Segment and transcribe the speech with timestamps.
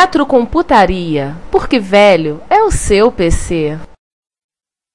[0.00, 3.76] Retrocomputaria, porque velho é o seu PC.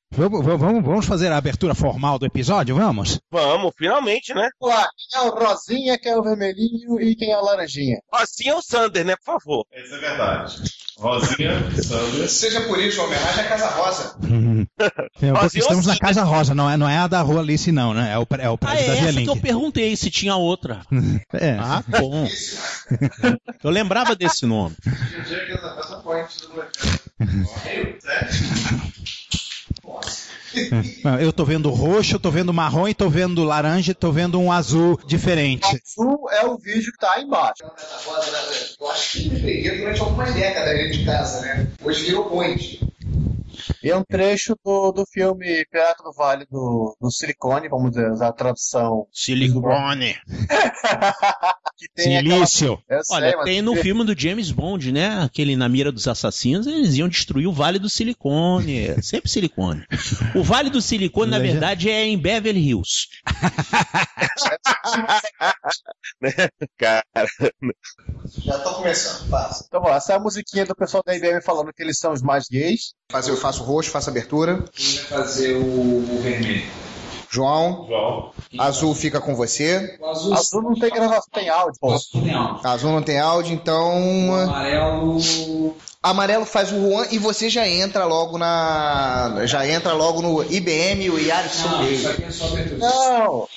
[0.10, 3.20] Vamos, vamos, vamos fazer a abertura formal do episódio, vamos?
[3.30, 4.48] Vamos, finalmente, né?
[4.62, 7.98] Lá, quem é o rosinha, quem é o vermelhinho e quem é o laranjinha?
[8.14, 9.18] Assim é o Sander, né?
[9.18, 9.66] Por favor.
[9.76, 10.56] Isso é verdade.
[11.04, 12.32] Rosinha, Sanders.
[12.32, 14.16] Seja por isso, uma homenagem à Casa Rosa.
[15.22, 17.94] É, porque estamos na Casa Rosa, não é, não é a da Rua Alice, não,
[17.94, 18.14] né?
[18.14, 19.24] É o, é o Ah, prédio é da essa Vialink.
[19.26, 20.82] que eu perguntei se tinha outra.
[21.34, 21.58] É.
[21.60, 22.28] Ah, bom.
[23.64, 24.76] Eu lembrava desse nome.
[24.88, 27.50] Hoje em dia, a Casa Rosa point do moleque.
[27.62, 27.98] Sério?
[31.04, 34.40] Não, Eu tô vendo roxo, tô vendo marrom e tô vendo laranja e tô vendo
[34.40, 35.66] um azul diferente.
[35.66, 37.64] Azul é o vídeo que tá aí embaixo.
[38.80, 41.72] Eu acho que ele peguei durante algumas décadas dentro de casa, né?
[41.82, 42.80] Hoje virou point.
[43.82, 48.12] E é um trecho do, do filme Pirata do Vale do, do Silicone, vamos dizer,
[48.12, 49.08] usar a tradução.
[49.12, 50.16] Silicone.
[51.88, 52.74] que tem Silício.
[52.86, 55.24] aquela- sei, Olha, mas- tem no filme do James Bond, né?
[55.24, 58.88] Aquele na mira dos assassinos, eles iam destruir o Vale do Silicone.
[58.88, 59.84] É Sempre silicone.
[60.36, 63.08] O Vale do Silicone, na verdade, é em Beverly Hills.
[66.78, 67.04] Cara,
[68.46, 69.66] Já tô começando, passa.
[69.68, 72.22] Então, bom, essa é a musiquinha do pessoal da IBM falando que eles são os
[72.22, 72.94] mais gays.
[73.12, 74.64] Fazer, eu faço roxo, faço abertura.
[74.74, 76.64] Quem vai fazer o vermelho?
[77.34, 78.32] João, João.
[78.60, 79.98] azul fica com você.
[80.00, 80.34] O azul.
[80.34, 81.88] Azul não tem gravação, tem áudio, pô.
[81.90, 82.68] O azul tem áudio.
[82.68, 84.34] Azul não tem áudio, O então.
[84.44, 85.76] amarelo.
[86.04, 89.46] Amarelo faz o Juan e você já entra logo na.
[89.46, 92.46] Já entra logo no IBM, o Yaris Não, isso aqui é só.
[92.78, 93.48] Não!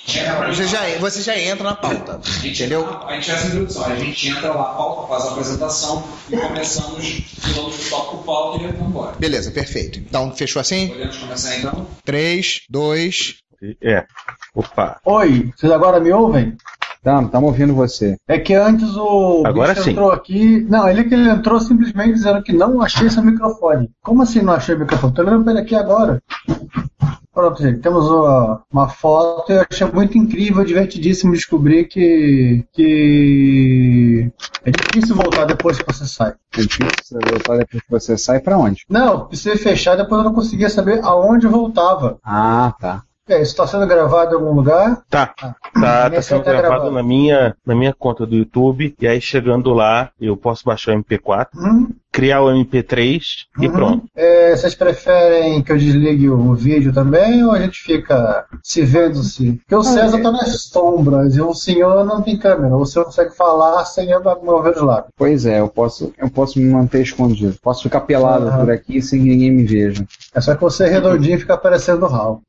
[0.47, 2.21] Você já, você já entra na pauta.
[2.23, 2.87] A gente, Entendeu?
[3.05, 7.21] A gente faz essa introdução, a gente entra lá, pauta, faz a apresentação e começamos,
[7.53, 9.15] vamos do tópico pauta e vamos embora.
[9.19, 9.99] Beleza, perfeito.
[9.99, 10.87] Então, fechou assim?
[10.87, 11.85] Podemos começar então?
[12.05, 13.35] 3, 2.
[13.81, 14.05] É.
[14.53, 14.99] Opa.
[15.05, 16.55] Oi, vocês agora me ouvem?
[16.95, 18.17] Estamos, estamos ouvindo você.
[18.27, 19.91] É que antes o Agora bicho sim.
[19.91, 20.65] entrou aqui.
[20.69, 23.89] Não, ele que ele entrou simplesmente dizendo que não achei seu microfone.
[24.01, 25.13] Como assim não achei o microfone?
[25.13, 26.21] Tô olhando pra ele aqui agora.
[27.33, 34.31] Pronto, gente, temos uma, uma foto e eu achei muito incrível, divertidíssimo descobrir que, que
[34.65, 36.33] é difícil voltar depois que você sai.
[36.57, 38.81] É difícil voltar depois que você sai pra onde?
[38.89, 42.17] Não, precisei fechar depois eu não conseguia saber aonde eu voltava.
[42.23, 43.03] Ah, tá.
[43.27, 45.01] É, isso está sendo gravado em algum lugar?
[45.09, 45.33] Tá.
[45.41, 46.91] Ah, Tá, tá sendo tá gravado gravando.
[46.95, 48.95] na minha, na minha conta do YouTube.
[48.99, 53.21] E aí chegando lá, eu posso baixar o MP4, Hum, criar o MP3
[53.59, 53.71] e Uhum.
[53.73, 54.05] pronto.
[54.15, 59.53] É, vocês preferem que eu desligue o vídeo também ou a gente fica se vendo-se?
[59.53, 62.75] Porque o César tá nas sombras e o senhor não tem câmera.
[62.75, 65.11] O senhor consegue falar sem eu mover os lábios.
[65.15, 67.55] Pois é, eu posso, eu posso me manter escondido.
[67.61, 68.59] Posso ficar pelado Aham.
[68.65, 70.03] por aqui sem que ninguém me veja.
[70.33, 72.41] É só que você é redondinho e fica aparecendo o Raul.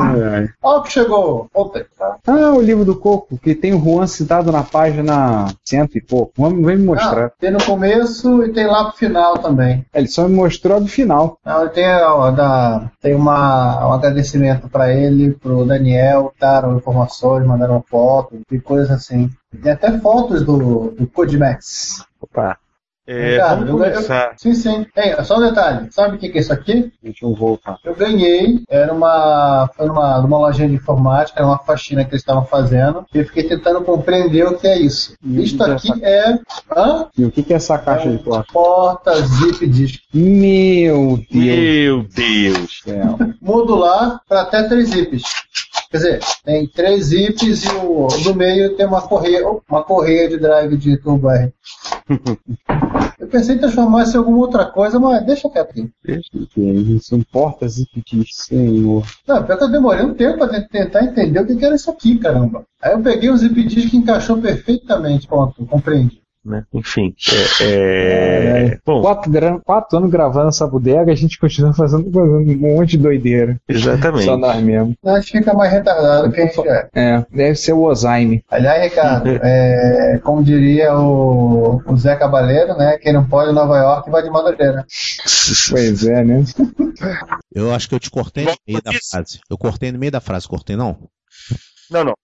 [0.00, 0.48] Ai, ai.
[0.62, 2.16] Ó, que chegou ontem, tá?
[2.26, 6.32] Ah, o livro do Coco, que tem o Juan citado na página cento e pouco.
[6.36, 7.26] Vamos vem me mostrar.
[7.26, 9.84] Ah, tem no começo e tem lá pro final também.
[9.94, 11.38] Ele só me mostrou do final.
[11.44, 17.84] Ah, tem, ó, da, tem uma, um agradecimento pra ele, pro Daniel, daram informações, mandaram
[17.88, 19.30] fotos e coisas assim.
[19.62, 22.04] Tem até fotos do, do Codimax.
[22.20, 22.58] Opa.
[23.06, 24.34] É, Cara, vamos eu- eu- começar.
[24.36, 24.86] Sim, sim.
[24.96, 25.88] Ei, só um detalhe.
[25.92, 26.92] Sabe o que que é isso aqui?
[27.02, 27.78] Deixa eu voltar.
[27.84, 28.62] Eu ganhei.
[28.68, 29.70] Era uma.
[29.76, 33.04] Foi numa, numa lojinha de informática, era uma faxina que eles estavam fazendo.
[33.14, 35.14] E eu fiquei tentando compreender o que é isso.
[35.24, 36.38] E Isto que é aqui é.
[36.76, 37.06] Hã?
[37.16, 38.52] E o que, que é essa caixa de porta?
[38.52, 40.00] Porta zip disk.
[40.12, 42.82] Meu Deus Meu Deus.
[43.40, 45.22] Modular para até três zips.
[45.90, 50.36] Quer dizer, tem três zips e o do meio tem uma correia, uma correia de
[50.36, 51.52] drive de turbo R.
[53.18, 55.90] Eu pensei em transformar isso em alguma outra coisa, mas deixa quieto aqui.
[56.06, 59.04] Isso não importa zipitis, senhor.
[59.26, 61.74] Não, pior que eu demorei um tempo pra te- tentar entender o que que era
[61.74, 62.64] isso aqui, caramba.
[62.80, 66.20] Aí eu peguei um zip disk que encaixou perfeitamente, pronto, compreendi.
[66.46, 66.64] Né?
[66.72, 67.14] Enfim,
[67.60, 72.76] é, é, bom, Quatro, quatro anos gravando essa bodega, a gente continua fazendo, fazendo um
[72.76, 73.60] monte de doideira.
[73.68, 74.24] exatamente.
[74.24, 74.94] Só nós mesmo.
[75.04, 76.88] A gente fica mais retardado que a gente é.
[76.94, 78.42] É, deve ser o Alzheimer.
[78.50, 82.98] Aliás, Ricardo, é, como diria o, o Zé Cabaleiro, né?
[82.98, 84.84] Quem não pode em Nova York vai de Madureira.
[85.70, 86.44] Pois é, né?
[87.54, 89.40] Eu acho que eu te cortei no meio da frase.
[89.48, 91.08] Eu cortei no meio da frase, cortei não?
[91.90, 92.14] Não, não.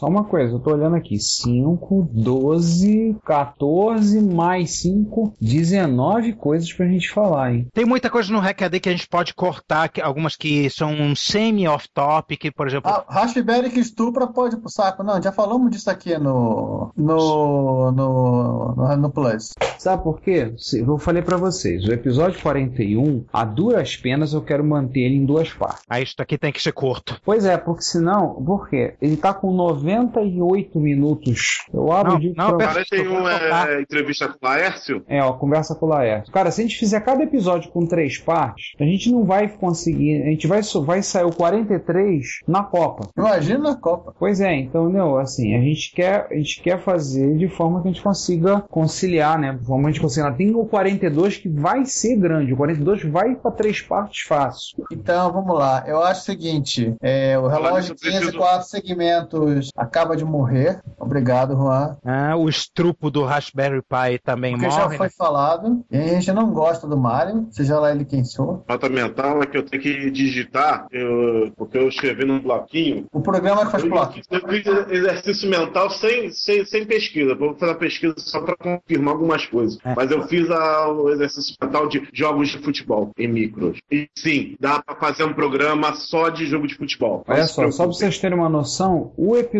[0.00, 1.18] Só uma coisa, eu tô olhando aqui.
[1.18, 7.66] 5, 12, 14, mais 5, 19 coisas pra gente falar, hein?
[7.74, 11.14] Tem muita coisa no Hackaday que a gente pode cortar, que- algumas que são um
[11.14, 12.90] semi-off-topic, por exemplo.
[12.90, 15.02] Ah, Raspberry que estupra pode ir pro saco.
[15.02, 19.52] Não, já falamos disso aqui no, no, no, no, no Plus.
[19.78, 20.54] Sabe por quê?
[20.74, 25.26] Eu falei pra vocês, o episódio 41, a duras penas eu quero manter ele em
[25.26, 25.82] duas partes.
[25.90, 27.20] Ah, isso daqui tem que ser curto.
[27.22, 28.94] Pois é, porque senão, por quê?
[29.00, 29.50] Ele tá com
[29.96, 31.64] 98 minutos.
[31.72, 35.02] Eu abro Não, de não, pera- 41 é entrevista com o Laércio?
[35.08, 36.32] É, ó, conversa com o Laércio.
[36.32, 40.22] Cara, se a gente fizer cada episódio com três partes, a gente não vai conseguir.
[40.22, 43.08] A gente vai, vai sair o 43 na Copa.
[43.16, 44.14] Imagina na Copa.
[44.18, 47.88] Pois é, então, não, assim, a gente quer, a gente quer fazer de forma que
[47.88, 49.52] a gente consiga conciliar, né?
[49.52, 50.32] De forma que a gente consiga.
[50.32, 54.84] Tem o 42 que vai ser grande, o 42 vai para três partes fácil.
[54.92, 55.84] Então, vamos lá.
[55.86, 60.80] Eu acho o seguinte: é, o relógio eu preciso- 15 4 segmentos acaba de morrer.
[60.98, 61.96] Obrigado, Juan.
[62.04, 64.96] Ah, o estrupo do Raspberry Pi também Porque já morre.
[64.96, 65.12] foi né?
[65.16, 65.84] falado.
[65.90, 68.62] E a gente não gosta do Mario, seja lá ele quem for.
[68.68, 73.06] Nota mental é que eu tenho que digitar, eu- porque eu escrevi num bloquinho.
[73.12, 74.20] O programa que faz bloco.
[74.30, 77.34] eu fiz exercício mental sem, sem, sem pesquisa.
[77.34, 79.78] Vou fazer a pesquisa só para confirmar algumas coisas.
[79.84, 79.94] É.
[79.94, 83.78] Mas eu fiz a- o exercício mental de jogos de futebol em micros.
[83.90, 87.24] E sim, dá para fazer um programa só de jogo de futebol.
[87.26, 87.96] Olha só, só preocupe.
[87.98, 89.59] vocês terem uma noção, o episódio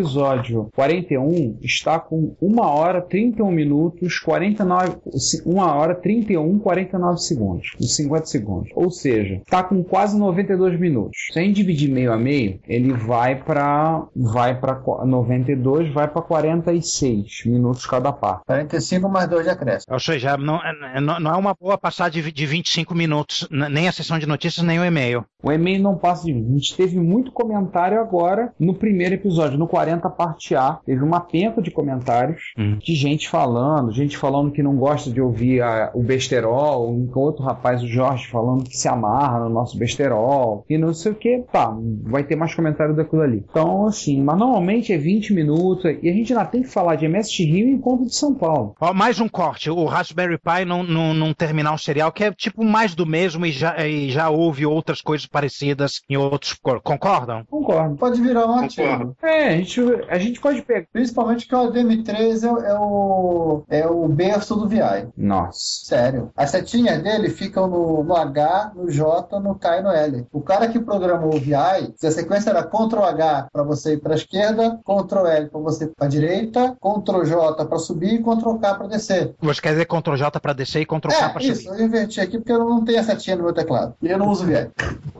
[0.75, 4.97] 41 está com 1 hora 31 minutos, 49,
[5.45, 8.69] 1 hora 31, 49 segundos, uns 50 segundos.
[8.75, 11.17] Ou seja, está com quase 92 minutos.
[11.31, 16.21] Se a gente dividir meio a meio, ele vai para vai para 92, vai para
[16.21, 18.45] 46 minutos cada parte.
[18.45, 19.93] 45 mais 2 de acréscimo.
[19.93, 23.87] Ou seja, não, é- não não é uma boa passar de, de 25 minutos, nem
[23.87, 25.23] a sessão de notícias, nem o e-mail.
[25.43, 26.49] O e-mail não passa de 20.
[26.49, 30.79] A gente teve muito comentário agora no primeiro episódio, no 40 parte A.
[30.85, 32.77] Teve uma penca de comentários Hum.
[32.83, 37.43] de gente falando, gente falando que não gosta de ouvir a- o besterol, um outro
[37.43, 41.43] rapaz, o Jorge, falando que se amarra no nosso besterol, e não sei o que.
[41.51, 43.43] Tá, vai ter mais comentário daquilo ali.
[43.49, 47.05] Então, assim, mas normalmente é 20 minutos, e a gente ainda tem que falar de
[47.05, 48.75] MST Rio e Encontro de São Paulo.
[48.79, 52.63] Ó, mais um corte, o Raspberry Pi num, num, num terminal serial que é tipo
[52.63, 56.53] mais do mesmo e já, e já houve outras coisas parecidas em outros.
[56.61, 57.43] cor- Concordam?
[57.49, 57.95] Concordo.
[57.95, 59.15] Pode virar um artigo.
[59.23, 60.85] É, a gente, a gente pode pegar.
[60.91, 65.07] Principalmente que o ADM3 é, o- é o, é o berço do VI.
[65.17, 65.59] Nossa.
[65.85, 66.31] Sério.
[66.35, 70.25] As setinhas dele ficam no, no H, no J, no K e no L.
[70.31, 73.99] O cara que programou o VI, se a sequência era Ctrl H para você ir
[73.99, 78.15] para a esquerda, Ctrl L para você ir para a direita, Ctrl J para subir
[78.15, 79.33] e Ctrl K para descer.
[79.41, 81.63] Você quer dizer Ctrl J para descer e Ctrl K É, para isso.
[81.63, 81.79] subir?
[81.79, 83.93] Eu inverti aqui porque eu não tenho a setinha no meu teclado.
[84.01, 84.69] E eu não uso VI.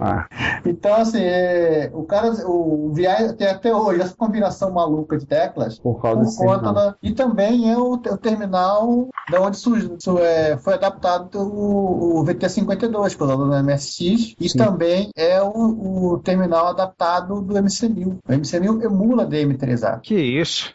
[0.01, 0.27] Ah.
[0.65, 5.80] Então, assim, é, o cara, o VI tem até hoje essa combinação maluca de teclas
[5.80, 6.74] Por causa por conta terminal.
[6.74, 6.95] da.
[7.03, 12.25] E também é o, o terminal da onde surgiu, su- é, foi adaptado o, o
[12.25, 14.58] VT52, que é usado no MSX, e Sim.
[14.58, 18.17] também é o, o terminal adaptado do MC1000.
[18.27, 20.00] O MC1000 emula DM3A.
[20.01, 20.72] Que isso?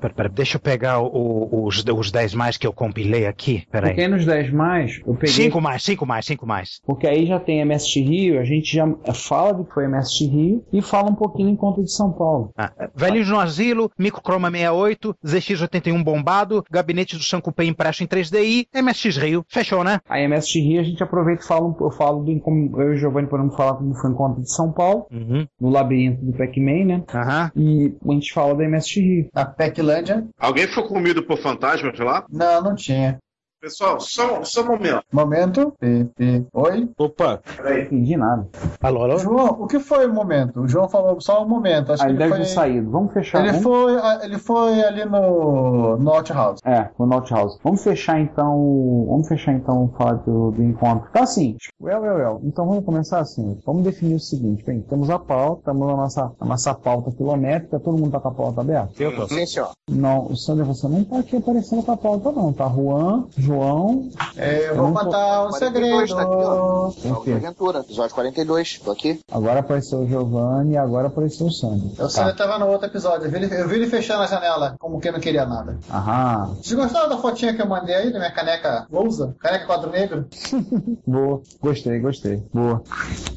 [0.00, 3.64] Pera, pera, deixa eu pegar o- os, os 10 mais que eu compilei aqui.
[3.70, 3.90] Peraí.
[3.90, 5.28] Porque aí nos 10 mais, eu peguei.
[5.34, 6.80] 5 mais, 5 mais, 5 mais.
[6.86, 10.64] Porque aí já tem MST Rio, a gente já fala do que foi MST Rio
[10.72, 12.50] e fala um pouquinho em conta de São Paulo.
[12.56, 19.16] Ah, Velhinhos no Asilo, Microchroma 68, ZX81 bombado, Gabinete do Sankupé impresso em 3DI, MSX
[19.16, 19.44] Rio.
[19.48, 20.00] Fechou, né?
[20.08, 22.98] A MST Rio a gente aproveita e fala, eu falo do, como eu e o
[22.98, 25.46] Giovanni podemos falar como foi em conta de São Paulo, Uhum.
[25.60, 27.04] no labirinto do Pac-Man, né?
[27.14, 27.50] Aham.
[27.56, 29.28] E a gente fala da MST Rio.
[29.34, 30.26] A Peclândia?
[30.38, 32.24] Alguém foi comido por fantasmas lá?
[32.30, 33.18] Não, não tinha.
[33.60, 35.02] Pessoal, só, só um momento.
[35.12, 35.72] Momento.
[35.80, 36.46] Pi, pi.
[36.54, 36.88] Oi?
[36.96, 38.46] Opa, Não entendi nada.
[38.80, 39.18] Alô, alô?
[39.18, 40.60] João, o que foi o momento?
[40.60, 41.92] O João falou só um momento.
[41.92, 42.38] Acho Ah, que deve foi...
[42.38, 42.88] ter saído.
[42.88, 43.40] Vamos fechar.
[43.40, 46.60] Ele vamos- foi, ah, ele foi ali no, no Outhouse.
[46.64, 47.58] É, o Note House.
[47.64, 49.06] Vamos fechar então.
[49.08, 51.08] Vamos fechar então falar do, do encontro.
[51.10, 52.40] Então assim, well, well, well.
[52.44, 53.58] Então vamos começar assim.
[53.66, 57.80] Vamos definir o seguinte, bem, temos a pauta, estamos na nossa, na nossa pauta quilométrica,
[57.80, 58.92] todo mundo tá com a pauta aberta?
[59.02, 59.26] Eu tô.
[59.26, 59.70] Sim, senhor.
[59.90, 62.52] Não, o Sander, você não tá aqui aparecendo com a pauta, não.
[62.52, 64.10] Tá Juan, João.
[64.36, 66.16] É, eu vou contar um 42, segredo.
[66.16, 67.32] tá aqui, ó.
[67.32, 68.78] O Aventura, episódio 42.
[68.84, 69.20] Tô aqui.
[69.32, 71.90] Agora apareceu o Giovanni e agora apareceu o Sander.
[71.98, 73.26] Eu sei, ele tava no outro episódio.
[73.26, 75.78] Eu vi, ele, eu vi ele fechando a janela, como que não queria nada.
[75.90, 76.56] Aham.
[76.60, 79.34] Vocês gostaram da fotinha que eu mandei aí, da minha caneca lousa?
[79.40, 80.26] Caneca quadro negro?
[81.06, 81.40] Boa.
[81.60, 82.42] Gostei, gostei.
[82.52, 82.82] Boa.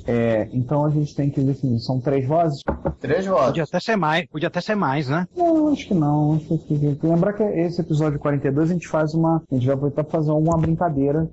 [0.05, 1.79] É, então a gente tem que definir.
[1.79, 2.61] São três vozes?
[2.99, 3.47] Três vozes.
[3.47, 5.27] Podia até ser mais, podia até ser mais, né?
[5.35, 6.35] Não, acho que não.
[6.35, 9.41] Acho que lembrar que esse episódio 42 a gente faz uma.
[9.49, 11.29] A gente vai aproveitar fazer uma brincadeira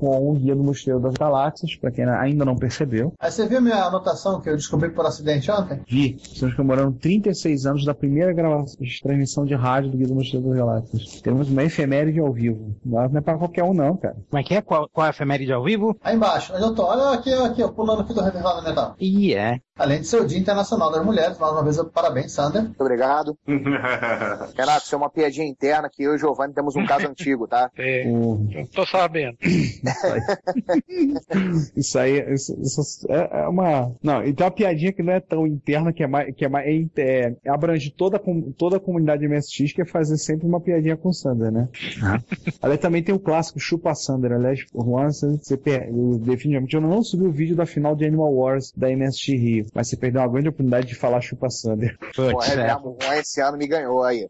[0.00, 3.12] com o Guia do Mosteiro das Galáxias, pra quem ainda não percebeu.
[3.20, 5.80] Aí você viu minha anotação que eu descobri por acidente ontem?
[5.86, 10.14] Vi, estamos comemorando 36 anos da primeira gravação de transmissão de rádio do Guia do
[10.14, 11.20] Mosteiro das Galáxias.
[11.20, 12.74] Temos uma efeméride ao vivo.
[12.84, 14.16] Não é pra qualquer um, não, cara.
[14.30, 14.62] Como é que é?
[14.62, 15.96] Qual, qual é a efeméride ao vivo?
[16.02, 16.84] Aí embaixo, onde eu tô.
[16.84, 18.94] Olha aqui, aqui, ó, pulando aqui do Reverendo Metal.
[18.98, 19.58] E é.
[19.78, 22.62] Além de ser o Dia Internacional das Mulheres, mais uma vez, parabéns, Sander.
[22.62, 23.36] Muito obrigado.
[24.56, 27.46] Renato, isso é uma piadinha interna que eu e o Giovanni temos um caso antigo,
[27.46, 27.70] tá?
[28.06, 29.36] O- Eu tô sabendo.
[31.76, 33.92] Isso aí, isso, isso é é uma.
[34.02, 36.34] Não, então a piadinha que não é tão interna, que é mais.
[36.34, 36.66] Que é mais
[36.96, 38.20] é, é- abrange toda, a
[38.56, 41.68] toda a comunidade MSX, que é fazer sempre uma piadinha com o Sander, né?
[42.60, 44.32] Aliás, também tem o clássico Chupa Sander.
[44.32, 48.32] Aliás, Juan, você, per- eu, definitivamente eu não subi o vídeo da final de Animal
[48.34, 51.96] Wars da MSX Rio, mas você perdeu uma grande oportunidade de falar Chupa Sander.
[52.14, 52.66] Pô, Putz, é, é.
[52.66, 54.26] mesmo, o Juan esse ano me ganhou aí.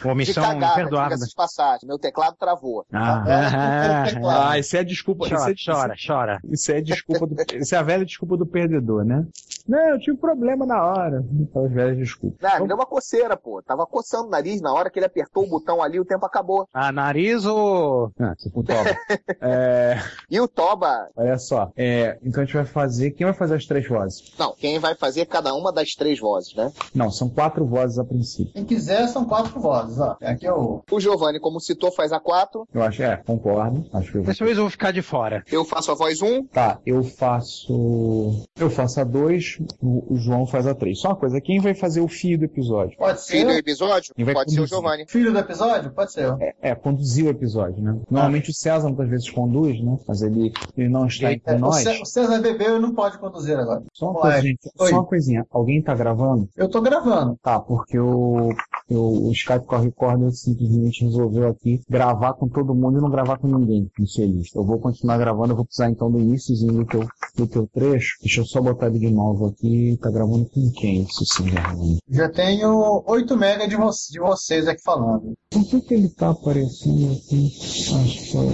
[0.00, 1.18] De Omissão cagada, imperdoável.
[1.36, 1.86] passagem.
[1.88, 2.84] Meu teclado travou.
[2.92, 5.26] Ah, Ah, isso é a desculpa.
[5.26, 6.40] isso é, chora, chora, chora.
[6.50, 9.26] Isso é desculpa do, isso é a velha desculpa do perdedor, né?
[9.66, 11.24] Não, eu tive problema na hora.
[11.48, 12.38] Aquelas velhas desculpas.
[12.40, 13.62] Não, me deu uma coceira, pô.
[13.62, 16.68] Tava coçando o nariz na hora que ele apertou o botão ali, o tempo acabou.
[16.72, 18.12] Ah, nariz ou.
[18.20, 18.90] Ah, tipo toba.
[19.40, 19.98] é,
[20.30, 21.72] E o Toba, olha só.
[21.76, 23.12] É, então a gente vai fazer.
[23.12, 24.32] Quem vai fazer as três vozes?
[24.38, 26.70] não, quem vai fazer cada uma das três vozes, né?
[26.94, 28.52] Não, são quatro vozes a princípio.
[28.52, 30.16] Quem quiser, são quatro vozes, ó.
[30.22, 30.82] Aqui é o.
[30.90, 32.68] O Giovanni, como citou, faz a quatro.
[32.74, 33.86] Eu acho, é, concordo.
[33.92, 34.22] Acho que eu.
[34.22, 35.42] Dessa vez eu vou ficar de fora.
[35.50, 36.44] Eu faço a voz um.
[36.44, 38.42] Tá, eu faço.
[38.58, 41.00] Eu faço a dois, o, o João faz a três.
[41.00, 42.96] Só uma coisa, quem vai fazer o fio do episódio?
[42.98, 43.58] Pode Filho do ser.
[43.58, 44.14] episódio?
[44.14, 44.66] Pode ser o conduzir?
[44.66, 45.06] Giovanni.
[45.08, 45.90] Filho do episódio?
[45.92, 46.34] Pode ser.
[46.40, 47.98] É, é, conduzir o episódio, né?
[48.10, 49.96] Normalmente o César muitas vezes conduz, né?
[50.06, 51.84] Mas ele, ele não está entre É, o, nós.
[52.00, 53.82] O César bebeu e não pode conduzir agora.
[53.92, 54.70] Só uma coisa, gente.
[54.76, 55.46] Só uma coisinha.
[55.50, 56.48] Alguém tá gravando?
[56.56, 57.38] Eu tô gravando.
[57.42, 58.50] Tá, porque o,
[58.90, 63.10] o, o Skype com a Recorder simplesmente resolveu aqui gravar com todo mundo e não
[63.10, 64.53] gravar com ninguém, infeliz.
[64.54, 68.16] Eu vou continuar gravando, eu vou precisar então do iníciozinho do teu, do teu trecho.
[68.20, 69.98] Deixa eu só botar ele de novo aqui.
[70.00, 71.98] Tá gravando com quem, isso sim, gravando?
[72.08, 75.34] Já tenho 8 mega de, vo de vocês aqui falando.
[75.50, 77.52] Por que, que ele tá aparecendo aqui?
[77.56, 78.46] Acho que foi.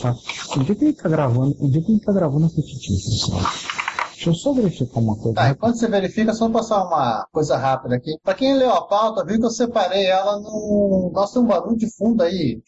[0.00, 0.16] Tá.
[0.56, 1.56] Onde é que ele tá gravando?
[1.60, 3.42] Onde é que ele tá gravando essa titita, pessoal?
[4.20, 5.32] Deixa eu só verificar uma coisa.
[5.32, 8.18] Tá, enquanto você verifica, só passar uma coisa rápida aqui.
[8.22, 11.10] Pra quem leu a pauta, viu que eu separei ela no.
[11.10, 12.60] Nossa, tem um barulho de fundo aí.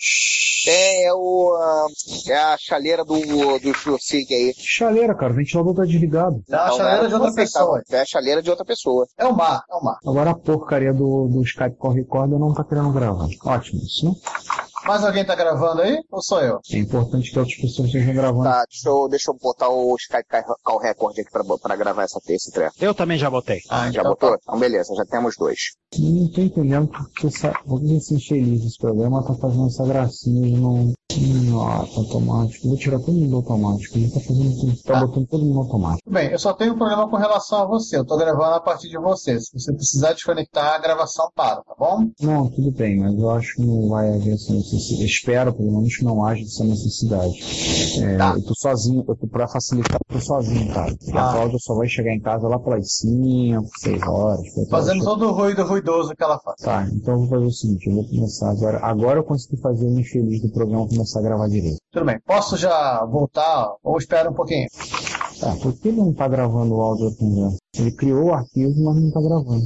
[0.66, 1.54] É, é o.
[1.61, 1.87] ah,
[2.28, 3.14] é a chaleira do,
[3.59, 4.54] do Chursig aí.
[4.56, 6.42] Chaleira, cara, o ventilador tá desligado.
[6.49, 7.82] É a Não, chaleira não de outra você, pessoa.
[7.87, 7.99] cara.
[7.99, 9.06] É a chaleira de outra pessoa.
[9.18, 9.99] É o mar, é o mar.
[10.06, 13.28] Agora a porcaria do, do Skype com a Recorder não tá querendo gravar.
[13.44, 14.14] Ótimo isso, né?
[14.87, 15.97] Mais alguém tá gravando aí?
[16.11, 16.59] Ou sou eu?
[16.73, 18.45] É importante que outras pessoas estejam gravando.
[18.45, 20.27] Tá, deixa eu, deixa eu botar o Skype
[20.65, 22.75] Call Record aqui pra, pra gravar essa, esse treco.
[22.81, 23.61] Eu também já botei.
[23.71, 24.31] Ah, Já então botou?
[24.33, 24.39] tá.
[24.43, 25.59] Então beleza, já temos dois.
[25.99, 30.43] Não tô entendendo porque essa, por que esse infeliz desse programa tá fazendo essa gracinha
[30.43, 30.93] de não.
[31.15, 32.69] Hum, ah, tá automático.
[32.69, 33.99] Vou tirar todo mundo do automático.
[33.99, 34.83] Ele tá fazendo tudo.
[34.83, 35.07] Tá Tá.
[35.07, 36.11] botando todo mundo no automático.
[36.11, 37.99] Bem, eu só tenho um problema com relação a você.
[37.99, 39.39] Eu tô gravando a partir de você.
[39.39, 42.09] Se você precisar desconectar, a gravação para, tá bom?
[42.19, 46.05] Não, tudo bem, mas eu acho que não vai haver essa Espero, pelo menos, que
[46.05, 47.33] não haja essa necessidade.
[48.02, 48.35] É, Tá.
[48.37, 50.95] Eu tô sozinho, eu tô, pra facilitar, eu tô sozinho, cara.
[51.07, 51.33] E a Ah.
[51.33, 54.43] Cláudia só vai chegar em casa lá pelas 5, 6 horas.
[54.71, 56.57] Fazendo todo o ruído ruidoso que ela faz.
[56.61, 58.79] Tá, então eu vou fazer o seguinte, eu vou começar agora.
[58.83, 61.79] Agora eu consegui fazer o infeliz do programa começar a gravar direito.
[61.93, 62.19] Tudo bem.
[62.26, 64.67] Posso já voltar ou espera um pouquinho?
[65.43, 67.57] É, por que ele não tá gravando o áudio da conversa?
[67.77, 69.65] Ele criou o arquivo, mas não tá gravando.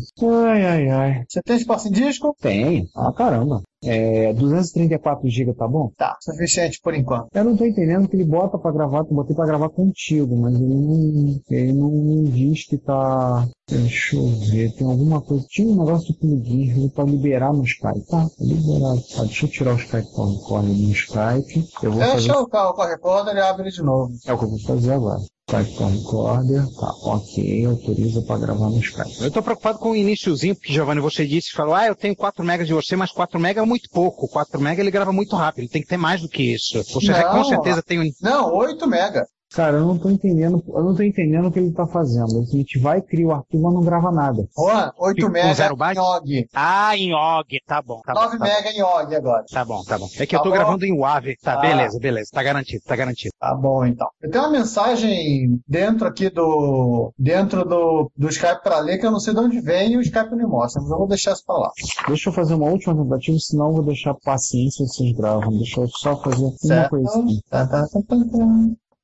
[0.48, 1.24] Ai, ai, ai.
[1.28, 2.34] Você tem espaço em disco?
[2.40, 2.88] Tem.
[2.94, 3.62] Ah, caramba.
[3.84, 5.90] É, 234 GB tá bom?
[5.96, 7.28] Tá, suficiente por enquanto.
[7.34, 10.54] Eu não tô entendendo que ele bota pra gravar, eu botei pra gravar contigo, mas
[10.54, 13.46] ele não, ele não diz que tá.
[13.68, 15.44] Deixa eu ver, tem alguma coisa.
[15.48, 18.06] Tinha um negócio de plugin pra liberar no Skype.
[18.06, 19.02] Tá, liberado.
[19.14, 21.68] Tá, deixa eu tirar o Skype corre no Skype.
[21.82, 22.12] Eu vou fazer.
[22.14, 24.12] Deixa o carro com a recorder e abre de novo.
[24.24, 25.20] É o que eu vou fazer agora.
[25.48, 29.22] Skype com recorder, tá, ok, autoriza pra gravar no Skype.
[29.22, 32.44] Eu tô preocupado com o iníciozinho, porque, Giovanni, você disse, falou, ah, eu tenho 4
[32.44, 34.26] megas de você, mas 4 megas é muito pouco.
[34.26, 36.82] 4 megas ele grava muito rápido, ele tem que ter mais do que isso.
[36.82, 38.10] Você já com certeza tem um...
[38.20, 39.24] Não, 8 mega.
[39.56, 42.40] Cara, eu não tô entendendo, eu não tô entendendo o que ele tá fazendo.
[42.40, 44.46] A gente vai, cria o arquivo, mas não grava nada.
[44.56, 45.96] Juan, 8 Fica com mega zero byte?
[45.98, 46.48] em OG.
[46.54, 48.00] Ah, em OG, tá bom.
[48.04, 49.44] Tá 9 bom, tá mega em OG agora.
[49.50, 50.06] Tá bom, tá bom.
[50.18, 50.54] É que Tá eu tô bom?
[50.56, 51.36] gravando em WAV.
[51.42, 51.60] Tá, Ah.
[51.60, 52.28] beleza, beleza.
[52.32, 53.30] Tá garantido, tá garantido.
[53.40, 54.06] Tá bom, então.
[54.20, 59.10] Eu tenho uma mensagem dentro aqui do dentro do, do Skype para ler que eu
[59.10, 61.32] não sei de onde vem e o Skype não me mostra, mas eu vou deixar
[61.32, 61.70] isso pra lá.
[62.08, 65.48] Deixa eu fazer uma última tentativa, senão eu vou deixar paciência vocês gravam.
[65.56, 66.90] Deixa eu só fazer uma Certo?
[66.90, 67.40] coisinha.
[67.48, 68.46] Tá, tá, tá, tá, tá.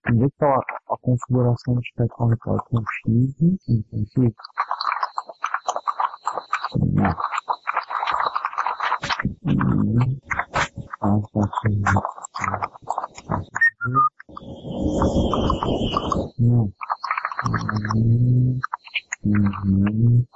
[0.04, 3.36] Que a, configuração do Skype Record com X.
[11.02, 11.82] Ah, tá, sim.
[16.38, 16.72] Não.
[17.94, 18.60] Hum.
[19.24, 20.26] Uhum.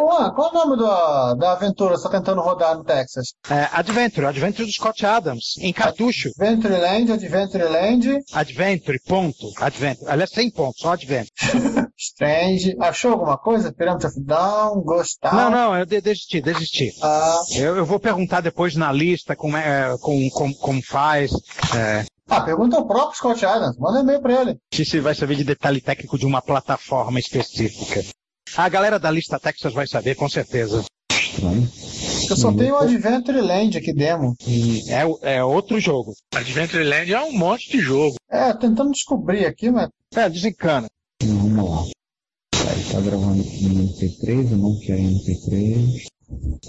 [0.00, 3.34] Juan, qual é o nome da, da aventura tá tentando rodar no Texas?
[3.50, 6.30] É, Adventure, Adventure do Scott Adams, em cartucho.
[6.38, 9.50] Adventureland, Adventureland, Adventure, ponto.
[9.58, 10.10] Adventure.
[10.10, 11.30] Aliás, sem ponto, só Adventure.
[11.96, 12.76] Strange.
[12.80, 13.72] Achou alguma coisa?
[13.72, 15.34] Pyramid of Down, Ghost Town?
[15.34, 16.90] Não, não, eu de- desisti, desisti.
[17.02, 21.30] Ah, Eu, eu vou perguntar depois na lista como, é, com, com- como faz.
[21.74, 23.76] É, ah, pergunta ao próprio Scott Adams.
[23.78, 24.56] Manda e-mail pra ele.
[24.72, 28.02] se você vai saber de detalhe técnico de uma plataforma específica.
[28.56, 30.84] A galera da lista Texas vai saber, com certeza.
[31.10, 31.68] Estranho.
[32.30, 34.34] Eu só tenho o Adventureland aqui, demo.
[34.46, 36.14] E é, é outro jogo.
[36.34, 38.14] Adventureland é um monte de jogo.
[38.30, 40.86] É, tentando descobrir aqui, mas É, desencana.
[41.22, 41.84] Vamos lá.
[42.92, 46.06] Tá gravando em MP3, eu não quero em MP3.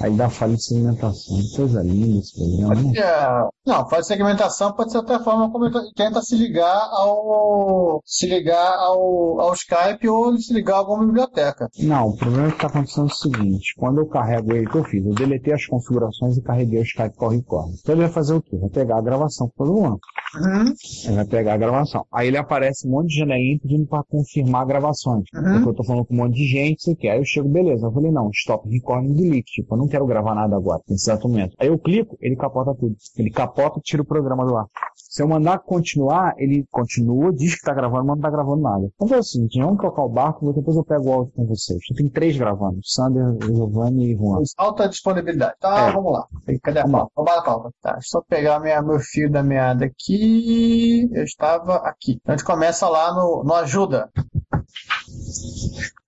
[0.01, 1.37] Aí dá falha de segmentação.
[1.55, 2.81] Coisa linda esse programa.
[2.81, 2.99] né?
[2.99, 8.01] É, não, faz segmentação pode ser até a forma como ele tenta se ligar ao
[8.05, 11.69] se ligar ao, ao Skype ou se ligar a alguma biblioteca.
[11.79, 14.77] Não, o problema que está acontecendo é o seguinte: quando eu carrego ele, o que
[14.77, 15.05] eu fiz?
[15.05, 17.73] Eu deletei as configurações e carreguei o Skype Corre Corre.
[17.81, 18.57] Então ele vai fazer o quê?
[18.57, 19.99] Vai pegar a gravação que do ano.
[20.35, 20.73] Uhum.
[21.05, 22.05] Ele vai pegar a gravação.
[22.11, 25.23] Aí ele aparece um monte de janelinha pedindo para confirmar gravações.
[25.33, 25.53] Uhum.
[25.53, 27.11] Porque eu tô falando com um monte de gente, você quer.
[27.11, 27.87] Aí eu chego, beleza.
[27.87, 29.54] Eu falei, não, stop recording delete.
[29.55, 31.55] Tipo, eu não quero gravar nada agora, nesse exato momento.
[31.57, 32.93] Aí eu clico, ele capota tudo.
[33.17, 34.65] Ele capota e tira o programa do ar.
[34.95, 38.89] Se eu mandar continuar, ele continua, diz que tá gravando, mas não tá gravando nada.
[39.01, 41.79] Então é o seguinte, vamos tocar o barco, depois eu pego o áudio com vocês.
[41.89, 44.39] Eu tenho três gravando, Sander, Giovanni e Juan.
[44.57, 45.55] Alta disponibilidade.
[45.57, 45.93] Tá, É.
[45.93, 46.27] vamos lá.
[46.61, 47.11] Cadê a pauta?
[47.15, 47.69] Vamos lá pauta.
[47.81, 51.09] Tá, só pegar minha, meu fio da meada aqui.
[51.13, 52.19] Eu estava aqui.
[52.27, 54.09] A gente começa lá no, no ajuda.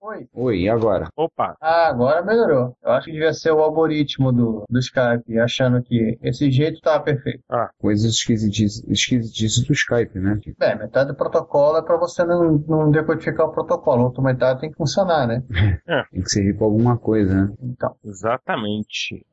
[0.08, 0.26] Oi.
[0.34, 1.10] Oi, e agora?
[1.18, 2.74] Opa, Ah, agora melhorou.
[2.82, 6.98] Eu acho que devia ser o algoritmo do, do Skype, achando que esse jeito tá
[6.98, 7.44] perfeito.
[7.78, 10.40] Coisas esquisitices, esquisitices do Skype, né?
[10.58, 14.04] Bem, metade do protocolo é para você não, não decodificar o protocolo.
[14.04, 15.44] A outra metade tem que funcionar, né?
[16.12, 17.54] Tem que servir pra alguma coisa, né?
[17.62, 19.26] Então, exatamente.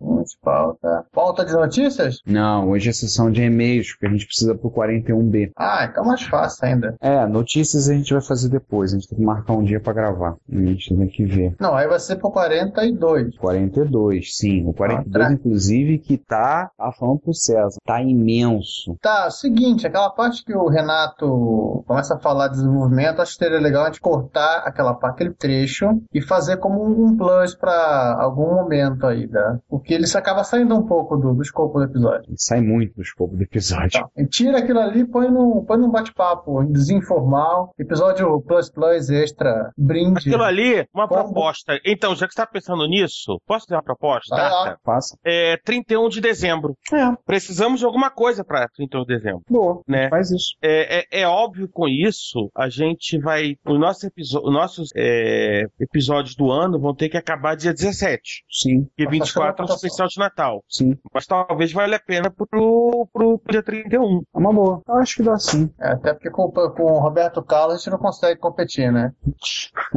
[0.43, 1.07] pauta.
[1.13, 2.21] Pauta de notícias?
[2.27, 5.53] Não, hoje é sessão de e-mails, porque a gente precisa pro 41B.
[5.57, 6.97] Ah, então mais fácil ainda.
[7.01, 9.93] É, notícias a gente vai fazer depois, a gente tem que marcar um dia pra
[9.93, 10.37] gravar.
[10.51, 11.55] A gente tem que ver.
[11.61, 13.37] Não, aí vai ser pro 42.
[13.37, 14.67] 42, sim.
[14.67, 15.35] O 42, Ah, tá.
[15.35, 18.97] inclusive, que tá, falando pro César, tá imenso.
[19.01, 23.61] Tá, seguinte, aquela parte que o Renato começa a falar de desenvolvimento, acho que seria
[23.61, 28.55] legal a gente cortar aquela parte, aquele trecho e fazer como um plus para algum
[28.55, 29.59] momento aí, né?
[29.69, 32.33] Porque ele acaba saindo um pouco do, do escopo do episódio.
[32.37, 34.01] Sai muito do escopo do episódio.
[34.01, 34.09] Tá.
[34.31, 40.29] Tira aquilo ali e põe num, põe num bate-papo desinformal, episódio plus plus extra, brinde.
[40.29, 40.54] Aquilo ali,
[40.95, 41.25] uma Como?
[41.25, 41.79] proposta.
[41.85, 44.35] Então, já que você está pensando nisso, posso fazer uma proposta?
[44.35, 44.79] Vai lá.
[44.85, 45.17] Passa.
[45.25, 46.75] É 31 de dezembro.
[46.93, 47.13] É.
[47.27, 49.43] Precisamos de alguma coisa para 31 de dezembro.
[49.49, 49.81] Boa.
[49.87, 50.09] Né?
[50.09, 50.55] Faz isso.
[50.63, 53.55] É, é, é óbvio com isso, a gente vai.
[53.67, 58.45] Os nossos, episo- os nossos é, episódios do ano vão ter que acabar dia 17.
[58.51, 60.63] Sim, E Mas tá 24 é o especial de Natal.
[60.69, 60.97] sim.
[61.13, 64.23] Mas talvez valha a pena pro, pro dia 31.
[64.35, 64.81] É uma boa.
[64.89, 65.71] Eu acho que dá sim.
[65.81, 69.13] É, até porque com, com o Roberto Carlos a gente não consegue competir, né?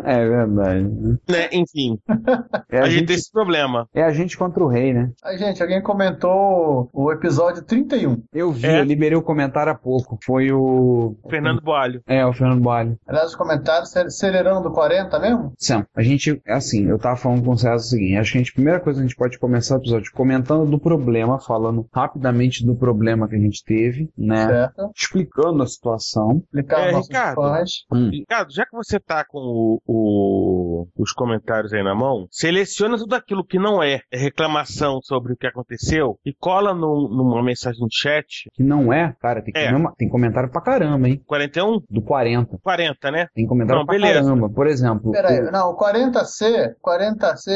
[0.03, 0.46] É verdade.
[0.47, 0.83] Verdade.
[0.83, 1.17] né?
[1.29, 1.49] Né?
[1.53, 1.97] Enfim,
[2.69, 3.87] É a, a gente gente- tem esse problema.
[3.93, 5.11] É a gente contra o rei, né?
[5.23, 8.23] Aí, gente, alguém comentou o episódio 31.
[8.33, 8.79] Eu vi, É.
[8.79, 10.17] eu liberei o comentário há pouco.
[10.25, 11.15] Foi o.
[11.29, 12.01] Fernando Boalho.
[12.07, 12.97] É, o Fernando Boalho.
[13.07, 15.53] Aliás, os comentários, acelerando 40 mesmo?
[15.57, 18.37] Sam, a gente, é assim, eu tava falando com o César o seguinte, acho que
[18.37, 21.39] a, gente, a primeira coisa que a gente pode começar o episódio comentando do problema,
[21.39, 24.47] falando rapidamente do problema que a gente teve, né?
[24.47, 24.91] Certo.
[24.95, 26.41] Explicando a situação.
[26.45, 27.41] Explicar É, Ricardo.
[27.91, 28.09] Hum.
[28.09, 30.36] Ricardo, já que você tá com o- o-
[30.97, 35.47] os comentários aí na mão, seleciona tudo aquilo que não é reclamação sobre o que
[35.47, 38.49] aconteceu e cola num- numa mensagem no chat.
[38.53, 39.71] Que não é, cara, tem, que É.
[39.71, 41.21] mesmo- tem comentário pra caramba, hein?
[41.25, 41.81] 41?
[41.89, 42.57] Do 40.
[42.61, 43.27] 40, né?
[43.33, 44.21] Tem comentário Não, pra beleza.
[44.21, 44.49] caramba.
[44.49, 47.51] Por exemplo, Peraí, o- não, o 40C, 40C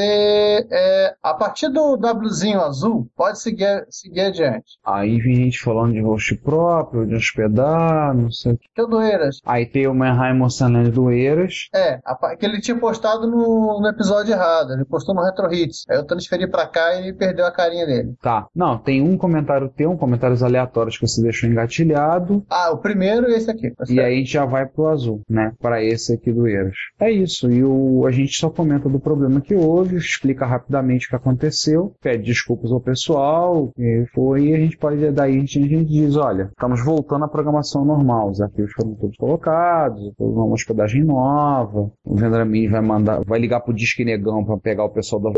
[0.71, 4.77] é a partir do Wzinho azul, pode seguir, seguir adiante.
[4.85, 8.67] aí vem gente falando de host próprio, de hospedar, não sei o que.
[8.73, 9.37] Que o Doeiras.
[9.45, 11.67] Aí tem o Manheim mostrando doeiras.
[11.73, 15.53] É, a pa- que ele tinha postado no, no episódio errado, ele postou no Retro
[15.53, 15.83] Hits.
[15.89, 18.13] Aí eu transferi pra cá e perdeu a carinha dele.
[18.21, 18.47] Tá.
[18.55, 22.43] Não, tem um comentário teu, um comentários aleatórios que você deixou engatilhado.
[22.49, 23.71] Ah, o primeiro e esse aqui.
[23.71, 25.53] tá E aí já vai pro azul, né?
[25.59, 26.75] Para esse aqui do Eiras.
[26.99, 27.51] É isso.
[27.51, 31.93] E o, a gente só comenta do problema que houve, explica rapidamente o que aconteceu,
[32.01, 35.85] pede desculpas ao pessoal, e foi, e a gente pode, daí a gente, a gente
[35.85, 41.91] diz, olha, estamos voltando à programação normal, os arquivos foram todos colocados, uma hospedagem nova,
[42.05, 42.17] o
[42.51, 45.31] Vendramin vai mandar, vai ligar pro Disque Negão para pegar o pessoal da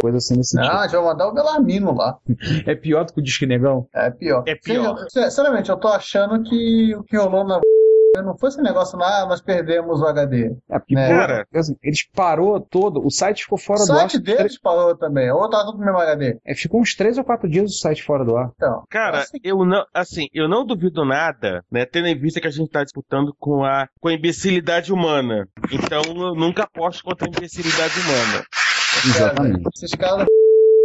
[0.00, 2.18] coisa assim nesse Não, a gente vai mandar o Belarmino lá.
[2.26, 2.42] tipo.
[2.70, 3.86] É pior do que o Disque Negão?
[3.92, 4.44] É pior.
[4.46, 5.06] É pior.
[5.08, 7.60] Sinceramente, eu tô achando que o que rolou na
[8.20, 10.54] não foi esse negócio lá, nós perdemos o HD.
[10.70, 11.08] É, porque, É.
[11.08, 11.46] pô, Cara.
[11.54, 13.98] assim, eles parou todo, o site ficou fora o do ar.
[14.10, 16.38] site deles parou também, ou tá tudo no mesmo HD.
[16.44, 18.50] É, ficou uns três ou quatro dias o site fora do ar.
[18.56, 22.48] Então, Cara, assim, eu não, assim, eu não duvido nada, né, tendo em vista que
[22.48, 25.48] a gente tá disputando com a, com a imbecilidade humana.
[25.70, 28.44] Então, eu nunca aposto contra a imbecilidade humana.
[29.06, 29.68] Exatamente.
[29.74, 30.26] esses caras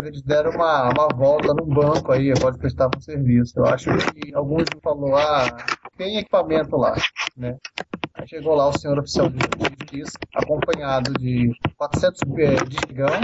[0.04, 3.54] eles deram uma, uma volta no banco aí, pode prestar para serviço.
[3.58, 5.58] Eu acho que alguns falou, ah,
[5.98, 6.96] tem equipamento lá,
[7.36, 7.58] né?
[8.14, 13.22] Aí chegou lá o senhor oficial de justiça, acompanhado de 400 eh, discão,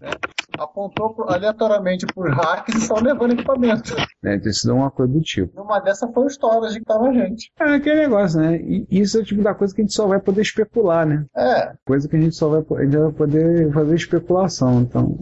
[0.00, 0.10] né?
[0.58, 3.94] Apontou aleatoriamente por hacks e estão levando equipamento.
[4.22, 5.54] Deve ter sido uma coisa do tipo.
[5.56, 7.50] Numa dessa foi o storage que tava a gente.
[7.58, 8.56] É aquele negócio, né?
[8.56, 11.24] E isso é o tipo da coisa que a gente só vai poder especular, né?
[11.36, 14.80] É, Coisa que a gente só vai, a gente vai poder fazer especulação.
[14.80, 15.16] Então,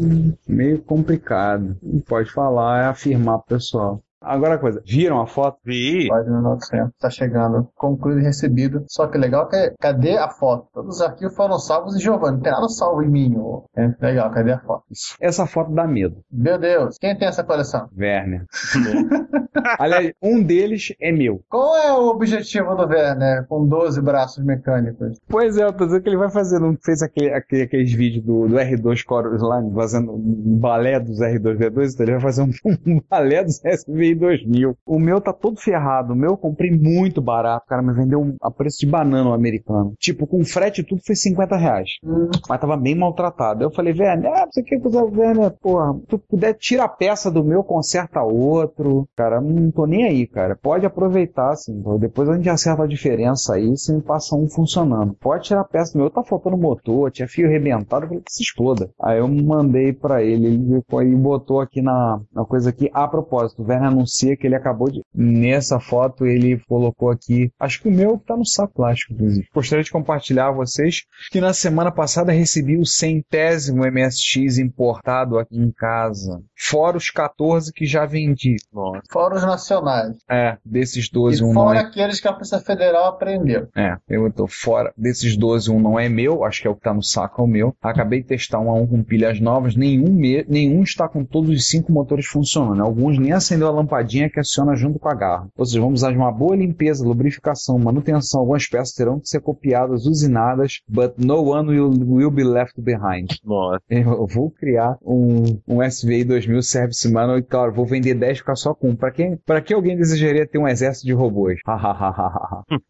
[0.47, 1.77] meio complicado.
[1.83, 4.03] Não pode falar, é afirmar pro pessoal.
[4.21, 5.59] Agora a coisa, viram a foto?
[5.65, 6.09] Vi.
[6.09, 6.93] Página 900.
[7.01, 7.69] Tá chegando.
[7.77, 8.85] Concluído e recebido.
[8.89, 10.67] Só que legal que cadê a foto?
[10.75, 12.37] Todos os arquivos foram salvos em Giovanni.
[12.37, 13.35] Não tem nada salvo em mim.
[13.77, 14.85] É, legal, cadê a foto?
[15.21, 16.17] Essa foto dá medo.
[16.33, 17.89] Meu Deus, quem tem essa coleção?
[17.97, 18.45] Werner.
[19.79, 21.41] Aliás, um deles é meu.
[21.49, 25.19] Qual é o objetivo do Werner com 12 braços mecânicos?
[25.29, 28.25] Pois é, eu tô dizendo que ele vai fazer, não fez aquele, aquele- aqueles vídeos
[28.25, 32.51] do, do R2 Chorus lá, fazendo um balé dos R2D2, então ele vai fazer um,
[32.87, 33.61] um balé dos
[34.09, 34.77] SVI 2000.
[34.87, 38.51] O meu tá todo ferrado, o meu eu comprei muito barato, cara me vendeu a
[38.51, 39.95] preço de banana o americano.
[39.99, 41.91] Tipo, com frete e tudo foi 50 reais.
[42.49, 43.63] Mas tava bem maltratado.
[43.63, 47.31] Eu falei, Werner, ah, você quer usar o Werner, porra, tu puder, tira a peça
[47.31, 49.09] do meu, conserta outro.
[49.17, 50.57] Cara, não tô nem aí, cara.
[50.57, 51.83] Pode aproveitar, assim.
[51.99, 55.15] Depois a gente acerta a diferença aí, você me passa um funcionando.
[55.21, 58.33] Pode tirar a peça do meu, tá faltando motor, tinha fio arrebentado, eu falei que
[58.33, 58.91] se exploda.
[59.01, 60.47] Aí eu mandei pra ele,
[60.93, 64.91] ele botou aqui na, na coisa aqui, a propósito, o Werner anuncia que ele acabou
[64.91, 65.03] de.
[65.15, 69.49] Nessa foto ele colocou aqui, acho que o meu tá no saco plástico, inclusive.
[69.53, 75.57] Gostaria de compartilhar a vocês que na semana passada recebi o centésimo MSX importado aqui
[75.57, 76.41] em casa.
[76.57, 78.57] Fora os 14 que já vendi.
[78.73, 79.03] Nossa.
[79.11, 80.17] Fora os nacionais.
[80.31, 81.83] É, desses 12, e um não fora é.
[81.83, 83.69] aqueles que a Polícia Federal aprendeu.
[83.77, 84.93] É, eu tô fora.
[84.97, 87.45] Desses 12, um não é meu, acho que é o que tá no saco, é
[87.45, 87.75] o meu.
[87.83, 90.45] Acabei de testar um a um com pilhas novas, nenhum, me...
[90.49, 92.83] nenhum está com todos os cinco motores funcionando.
[92.83, 95.49] Alguns nem acendeu a lampadinha que aciona junto com a garra.
[95.57, 98.41] Ou seja, vamos usar de uma boa limpeza, lubrificação, manutenção.
[98.41, 103.39] Algumas peças terão que ser copiadas, usinadas, but no one will, will be left behind.
[103.45, 103.81] Nossa.
[103.89, 108.41] Eu vou criar um, um SVI 2000 Service Manual e, claro, vou vender 10 e
[108.41, 108.97] ficar só com um.
[108.97, 111.59] Pra, quem, pra que alguém desejaria ter um exército de robôs?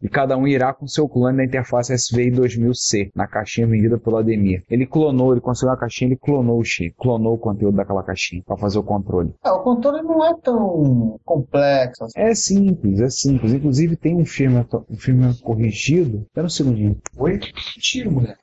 [0.01, 4.17] e cada um irá com seu clone da interface SVI 2000C, na caixinha vendida pelo
[4.17, 4.63] Ademir.
[4.69, 8.41] Ele clonou, ele conseguiu uma caixinha, ele clonou o chip, clonou o conteúdo daquela caixinha
[8.45, 9.33] pra fazer o controle.
[9.43, 10.88] Ah, o controle não é tão
[11.25, 12.19] complexo assim.
[12.19, 13.53] É simples, é simples.
[13.53, 16.23] Inclusive tem um firmware, um firmware corrigido.
[16.27, 16.97] Espera um segundinho.
[17.17, 17.39] Oi?
[17.79, 18.37] Tiro, mulher.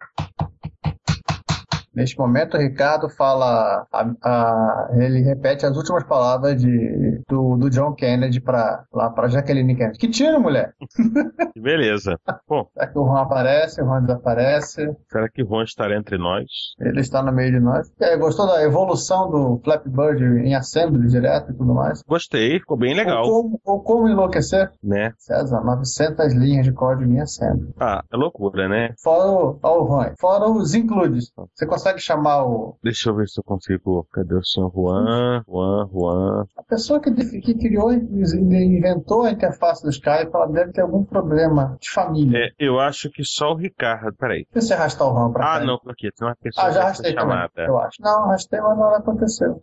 [1.96, 3.86] Neste momento, o Ricardo fala.
[3.92, 9.28] a- a- ele repete as últimas palavras de, do, do John Kennedy pra, lá pra
[9.28, 9.98] Jacqueline Kennedy.
[9.98, 10.74] Que tiro, mulher!
[11.56, 12.18] Beleza.
[12.48, 13.80] Bom, Será que o Juan aparece?
[13.82, 14.94] O Juan desaparece?
[15.10, 16.44] será que Juan estará entre nós?
[16.80, 17.90] Ele está no meio de nós.
[18.00, 22.02] Aí, gostou da evolução do Flappy Bird em assembly direto e tudo mais?
[22.06, 23.24] Gostei, ficou bem legal.
[23.24, 24.70] Ou como, ou como enlouquecer?
[24.82, 25.12] Né?
[25.18, 27.72] César, 900 linhas de código em assembly.
[27.80, 28.90] Ah, é loucura, né?
[29.02, 30.12] Fora o, ó, o Juan.
[30.20, 31.32] Fora os includes.
[31.54, 34.06] Você consegue chamar o, Deixa eu ver se eu consigo.
[34.12, 35.42] Cadê o senhor Juan?
[35.48, 36.44] Juan, Juan.
[36.56, 41.76] A pessoa que, que criou, inventou a interface do Skype, ela deve ter algum problema
[41.80, 42.38] de família.
[42.38, 44.14] É, eu acho que só o Ricardo.
[44.18, 44.46] Peraí.
[44.52, 45.64] Deixa eu arrastar o RAM pra Ah, cá.
[45.64, 46.10] não, aqui.
[46.16, 47.52] Tem uma pessoa Ah, já arrastei também, chamada.
[47.66, 47.96] eu acho.
[48.02, 49.58] Não, arrastei, mas não aconteceu.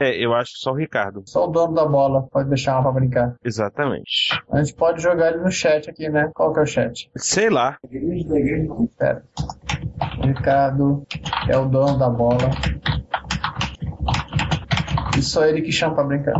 [0.00, 1.22] É, eu acho que só o Ricardo.
[1.26, 3.34] Só o dono da bola pode deixar uma pra brincar.
[3.44, 4.28] Exatamente.
[4.50, 6.30] A gente pode jogar ele no chat aqui, né?
[6.34, 7.10] Qual que é o chat?
[7.16, 7.78] Sei lá.
[8.98, 9.22] Pera.
[10.22, 11.04] Ricardo
[11.54, 12.50] é o dono da bola.
[15.16, 16.34] E só ele que chama pra brincar.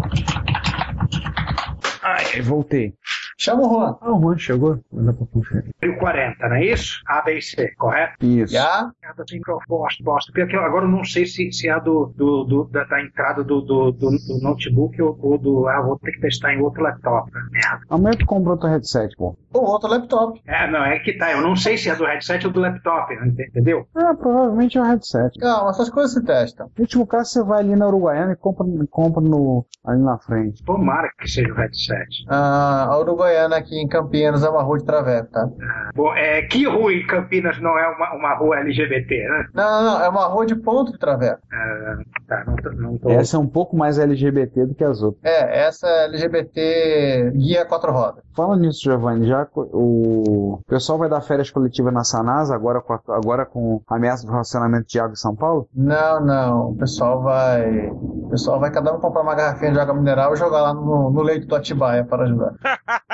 [2.02, 2.92] Ai, voltei.
[3.38, 3.96] Chama o Juan.
[4.00, 4.80] Ah, o Juan chegou.
[4.92, 5.70] Dá pra conferir.
[5.82, 7.00] 1040, não é isso?
[7.06, 8.14] ABC, correto?
[8.24, 8.52] Isso.
[8.52, 8.90] Já?
[9.02, 10.32] Cada microfoste, bosta.
[10.34, 13.42] Porque agora eu não sei se, se é a do, do, do- da, da entrada
[13.42, 15.66] do, do, do, do notebook ou, ou do.
[15.68, 17.30] Ah, vou ter que testar em outro laptop.
[17.32, 17.40] né?
[17.50, 17.80] Merda.
[17.90, 19.36] Amanhã tu compra outro headset, pô.
[19.52, 20.40] Ou outro laptop.
[20.46, 21.32] É, não, é que tá.
[21.32, 23.86] Eu não sei se é do headset ou do laptop, entendeu?
[23.96, 25.38] Ah, provavelmente é o headset.
[25.38, 26.70] Calma, essas coisas se testam.
[26.76, 30.62] No último caso, você vai ali na Uruguaiana e compra, compra no, ali na frente.
[30.64, 32.24] Tomara que seja o headset.
[32.28, 35.48] Ah, a Uruguaiana aqui em Campinas é uma rua de traveco, tá?
[35.94, 39.46] Bom, é, que rua em Campinas não é uma, uma rua LGBT, né?
[39.54, 41.40] Não, não, não, é uma rua de ponto de traveco.
[41.52, 41.96] Ah,
[42.28, 42.70] tá, não tô.
[42.72, 43.08] Não tô...
[43.10, 45.22] Essa é um pouco mais LGBT do que as outras.
[45.24, 48.22] É, essa é LGBT guia quatro rodas.
[48.34, 52.92] Falando nisso, Giovanni, já co- o pessoal vai dar férias coletivas na Sanasa agora com,
[52.92, 55.68] a, agora com a ameaça do relacionamento de água em São Paulo?
[55.74, 57.88] Não, não, o pessoal vai.
[57.90, 61.10] O pessoal vai cada um comprar uma garrafinha de água mineral e jogar lá no,
[61.10, 62.54] no leito do Atibaia para ajudar.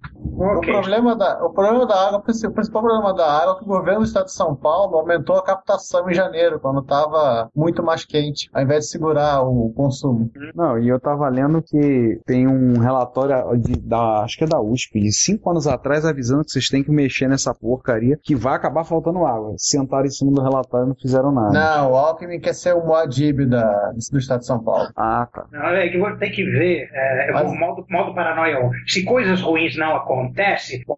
[0.23, 3.67] O, problema da, o problema da água, o principal problema da água é que o
[3.67, 8.05] governo do estado de São Paulo aumentou a captação em janeiro, quando estava muito mais
[8.05, 10.31] quente, ao invés de segurar o consumo.
[10.55, 14.61] Não, e eu tava lendo que tem um relatório de, da, acho que é da
[14.61, 18.55] USP, de cinco anos atrás, avisando que vocês têm que mexer nessa porcaria, que vai
[18.55, 19.53] acabar faltando água.
[19.57, 21.51] Sentaram em cima do relatório e não fizeram nada.
[21.51, 24.89] Não, o Alckmin quer ser o Moadib da, do estado de São Paulo.
[24.95, 25.45] Ah, tá.
[25.51, 28.69] Não, é que você tem que ver, é, Mas- o modo, modo paranoia.
[28.87, 30.10] Se coisas ruins não acontecem,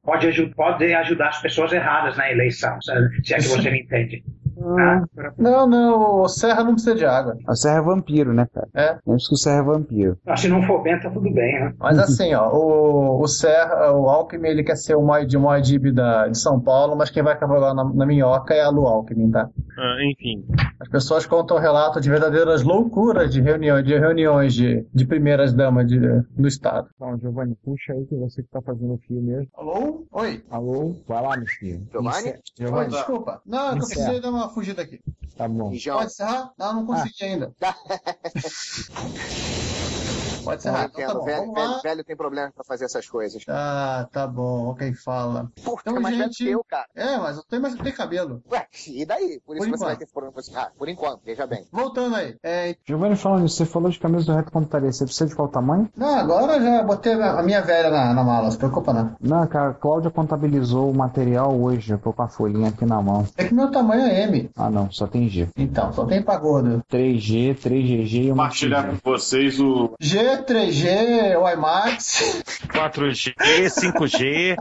[0.04, 2.78] pode, aju- pode ajudar as pessoas erradas na eleição,
[3.24, 4.24] se é que você me entende.
[4.66, 5.04] Ah,
[5.38, 7.38] Não, não, o Serra não precisa de água.
[7.48, 8.68] O Serra é vampiro, né, cara?
[8.74, 8.98] É.
[9.06, 10.18] Lembra que o Serra é vampiro.
[10.26, 11.74] ah, se não for bem, tá tudo bem, né?
[11.80, 16.28] Mas assim, ó, o, o Serra, o Alckmin, ele quer ser o Moadib, Moadib da,
[16.28, 19.50] de São Paulo, mas quem vai cavalgar na, na minhoca é a Lu Alckmin, tá?
[19.78, 20.46] Ah, enfim.
[20.80, 25.88] As pessoas contam relato de verdadeiras loucuras de reuniões, de reuniões de, de primeiras damas
[25.88, 26.88] de, do Estado.
[26.96, 29.48] Então, Giovanni, puxa aí que você que tá fazendo o fio mesmo.
[29.56, 30.06] Alô?
[30.12, 30.44] Oi?
[30.50, 30.96] Alô?
[31.08, 31.86] Vai lá, meu filho.
[31.92, 32.34] Giovanni?
[32.58, 32.90] Giovanni.
[32.90, 33.42] desculpa.
[33.46, 35.02] Não, eu precisei dar uma fugida aqui.
[35.36, 35.70] Tá bom.
[35.70, 36.54] Pode encerrar?
[36.58, 37.54] Não, não consegui ainda.
[40.44, 40.82] Pode encerrar.
[40.84, 41.80] Não Então tá bom, velho, vamos velho, lá.
[41.82, 43.44] velho tem problema pra fazer essas coisas.
[43.46, 45.50] Tá, tá bom, quem fala.
[45.64, 46.86] Porra, Então, é mais velho gente- que eu, cara.
[46.96, 48.42] É, mas eu tenho, mas eu tenho cabelo.
[48.52, 49.40] Ué, e daí?
[49.46, 49.98] Por isso Por que você vai enquanto.
[49.98, 50.34] ter esse problema.
[50.34, 51.66] com esse- Ah, por enquanto, veja bem.
[51.72, 52.36] Voltando aí.
[52.44, 54.92] É, Giovanni, falando nisso, você falou de camisa do reto computaria.
[54.92, 55.90] Você precisa de qual tamanho?
[55.96, 59.16] não, agora já botei a minha velha na, na mala, não se preocupa não.
[59.22, 61.92] Não, cara, a Cláudia contabilizou o material hoje.
[61.94, 63.26] Eu tô com a folhinha aqui na mão.
[63.38, 64.50] É que meu tamanho é M.
[64.56, 65.48] Ah, não, só tem G.
[65.58, 66.82] Então, só tem pra gordo.
[66.90, 69.94] 3G, 3GG e uma Compartilhar com vocês o.
[70.00, 72.44] G, 3G, WiMAX.
[72.68, 73.34] 4G,
[73.70, 74.56] 5G,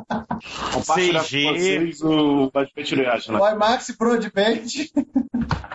[0.72, 1.52] Compartilhar com 6G.
[1.52, 2.50] vocês o
[2.96, 3.38] Reage, né?
[3.40, 4.62] WiMAX Broadband.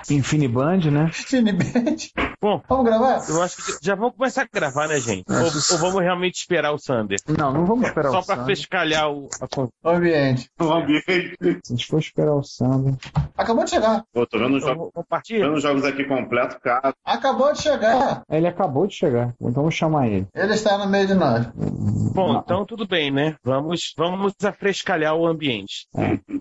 [0.10, 1.10] Infiniband, né?
[1.12, 1.96] Finiband.
[2.42, 3.26] Bom, Vamos gravar?
[3.30, 5.26] eu acho que já vamos começar a gravar, né, gente?
[5.30, 7.20] Ou, ou vamos realmente esperar o Sander?
[7.38, 8.46] Não, não vamos esperar Só o pra Sander.
[8.46, 9.28] pescalhar o.
[9.84, 10.50] O ambiente.
[10.60, 11.36] O ambiente.
[11.64, 12.94] Se a gente for esperar o Sander.
[13.38, 14.04] Acabou de chegar.
[14.14, 14.92] Pô, tô vendo os Então, jogos,
[15.30, 16.94] vendo os jogos aqui completos, cara.
[17.04, 18.22] Acabou de chegar.
[18.30, 19.34] Ele acabou de chegar.
[19.42, 20.28] Então vou chamar ele.
[20.34, 21.48] Ele está no meio de nós.
[22.14, 23.36] Bom, então tudo bem, né?
[23.44, 25.88] Vamos, vamos afrescalhar o ambiente.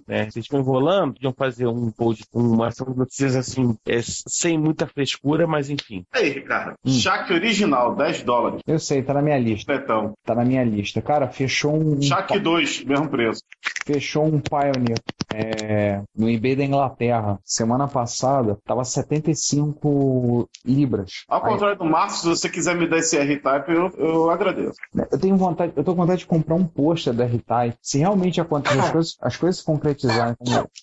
[0.07, 0.25] Né?
[0.31, 4.59] Vocês estão enrolando, podiam fazer um post com uma ação de notícias assim, é, sem
[4.59, 6.05] muita frescura, mas enfim.
[6.13, 6.75] Aí, Ricardo.
[6.85, 6.91] Hum.
[6.91, 8.61] Shaq original, 10 dólares.
[8.67, 9.77] Eu sei, tá na minha lista.
[9.77, 10.15] Betão.
[10.25, 11.03] Tá na minha lista.
[11.03, 12.01] Cara, fechou um.
[12.01, 13.43] Shaq 2, mesmo preço.
[13.85, 14.99] Fechou um Pioneer.
[15.35, 21.25] é, no eBay da Inglaterra, semana passada, tava 75 libras.
[21.29, 24.77] Ao Aí- contrário do Márcio, se você quiser me dar esse R-Type, eu, eu agradeço.
[24.95, 27.77] Eu tenho vontade, eu tô com vontade de comprar um pôster da R-Type.
[27.83, 30.37] Se realmente acontecer as coisas, as coisas se concretizarem.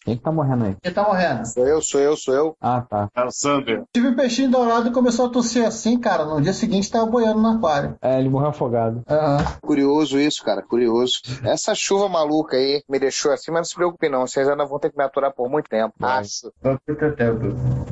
[0.03, 0.75] Quem que tá morrendo aí?
[0.81, 1.45] Quem tá morrendo?
[1.45, 2.57] Sou eu, sou eu, sou eu.
[2.61, 3.09] Ah, tá.
[3.15, 3.83] É o Sander.
[3.93, 6.25] Tive um peixinho dourado e começou a tossir assim, cara.
[6.25, 7.95] No dia seguinte tava boiando no aquário.
[8.01, 9.03] É, ele morreu afogado.
[9.61, 11.13] Curioso isso, cara, curioso.
[11.43, 14.79] Essa chuva maluca aí me deixou assim, mas não se preocupe não, vocês ainda vão
[14.79, 15.93] ter que me aturar por muito tempo.
[16.01, 16.51] Acho.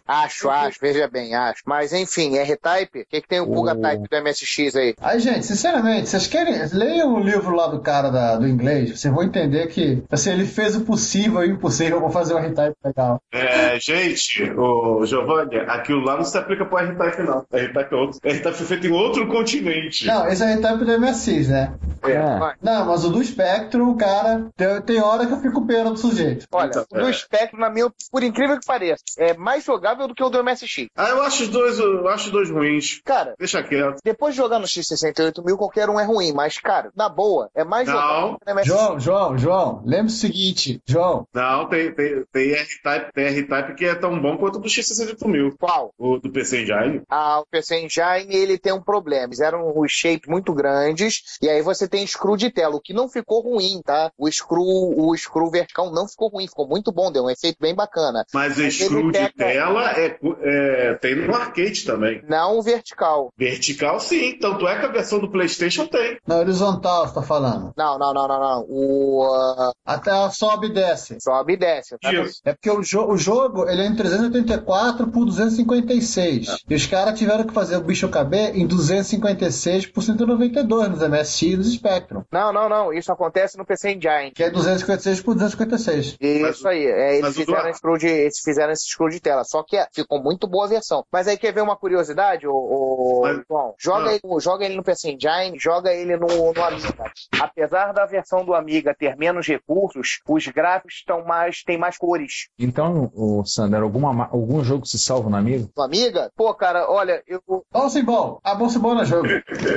[0.08, 1.62] Acho, acho, veja bem, acho.
[1.66, 4.94] Mas enfim, R-Type, o que, que tem o Buga Type do MSX aí?
[5.02, 6.54] Aí, gente, sinceramente, vocês querem.
[6.74, 10.46] Leiam o livro lá do cara da- do inglês, vocês vão entender que assim, ele
[10.46, 13.22] fez o possível e o impossível pra fazer um R-Type legal.
[13.32, 17.46] É, gente, o Giovanni, aquilo lá não se aplica pro R-Type, não.
[17.52, 18.20] R-Type é outro.
[18.24, 20.06] R-Type foi feito em outro continente.
[20.06, 21.74] Não, esse é R-Type do MSX, né?
[22.04, 22.20] É.
[22.62, 26.46] Não, mas o do Spectrum, cara, tem, tem hora que eu fico pena do sujeito.
[26.52, 30.24] Olha, o do Spectrum, na minha, por incrível que pareça, é mais jogável do que
[30.24, 30.88] o do MSX.
[30.98, 33.02] Ah, eu acho os dois, eu acho os dois ruins.
[33.06, 33.98] Cara, Deixa quieto.
[34.04, 37.88] depois de jogar no X68000, qualquer um é ruim, mas, cara, na boa, é mais
[37.88, 37.94] Não.
[37.94, 38.68] jogável que no MSX.
[38.68, 41.28] João, João, João, lembre o seguinte, João.
[41.34, 45.56] Não, tem, tem, tem R-Type tem R-Type que é tão bom quanto o do X68000.
[45.60, 45.94] Qual?
[45.98, 47.02] O do PC Engine.
[47.10, 49.32] Ah, o PC Engine, ele tem um problema.
[49.42, 53.08] Eram os shapes muito grandes, e aí você tem screw de tela, o que não
[53.10, 54.12] ficou ruim, tá?
[54.18, 57.76] O screw, o screw vertical não ficou ruim, ficou muito bom, deu um efeito bem
[57.76, 58.26] bacana.
[58.34, 62.22] Mas o screw de tela é, é- tem no arcade também.
[62.28, 63.32] Não o vertical.
[63.38, 64.31] Vertical, sim.
[64.40, 66.18] Tanto é que a versão do PlayStation tem.
[66.28, 67.74] Na horizontal, você tá falando.
[67.78, 68.66] Não, não, não, não, não.
[68.70, 69.24] O.
[69.58, 71.18] ah, Até sobe e desce.
[71.22, 71.98] Sobe e desce.
[72.00, 72.10] Tá?
[72.46, 76.48] É porque o, jo- o jogo ele é em 384 por 256.
[76.70, 81.42] E os caras tiveram que fazer o bicho caber em 256 por 192 nos MSX
[81.42, 82.24] e nos Spectrum.
[82.32, 82.94] Não, não, não.
[82.94, 84.32] Isso acontece no PC Engine.
[84.34, 86.18] Que é 256 por 256.
[86.20, 86.86] Isso aí.
[86.86, 89.44] É, eles, mas fizeram esse screw de, eles fizeram esse screw de tela.
[89.44, 91.04] Só que é, ficou muito boa a versão.
[91.12, 93.74] Mas aí quer ver uma curiosidade, o, o João?
[93.80, 94.20] Joga, Ah.
[94.24, 97.12] ele, joga ele no PC Engine, joga ele no, no Amiga.
[97.40, 102.48] Apesar da versão do Amiga ter menos recursos, os gráficos estão mais, tem mais cores.
[102.60, 105.70] Então, o Sander, alguma, ma- algum jogo se salva no amigo?
[105.76, 106.32] No Amiga?
[106.36, 107.42] Pô, cara, olha, eu.
[107.72, 108.40] Bounce Ball.
[108.44, 109.28] A Bounce Ball não é jogo.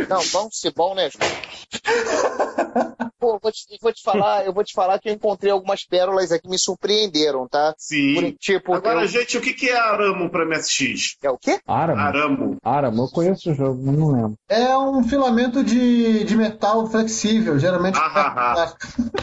[0.09, 1.31] Não, bounce ball, né, João?
[3.19, 6.31] Pô, vou te, vou te falar, eu vou te falar que eu encontrei algumas pérolas
[6.31, 7.75] aqui que me surpreenderam, tá?
[7.79, 8.15] Sim.
[8.15, 11.17] Por- tipo, Agora, eu- gente, o que é Aramo pra MSX?
[11.23, 11.59] É o quê?
[11.67, 12.01] Aramo?
[12.01, 12.57] Aramo.
[12.63, 14.24] Aramo, eu conheço o jogo, mas não lembro.
[14.49, 17.99] É um filamento de, de metal flexível, geralmente.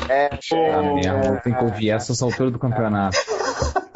[0.10, 3.18] É, Ah, merda, tem que ouvir essa essa altura do campeonato.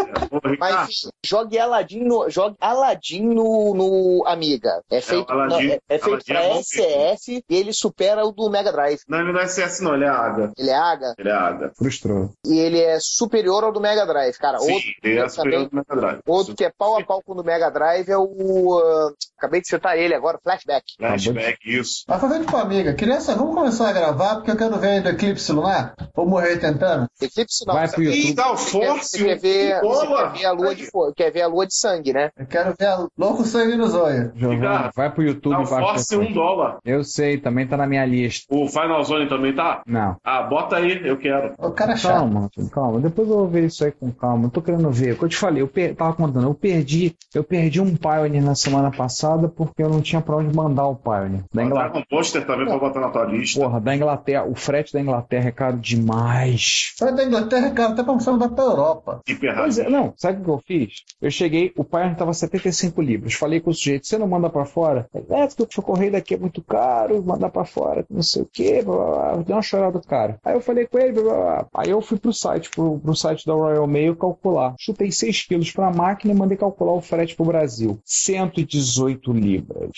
[0.60, 4.82] Mas jogue Aladdin no, jogue Aladdin no, no Amiga.
[4.92, 8.50] É feito, Aladdin- não, é, é feito pra é SS e ele supera o do
[8.50, 9.00] Mega Drive.
[9.08, 10.52] Não, ele não é CS, não, ele é AGA.
[10.58, 11.72] Ele é AGA Ele é AGA.
[11.78, 12.32] Frustrou.
[12.46, 14.60] e ele é superior ao do Mega Drive, cara.
[14.60, 16.20] Sim, outro, ele é também- superior do Mega Drive.
[16.28, 18.80] outro que é pau a pau com o do Mega Drive é o.
[18.84, 20.84] ah, acabei de citar ele agora, Flashback.
[20.98, 22.04] Flashback, isso.
[22.08, 25.10] Mas fazendo com a amiga, criança, vamos começar a gravar porque eu quero ver ainda
[25.12, 25.94] Eclipse Lunar.
[26.16, 27.08] Vou morrer tentando.
[27.22, 27.74] Eclipse não.
[27.76, 28.30] Vai pro YouTube.
[28.30, 30.35] Ih, dá o Force, você quer ver, que você bola.
[30.36, 32.30] Quer ver a lua de fogo, quer ver a lua de sangue, né?
[32.38, 34.32] Eu quero ver a louco sangue nos olhos.
[34.36, 36.78] Giovanni, vai pro YouTube e o baixa Force um dólar.
[36.86, 38.46] Eu sei, também tá na minha lista.
[38.54, 39.82] O Final Zone também tá?
[39.86, 40.18] Não.
[40.24, 41.54] Ah, bota aí, eu quero.
[41.58, 42.14] O cara é chato.
[42.14, 43.00] Calma, calma.
[43.00, 44.46] Depois eu vou ver isso aí com calma.
[44.46, 45.14] Eu tô querendo ver.
[45.14, 45.96] O que eu te falei, eu per...
[45.96, 50.22] tava contando, eu perdi, eu perdi um Pioneer na semana passada porque eu não tinha
[50.22, 51.44] pra onde mandar o Pioneer.
[51.54, 51.90] Da Inglaterra.
[51.90, 53.60] Bota um pôster também pra botar na tua lista.
[53.60, 56.94] Porra, da Inglaterra, o frete da Inglaterra é caro demais.
[56.98, 59.22] Sai da Inglaterra, cara, até pra você mandar pra Europa.
[59.56, 61.04] Pois é, não, sabe o que eu fiz?
[61.22, 63.34] Eu cheguei, o Pioneer tava 75 libras.
[63.34, 65.08] Falei com o sujeito, você não manda pra fora?
[65.14, 68.82] É, porque o correio daqui é muito caro, mandar pra fora, não sei o que,
[68.82, 69.44] blá, blá, blá.
[69.44, 70.40] deu uma chorada do cara.
[70.44, 73.46] Aí eu falei com ele, blá, blá, aí eu fui pro site, pro, pro site
[73.46, 74.76] da Royal Mail calcular.
[74.80, 78.00] Chutei 6 quilos pra máquina e mandei calcular o frete pro Brasil.
[78.04, 79.92] 118 libras.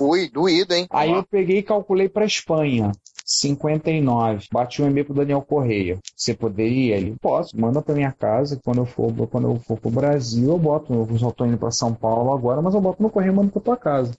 [0.00, 0.86] Ui, doído, hein?
[0.90, 2.92] Aí eu peguei e calculei pra Espanha.
[3.24, 4.46] 59.
[4.52, 5.98] Bati um e-mail pro Daniel Correia.
[6.14, 6.96] Você poderia?
[6.96, 8.60] Ele, posso, manda pra minha casa.
[8.62, 10.92] Quando eu for, quando eu for pro Brasil, eu boto.
[10.92, 13.50] Eu só tô indo pra São Paulo agora, mas eu boto no correio e mando
[13.50, 14.12] pra tua casa.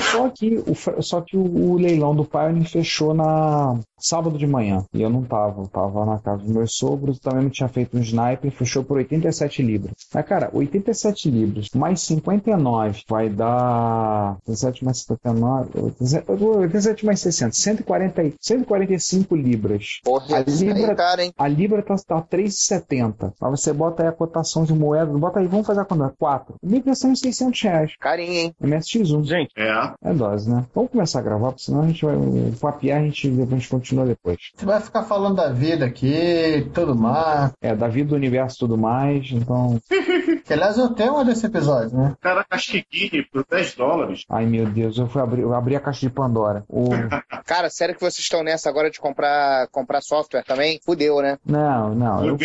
[0.00, 4.84] Só que, o, só que o, o leilão do Pioneer fechou na sábado de manhã.
[4.92, 5.62] E eu não tava.
[5.62, 8.98] Eu tava na casa dos meus sogros, também não tinha feito um sniper, fechou por
[8.98, 9.94] 87 libras.
[10.12, 14.36] Mas, cara, 87 libras mais 59 vai dar.
[14.46, 15.70] 87 mais 79.
[15.80, 17.52] 87 mais 60.
[17.54, 20.00] 140, e- 145 libras.
[20.04, 21.32] Porra, a isso aí, Libra, cara, hein?
[21.36, 23.32] a Libra tá, tá 3,70.
[23.40, 26.14] Mas você bota aí a cotação de moeda, bota aí, vamos fazer a conta.
[26.18, 26.54] 4.
[26.62, 27.92] Libra são 600 reais.
[27.98, 28.54] Carinho, hein?
[28.62, 29.24] MSX1.
[29.24, 29.72] Gente, É.
[30.02, 30.64] É dose, né?
[30.74, 32.16] Vamos começar a gravar, porque senão a gente vai.
[32.16, 34.38] O papiar, a gente, a gente continua depois.
[34.56, 37.52] Você vai ficar falando da vida aqui, tudo mais.
[37.60, 39.80] É, da vida do universo e tudo mais, então.
[40.44, 42.14] Que aliás é o tema desse episódio, né?
[42.20, 44.24] Caraca, acho que Guine por 10 dólares.
[44.28, 46.64] Ai meu Deus, eu fui abrir, eu abri a caixa de Pandora.
[46.68, 46.84] O...
[47.46, 50.80] Cara, sério que vocês estão nessa agora de comprar, comprar software também?
[50.84, 51.38] Fudeu, né?
[51.46, 52.24] Não, não.
[52.26, 52.36] Eu...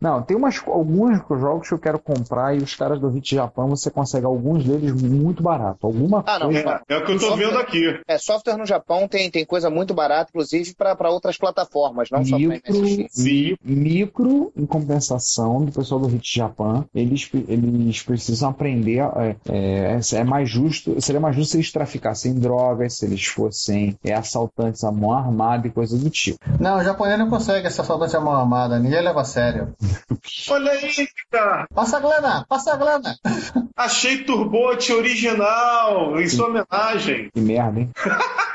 [0.00, 3.68] Não, tem umas, alguns jogos que eu quero comprar e os caras do Hit Japão
[3.68, 5.86] você consegue alguns deles muito barato.
[5.86, 6.46] Alguma Ah, não.
[6.50, 6.80] coisa.
[6.88, 8.00] É, o que eu tô vendo aqui.
[8.06, 12.36] É, software no Japão tem, tem coisa muito barata, inclusive para outras plataformas, não só
[12.36, 13.24] pra Micro, MSX.
[13.24, 19.00] mi- micro, em compensação do pessoal do Hit Japan, eles, eles precisam aprender.
[19.00, 23.98] É, é, é mais justo, seria mais justo se eles traficassem drogas, se eles fossem
[24.04, 26.38] é, assaltantes à mão armada e coisas do tipo.
[26.60, 29.74] Não, o japonês não consegue essa saudade a mão armada, ninguém leva a sério.
[30.50, 30.90] Olha aí,
[31.30, 31.66] cara.
[31.74, 33.16] Passa a grana, passa a grana.
[33.76, 37.30] Achei Turbote original, em sua homenagem.
[37.32, 37.90] Que merda, hein?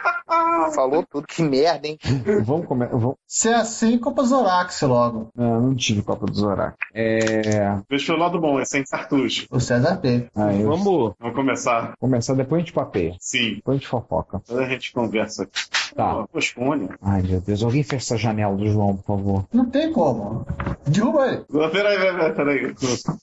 [0.75, 1.97] Falou tudo, que merda, hein?
[2.43, 2.89] Vamos comer.
[2.89, 3.15] Vamos...
[3.25, 5.29] Se é assim, compra Zorax logo.
[5.35, 6.75] Não, não tive Copa do Zorak.
[6.93, 7.77] É.
[7.89, 9.45] Deixa o lado bom, é sem cartucho.
[9.49, 10.01] O César.
[10.35, 11.13] Ah, eu- Vamos.
[11.19, 11.93] Vamos começar.
[11.99, 13.15] Começar depois a gente papeia.
[13.19, 13.55] Sim.
[13.55, 14.41] Depois a gente fofoca.
[14.45, 15.49] Depois a gente conversa.
[15.95, 16.25] Tá.
[16.31, 16.89] Postpone.
[17.01, 17.63] Ai, meu Deus.
[17.63, 19.45] Alguém fecha essa janela do João, por favor.
[19.53, 20.45] Não tem como.
[20.85, 21.45] Derruba ele.
[21.71, 22.75] Peraí, peraí, peraí.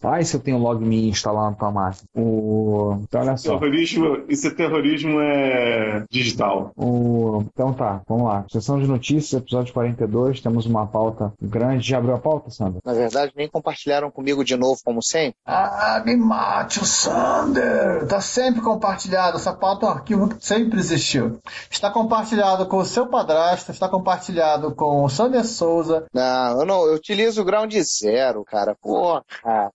[0.03, 2.09] Ai, se eu tenho log me instalar na tua máquina.
[2.15, 2.99] O...
[3.03, 3.59] Então, olha só.
[3.59, 6.73] Terrorismo, isso é terrorismo é digital.
[6.77, 7.45] O...
[7.53, 8.45] Então tá, vamos lá.
[8.51, 10.41] Sessão de notícias, episódio 42.
[10.41, 11.89] Temos uma pauta grande.
[11.89, 12.81] Já abriu a pauta, Sandra?
[12.85, 15.37] Na verdade, nem compartilharam comigo de novo, como sempre.
[15.47, 18.07] Ah, me mate o Sander.
[18.07, 19.37] Tá sempre compartilhado.
[19.37, 21.39] Essa pauta é um arquivo que sempre existiu.
[21.71, 26.07] Está compartilhado com o seu padrasto, está compartilhado com o Sander Souza.
[26.12, 28.76] Não, eu não, eu utilizo o ground zero, cara.
[28.80, 29.24] Porra.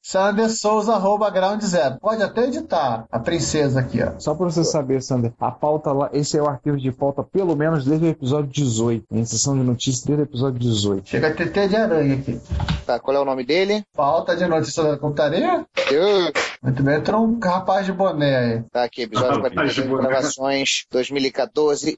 [0.01, 1.97] Sander Souza, arroba ground zero.
[1.99, 4.19] Pode até editar a princesa aqui, ó.
[4.19, 7.55] Só pra você saber, Sander, a pauta lá, esse é o arquivo de pauta pelo
[7.55, 9.05] menos desde o episódio 18.
[9.11, 11.09] Em sessão de notícias desde o episódio 18.
[11.09, 12.39] Chega a TT de aranha aqui.
[12.85, 13.83] Tá, qual é o nome dele?
[13.95, 15.65] Pauta de notícia da computaria?
[15.91, 16.31] Eu...
[16.61, 18.63] Muito bem, entrou um rapaz de boné aí.
[18.71, 20.07] Tá aqui, episódio Rapaz 42, de boné.
[20.09, 21.97] gravações 2014,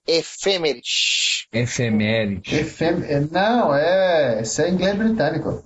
[0.71, 1.47] efêmeres.
[1.53, 2.55] Efeméride.
[2.55, 3.03] Efem...
[3.07, 4.41] é, Não, é.
[4.41, 5.63] Isso é inglês britânico.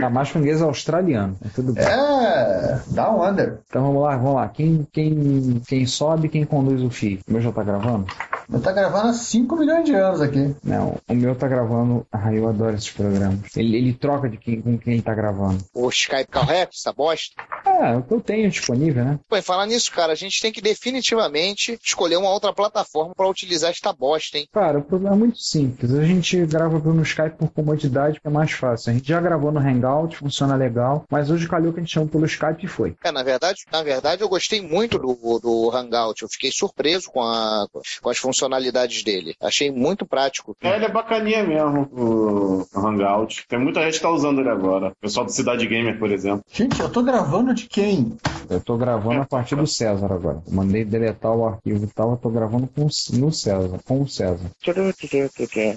[0.00, 1.36] Tá mais com inglês australiano.
[1.44, 1.84] É tudo bem.
[1.84, 2.80] É.
[2.88, 3.60] Dá um under.
[3.68, 4.48] Então vamos lá, vamos lá.
[4.48, 7.18] Quem, quem, quem sobe, quem conduz o fio?
[7.28, 8.06] O meu já tá gravando?
[8.50, 10.54] Eu tá gravando há 5 milhões de anos aqui.
[10.64, 12.06] Não, o meu tá gravando.
[12.10, 13.54] Ah, eu adoro esses programas.
[13.54, 15.62] Ele, ele troca de quem, com quem tá gravando.
[15.74, 17.34] O Skype correto, essa bosta.
[17.66, 19.18] É, o que eu tenho disponível, né?
[19.28, 23.28] Pô, e falar nisso, cara, a gente tem que definitivamente escolher uma outra plataforma pra
[23.28, 24.48] utilizar esta bosta, hein?
[24.52, 25.92] Cara, o problema é muito simples.
[25.92, 28.90] A gente grava pelo Skype por comodidade, que é mais fácil.
[28.90, 32.08] A gente já gravou no Hangout, funciona legal, mas hoje calhou que a gente chamou
[32.08, 32.96] pelo Skype e foi.
[33.04, 36.22] É, na verdade, na verdade, eu gostei muito do, do Hangout.
[36.22, 37.66] Eu fiquei surpreso com, a,
[38.00, 39.34] com as funcionalidades dele.
[39.42, 40.56] Achei muito prático.
[40.62, 43.44] É, ele é bacaninha mesmo, o, o Hangout.
[43.48, 44.88] Tem muita gente que tá usando ele agora.
[44.90, 46.42] O pessoal do Cidade Gamer, por exemplo.
[46.52, 48.16] Gente, eu tô gravando de quem?
[48.48, 50.40] Eu tô gravando a partir do César agora.
[50.46, 54.02] Eu mandei deletar o arquivo e tal, eu tô gravando com, o- no César, com
[54.02, 54.50] o César.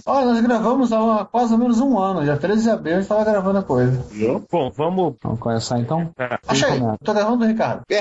[0.06, 2.26] Olha, nós gravamos há quase ou menos um ano.
[2.26, 4.06] Já 13 de abril a gente tava gravando a coisa.
[4.52, 5.16] Bom, vamos.
[5.22, 6.12] Vamos começar então?
[6.48, 6.70] Achei.
[7.04, 7.82] Tô gravando do Ricardo.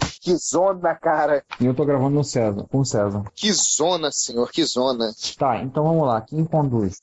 [0.20, 1.42] que zona, cara.
[1.60, 3.22] E eu tô gravando no César, com o César.
[3.34, 5.10] Que zona, senhor, que zona.
[5.38, 6.20] Tá, então vamos lá.
[6.20, 7.00] Quem conduz?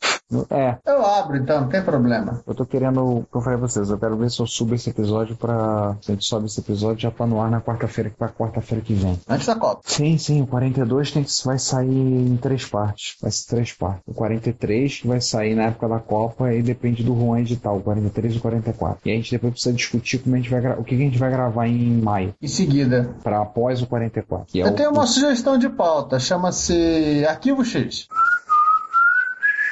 [0.50, 2.42] É, Eu abro então, não tem problema.
[2.46, 4.76] eu tô querendo, o que eu falei pra vocês, eu quero ver se eu subo
[4.76, 5.96] esse episódio pra.
[6.02, 8.94] Se a gente sobe esse episódio já tá no ar na quarta-feira, pra quarta-feira que
[8.94, 9.18] vem.
[9.28, 9.82] Antes da Copa.
[9.86, 13.16] Sim, sim, o 42 tem que, vai sair em três partes.
[13.22, 14.02] Vai ser três partes.
[14.06, 17.80] O 43 que vai sair na época da Copa e depende do Juan editar, o
[17.82, 19.00] 43 e o 44.
[19.06, 21.18] E a gente depois precisa discutir como a gente vai gra- o que a gente
[21.18, 22.36] vai gravar em maio.
[22.42, 23.07] Em seguida.
[23.24, 24.46] Pra após o 44.
[24.48, 28.08] Que é Eu o- tenho uma sugestão de pauta, chama-se Arquivo X.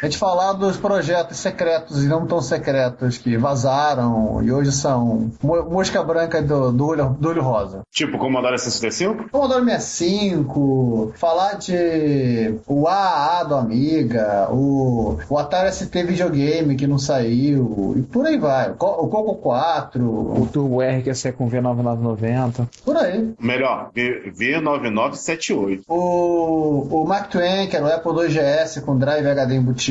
[0.01, 5.31] A gente falar dos projetos secretos e não tão secretos que vazaram e hoje são
[5.41, 7.81] mo- mosca branca do, do, olho, do olho rosa.
[7.91, 9.29] Tipo, Commodore 65?
[9.29, 16.97] Commodore 65, falar de o AAA do Amiga, o, o Atari ST videogame que não
[16.99, 18.71] saiu, e por aí vai.
[18.71, 22.67] O Co- o Coco 4, O Turbo R que ia sair com V9990.
[22.83, 23.33] por aí.
[23.39, 25.81] Melhor, V- V9978.
[25.87, 29.84] O, o Mark Twain, que era o Apple 2GS com drive HD embutido.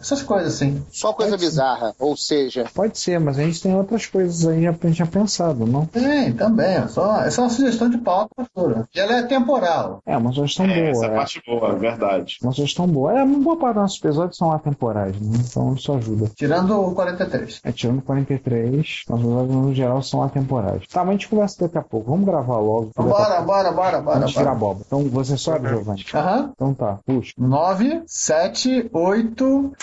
[0.00, 0.84] Essas coisas assim.
[0.90, 2.66] Só coisa bizarra, ou seja.
[2.74, 5.86] Pode ser, mas a gente tem outras coisas aí pra gente já pensado, não?
[5.86, 6.76] Tem, também.
[6.76, 8.88] É só, essa é uma sugestão de pauta futura.
[8.94, 10.00] E ela é temporal.
[10.06, 10.78] É, uma sugestão boa.
[10.78, 11.14] Essa é.
[11.14, 12.38] parte boa, é verdade.
[12.42, 13.18] Uma sugestão boa.
[13.18, 15.38] É, uma boa parte dos nossos episódios são atemporais, né?
[15.48, 16.30] Então isso ajuda.
[16.34, 17.60] Tirando o 43.
[17.64, 20.86] É, tirando 43, nossos episódios no geral são atemporais.
[20.88, 22.10] Tá, mas a gente conversa daqui a pouco.
[22.10, 22.90] Vamos gravar logo.
[22.96, 24.18] Bora, bora, bora, bora.
[24.18, 24.80] Vamos tirar boba.
[24.86, 26.04] Então você sobe, Giovanni.
[26.14, 26.50] Aham.
[26.54, 27.32] Então tá, puxa.
[27.38, 29.05] 9, 7, 8,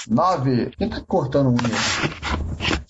[0.10, 0.72] 9.
[0.78, 1.56] Quem tá cortando um?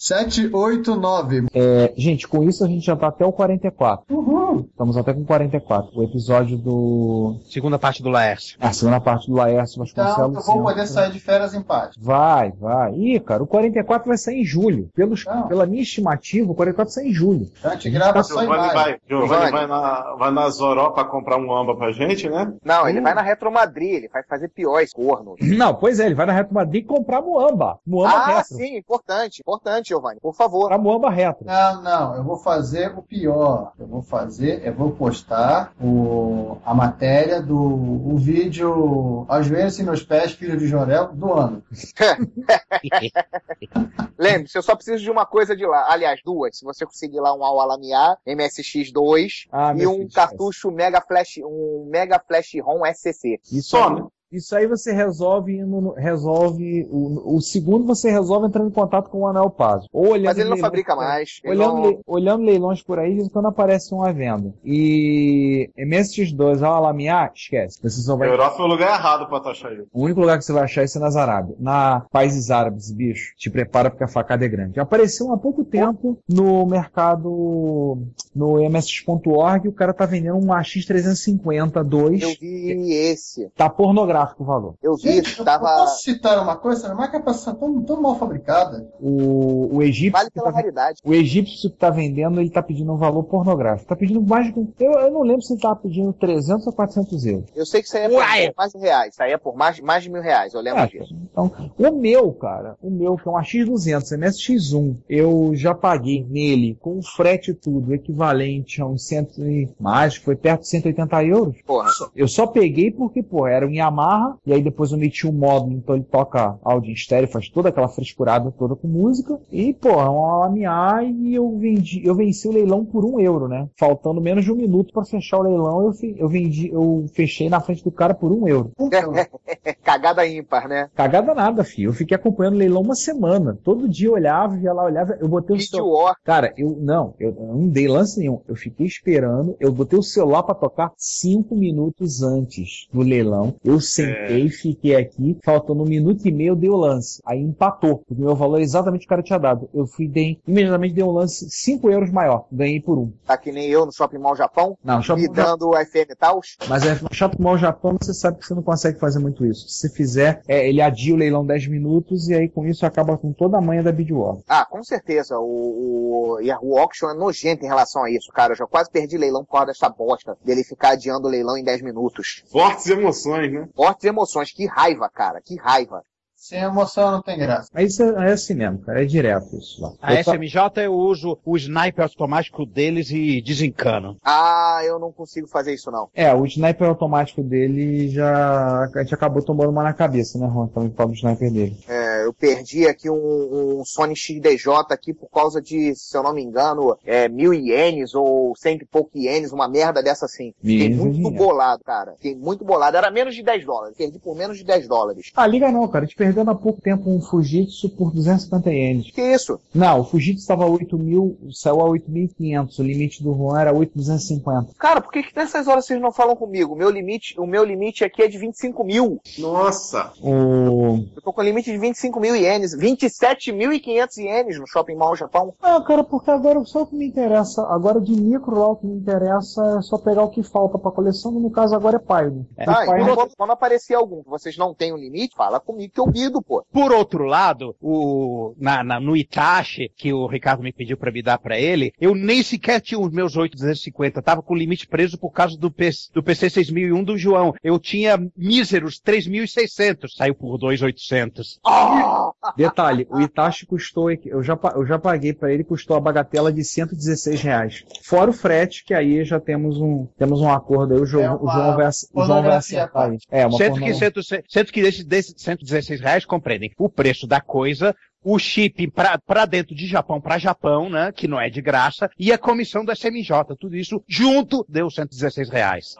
[0.03, 1.47] 7, 8, 9.
[1.53, 4.03] É, gente, com isso a gente já tá até o 44.
[4.13, 4.67] Uhul.
[4.69, 5.97] Estamos até com 44.
[5.97, 7.39] O episódio do.
[7.45, 8.57] Segunda parte do Laércio.
[8.59, 10.45] A segunda parte do Laércio Então Vasconcelos.
[10.45, 11.95] eu vou poder sair de férias em paz.
[11.97, 12.93] Vai, vai.
[12.95, 14.89] Ih, cara, o 44 vai sair em julho.
[14.93, 17.49] Pelos, pela minha estimativa, o 44 sai em julho.
[17.63, 18.73] A gente grava Tá só em Giovanni maio.
[18.73, 22.53] vai, Giovanni vai, na, vai na Zoró pra comprar um amba pra gente, né?
[22.61, 25.39] Não, ele vai na Retro Madrid, ele vai fazer piores cornos.
[25.39, 27.79] Não, pois é, ele vai na Retro Madrid comprar Moamba.
[27.87, 28.57] Moamba ah, Retro.
[28.57, 30.67] sim, importante, importante, Giovanni, por favor.
[30.67, 31.45] Pra Moamba Retro.
[31.45, 33.73] Não, não, eu vou fazer o pior.
[33.77, 40.03] Eu vou fazer, eu vou postar o, a matéria do o vídeo Ajoelhe-se em meus
[40.03, 41.63] pés, filho de Jorel, do ano.
[44.17, 45.85] Lembre-se, eu só preciso de uma coisa de lá.
[45.89, 46.57] Aliás, duas.
[46.57, 52.19] Se você conseguir lá um Alamiá MSX2 Ah, e um cartucho Mega Flash, um Mega
[52.19, 53.39] Flash ROM SCC.
[53.51, 54.03] Isso aí,
[54.37, 55.59] isso aí você resolve,
[55.97, 59.87] resolve o, o segundo você resolve entrando em contato com o Anel Paso.
[59.91, 61.07] Ou olhando Mas ele não leilões fabrica por aí.
[61.07, 61.29] mais.
[61.45, 64.53] Olhando, não- le- olhando leilões por aí, quando aparece um à venda.
[64.63, 67.79] E MSX2 ao Alamiá, esquece.
[67.81, 68.29] Você só vai...
[68.29, 69.87] Europa é o lugar errado pra taxar isso.
[69.93, 71.57] O único lugar que você vai achar isso é nas Arábias.
[71.59, 73.33] Na países árabes, bicho.
[73.37, 74.79] Te prepara porque a facada é grande.
[74.79, 77.97] Apareceu há pouco tempo no mercado,
[78.35, 82.21] no MSX.org, o cara tá vendendo um AX350 2.
[82.21, 83.49] Eu vi esse.
[83.55, 84.73] Tá pornográfico o valor.
[84.81, 85.65] Eu vi, Gente, eu tava.
[85.65, 86.85] posso citar uma coisa?
[86.85, 88.87] Essa marca é passando tão, tão mal fabricada.
[88.99, 90.99] O, o egípcio Vale que pela tá raridade.
[91.03, 93.87] o egípcio que tá vendendo, ele tá pedindo um valor pornográfico.
[93.89, 94.53] Tá pedindo mais de...
[94.79, 97.45] Eu, eu não lembro se ele tava pedindo 300 ou 400 euros.
[97.55, 99.13] Eu sei que isso aí é por, por mais de reais.
[99.13, 101.15] Isso aí é por mais, mais de mil reais, eu lembro Ah, disso.
[101.31, 106.77] Então, o meu, cara, o meu, que é um AX200 MSX1, eu já paguei nele,
[106.81, 111.23] com o frete e tudo, equivalente a uns cento e mais, foi perto de 180
[111.25, 111.55] euros.
[111.65, 111.89] Porra.
[112.15, 114.12] Eu só peguei porque, pô, era um Yamaha,
[114.45, 117.69] e aí depois eu meti o módulo, então ele toca áudio em estéreo, faz toda
[117.69, 122.47] aquela frescurada toda com música, e, pô, é um Alamiá, e eu vendi, eu venci
[122.47, 123.67] o leilão por um euro, né?
[123.77, 127.49] Faltando menos de um minuto pra fechar o leilão, eu, fe- eu vendi, eu fechei
[127.49, 128.71] na frente do cara por um euro.
[129.83, 130.89] Cagada ímpar, né?
[130.95, 131.89] Cagada nada, filho.
[131.89, 133.57] Eu fiquei acompanhando o leilão uma semana.
[133.63, 136.15] Todo dia eu olhava, ia lá, olhava, eu botei o celular.
[136.23, 138.41] Cara, eu não, eu não dei lance nenhum.
[138.47, 143.55] Eu fiquei esperando, eu botei o celular pra tocar cinco minutos antes do leilão.
[143.63, 147.21] Eu sentei, fiquei aqui, faltando um minuto e meio, dei o lance.
[147.25, 149.69] Aí empatou, porque o meu valor é exatamente o que o cara tinha dado.
[149.73, 152.45] Eu fui, dei, imediatamente dei um lance 5 euros maior.
[152.51, 153.11] Ganhei por um.
[153.25, 154.77] Tá que nem eu no Shopping Mall Japão.
[154.83, 156.57] Não, Shopping me dando o FM Taos.
[156.67, 159.67] Mas é no Shopping Mall Japão, você sabe que você não consegue fazer muito isso.
[159.69, 163.17] Se você fizer, é, ele adia o leilão 10 minutos e aí com isso acaba
[163.17, 164.37] com toda a manha da Bid War.
[164.47, 165.37] Ah, com certeza.
[165.39, 168.53] O, o Yahoo Auction é nojento em relação a isso, cara.
[168.53, 171.63] Eu já quase perdi leilão por causa dessa bosta dele ficar adiando o leilão em
[171.63, 172.43] 10 minutos.
[172.51, 173.67] Fortes emoções, né?
[173.83, 174.53] Fortes emoções.
[174.53, 175.41] Que raiva, cara.
[175.41, 176.05] Que raiva.
[176.43, 177.69] Sem emoção não tem graça.
[177.73, 179.01] Aí isso é, é assim mesmo, cara.
[179.01, 179.93] É direto isso lá.
[180.01, 184.17] A Eu só- SMJ eu uso o sniper automático deles e desencano.
[184.21, 186.09] Ah, eu não consigo fazer isso não.
[186.13, 188.89] É, o sniper automático dele já.
[188.93, 190.67] A gente acabou tomando uma na cabeça, né, Ron?
[190.67, 191.77] Também do sniper dele.
[191.87, 196.33] É, eu perdi aqui um, um Sony XDJ aqui por causa de, se eu não
[196.33, 200.53] me engano, é, mil ienes ou cento e pouco ienes, uma merda dessa assim.
[200.61, 202.15] Fiquei muito bolado, cara.
[202.17, 202.97] Fiquei muito bolado.
[202.97, 203.95] Era menos de 10 dólares.
[203.95, 205.31] Perdi por menos de 10 dólares.
[205.33, 206.03] Ah, liga não, cara.
[206.03, 209.11] A gente perdeu há pouco tempo um Fujitsu por 250 ienes.
[209.11, 209.59] Que isso?
[209.73, 212.79] Não, o Fujitsu estava a 8 mil, saiu a 8.500.
[212.79, 214.69] O limite do Juan era 8.250.
[214.77, 216.73] Cara, por que, que nessas horas vocês não falam comigo?
[216.73, 219.19] O meu limite, o meu limite aqui é de 25 mil.
[219.39, 220.11] Nossa!
[220.21, 221.05] O...
[221.15, 222.75] Eu tô com limite de 25 mil ienes.
[222.75, 225.53] 27.500 ienes no Shopping Mall Japão.
[225.61, 228.85] Ah, cara, porque agora só o que me interessa, agora de micro lá o que
[228.85, 232.45] me interessa é só pegar o que falta pra coleção, no caso agora é Pyro.
[232.57, 235.59] É, Ah, Pyro- então quando, quando aparecer algum que vocês não têm um limite, fala
[235.59, 236.07] comigo que eu
[236.41, 236.65] pô.
[236.71, 241.21] Por outro lado, o, na, na- no Itachi, que o Ricardo me pediu pra me
[241.21, 244.21] dar pra ele, eu nem sequer tinha os meus 8,250.
[244.21, 247.53] Tava com o limite preso por causa do, PC, do PC 6001 do João.
[247.63, 250.09] Eu tinha míseros 3.600.
[250.15, 251.59] Saiu por 2.800.
[251.65, 252.31] Ah!
[252.57, 256.61] Detalhe, o Itachi custou, eu já, eu já paguei pra ele, custou a bagatela de
[256.63, 257.83] 116 reais.
[258.03, 261.31] Fora o frete, que aí já temos um, temos um acordo aí, o João, É
[261.33, 263.17] o João vai, o João vai acertar aí.
[263.31, 267.95] É, uma Sendo que, porno- sendo, que desses 116 reais compreendem o preço da coisa,
[268.23, 272.31] o chip para dentro de Japão para Japão, né, que não é de graça, e
[272.31, 275.95] a comissão da SMJ, tudo isso junto deu 116 reais.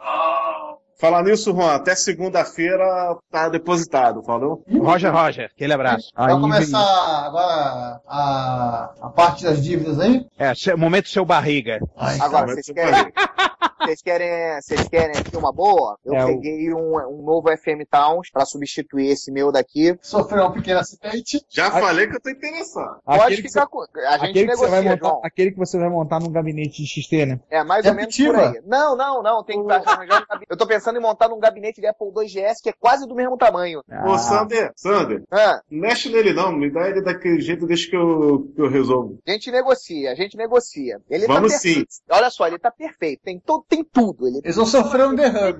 [0.96, 2.84] Falar nisso, Juan, até segunda-feira
[3.30, 4.62] tá depositado, falou?
[4.78, 6.08] Roger, Roger, aquele abraço.
[6.16, 10.24] Vai começar agora a, a parte das dívidas aí?
[10.38, 11.80] É, seu- momento seu barriga.
[12.20, 13.12] Agora, vocês querem,
[13.80, 15.98] vocês querem, vocês querem aqui uma boa?
[16.04, 19.96] Eu É, peguei um, um novo FM Towns pra substituir esse meu daqui.
[20.02, 21.44] Sofreu um pequeno acidente.
[21.48, 23.00] Já falei que eu tô interessado.
[23.04, 23.80] Pode Aquele que ficar você- com.
[24.06, 25.20] A gente aquele, que você vai negocia, montar, João.
[25.24, 27.40] aquele que você vai montar num gabinete de XT, né?
[27.50, 28.60] É, mais ou menos por aí.
[28.66, 29.44] Não, não, não.
[29.44, 30.24] Tem que um gabinete.
[30.48, 33.36] Eu tô pensando em montar num gabinete de Apple 2GS que é quase do mesmo
[33.36, 33.82] tamanho.
[34.06, 35.60] Ô, Sander, Sander, Ah.
[35.70, 39.18] não mexe nele não, me dá ele daquele jeito, deixa que eu, que eu resolvo.
[39.26, 41.00] A gente negocia, a gente negocia.
[41.10, 41.88] Ele Vamos tá perfeito.
[42.10, 43.20] Olha só, ele tá perfeito.
[43.22, 44.26] Tem, to, tem tudo.
[44.26, 45.58] Ele Eles vão sofrer um derrame.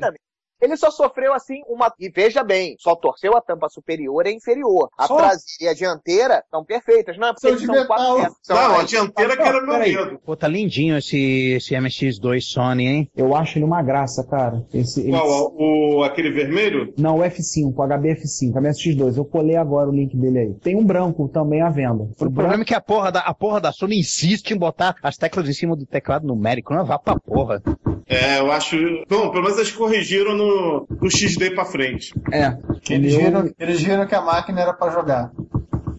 [0.60, 1.92] Ele só sofreu assim uma.
[1.98, 4.88] E veja bem, só torceu a tampa superior e inferior.
[4.98, 5.16] A Só?
[5.16, 7.18] traseira e a dianteira estão perfeitas.
[7.18, 7.86] Não é porque São eles de são metal.
[7.96, 8.36] quatro metros.
[8.42, 9.94] São Não, a dianteira que era meu Peraí.
[9.94, 10.18] medo.
[10.24, 13.10] Pô, tá lindinho esse, esse MX2 Sony, hein?
[13.16, 14.64] Eu acho ele uma graça, cara.
[14.72, 15.52] Esse, ele- Qual?
[15.56, 16.92] O, aquele vermelho?
[16.96, 19.16] Não, o F5, o HBF5, a MSX2.
[19.18, 20.54] Eu colei agora o link dele aí.
[20.54, 22.04] Tem um branco também à venda.
[22.18, 25.16] O problema é que a porra, da, a porra da Sony insiste em botar as
[25.16, 26.72] teclas em cima do teclado numérico.
[26.72, 27.62] Não vá pra porra.
[28.06, 28.76] É, eu acho.
[29.08, 32.12] Bom, pelo menos eles corrigiram no, no XD pra frente.
[32.30, 32.56] É.
[32.90, 35.30] Eles viram, eles viram que a máquina era pra jogar.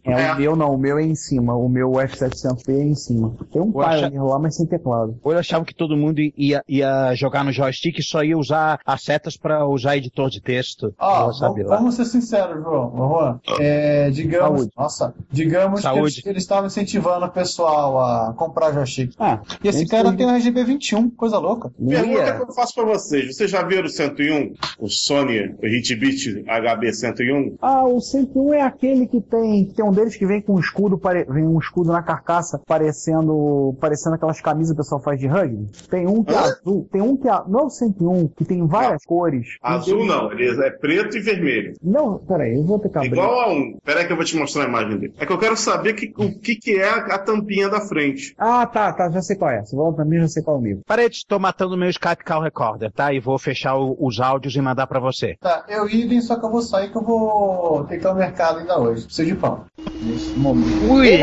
[0.05, 1.55] É, o meu não, o meu é em cima.
[1.55, 3.33] O meu F700P é em cima.
[3.51, 5.17] Tem um Pioneer lá, mas sem teclado.
[5.23, 8.79] Ou eu achava que todo mundo ia, ia jogar no joystick e só ia usar
[8.85, 10.93] as setas pra usar editor de texto.
[10.99, 12.93] Ó, saber vamos, ser sinceros, João.
[12.95, 13.39] Juan.
[13.59, 14.71] É, digamos, Saúde.
[14.77, 16.01] nossa, digamos que Saúde.
[16.01, 19.13] eles- que eles estavam incentivando o pessoal a comprar joystick.
[19.19, 21.71] Ah, e esse cara tem- tem um RGB 21, coisa louca.
[21.87, 23.35] Pergunta que eu faço pra vocês.
[23.35, 24.53] Vocês já viram o 101?
[24.79, 27.55] O Sony Hitbit HB101?
[27.61, 29.65] Ah, o 101 é aquele que tem.
[29.65, 33.75] Tem um deles que vem com um escudo, pare- vem um escudo na carcaça, parecendo.
[33.79, 35.67] parecendo aquelas camisas que o pessoal faz de rugby.
[35.89, 36.87] Tem um que é azul.
[36.91, 37.41] Tem um que é.
[37.47, 39.57] Não é o 101, que tem várias cores.
[39.63, 41.73] Um Azul deles- não, ele é preto e vermelho.
[41.81, 43.11] Não, peraí, eu vou ter que abrir.
[43.13, 43.77] Igual a um.
[43.83, 45.13] Peraí que eu vou te mostrar a imagem dele.
[45.17, 48.33] É que eu quero saber que- o que, que é a, a tampinha da frente.
[48.37, 49.63] Ah, tá, tá, já sei qual é.
[49.63, 50.79] Você volta pra mim, já sei qual é o meu.
[50.85, 53.13] Parede, estou matando meu Skype Call Recorder, tá?
[53.13, 55.35] E vou fechar o- os áudios e mandar pra você.
[55.39, 58.15] Tá, eu idem, só que eu vou sair que eu vou ter que ir ao
[58.15, 59.05] mercado ainda hoje.
[59.05, 59.65] Preciso de pão.
[60.01, 60.91] Nesse momento.
[60.91, 61.17] Ui!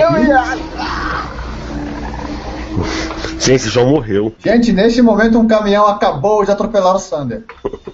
[3.39, 4.33] Gente, João morreu.
[4.39, 7.45] Gente, neste momento um caminhão acabou de atropelar o Sander.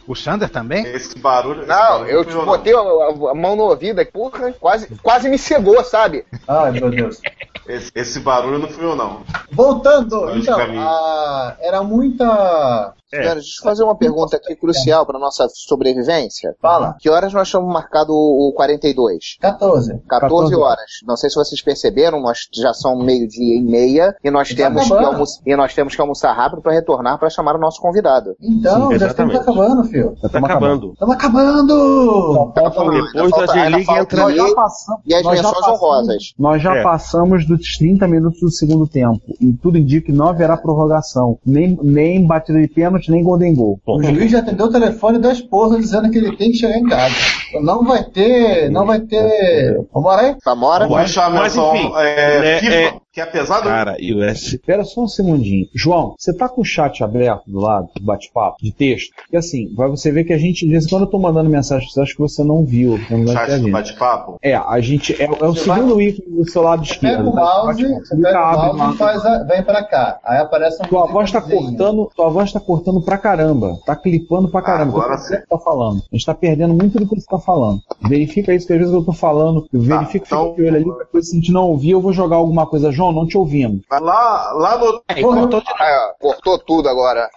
[0.06, 0.84] O Sander também?
[0.86, 1.66] Esse barulho.
[1.66, 5.38] Não, eu te botei a, a- a mão no ouvido aqui, porra, quase, quase me
[5.38, 6.24] cegou, sabe?
[6.46, 7.18] Ai, meu Deus.
[7.66, 9.20] Esse, esse barulho não fui eu, não.
[9.50, 12.94] Voltando, então, a- era muita.
[13.10, 16.54] Senhora, deixa eu fazer uma pergunta aqui crucial para nossa sobrevivência.
[16.60, 16.94] Fala.
[17.00, 19.36] Que horas nós estamos marcado o o 42?
[19.40, 20.00] 14.
[20.08, 20.84] 14 horas.
[21.06, 24.86] Não sei se vocês perceberam, nós já são meio-dia e meia e nós, Tá temos
[24.86, 28.34] que, almoçar, e nós temos que almoçar rápido para retornar para chamar o nosso convidado.
[28.40, 30.14] Então, Sim, já estamos acabando, filho.
[30.22, 30.92] Já tá acabando.
[30.92, 32.52] Estamos acabando!
[32.54, 34.54] Depois da G-League entra.
[34.54, 35.02] Passamos.
[35.06, 36.22] E as nós já menções passamos- honrosas.
[36.38, 36.82] Nós já É.
[36.82, 39.20] passamos dos 30 minutos do segundo tempo.
[39.40, 41.38] E tudo indica que não haverá prorrogação.
[41.44, 43.80] Nem, nem batida de pênalti, nem golden goal.
[43.86, 46.84] O juiz já atendeu o telefone da esposa dizendo que ele tem que chegar em
[46.84, 47.14] casa.
[47.62, 48.70] Não vai ter.
[48.70, 49.80] Não vai ter.
[49.92, 50.36] Vamos lá aí?
[50.44, 50.86] Tamora?
[50.86, 53.64] Vou a Mas, enfim, é, é- FIFA, é- que é pesado.
[53.64, 54.54] Cara, e o S.
[54.56, 55.66] Espera só um segundinho.
[55.74, 59.10] João, você tá com o chat aberto do lado, do bate-papo, de texto?
[59.32, 61.50] E assim, vai você ver que a gente, de vez em quando eu tô mandando
[61.50, 62.98] mensagem pra você, acho que você não viu.
[63.10, 64.36] Não vai Chat do bate-papo.
[64.42, 65.20] É, a gente.
[65.20, 67.28] É, é o Você segundo ícone do seu lado Pega esquerdo.
[67.30, 67.40] o tá?
[67.40, 70.20] mouse, você pega o abre mouse e faz a, vem pra cá.
[70.24, 70.86] Aí aparece um.
[70.86, 73.78] Tua voz tá cortando, tua voz tá cortando pra caramba.
[73.84, 74.90] Tá clipando pra caramba.
[74.92, 76.02] Agora Agora você tá falando.
[76.12, 77.80] A gente tá perdendo muito do que você tá falando.
[78.08, 79.66] Verifica isso, que às vezes eu tô falando.
[79.72, 82.12] Eu verifico, então- fica de olho ali, coisa se a gente não ouvir, eu vou
[82.12, 82.92] jogar alguma coisa.
[82.92, 83.82] João, não te ouvimos.
[83.90, 85.02] Lá, lá no.
[85.08, 87.28] Aí, cortou Ah, cortou tudo agora.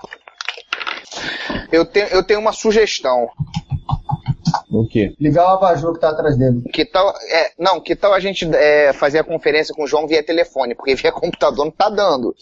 [1.72, 3.28] Eu tenho, eu tenho uma sugestão.
[4.70, 5.14] O quê?
[5.20, 6.62] Ligar o abajur que tá atrás dele.
[6.74, 10.08] Que tal, é, não, que tal a gente é, fazer a conferência com o João
[10.08, 12.34] via telefone, porque via computador não tá dando.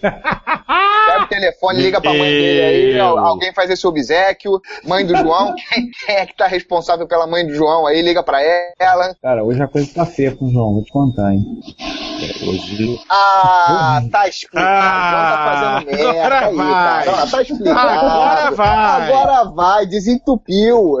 [0.00, 5.54] Pega o telefone, liga pra mãe dele aí, alguém faz esse obsequio, mãe do João,
[5.70, 8.42] quem, é que tá responsável pela mãe do João aí, liga pra
[8.78, 9.14] ela.
[9.22, 11.44] Cara, hoje a coisa tá feia com o João, vou te contar, hein?
[12.46, 12.98] Hoje.
[13.10, 14.66] Ah, tá explicado.
[14.68, 17.04] Ah, João tá fazendo merda agora aí, vai.
[17.04, 17.22] cara.
[17.22, 17.88] Ah, Tá explicado.
[17.88, 19.10] Agora vai.
[19.10, 20.98] Agora vai, desentupiu.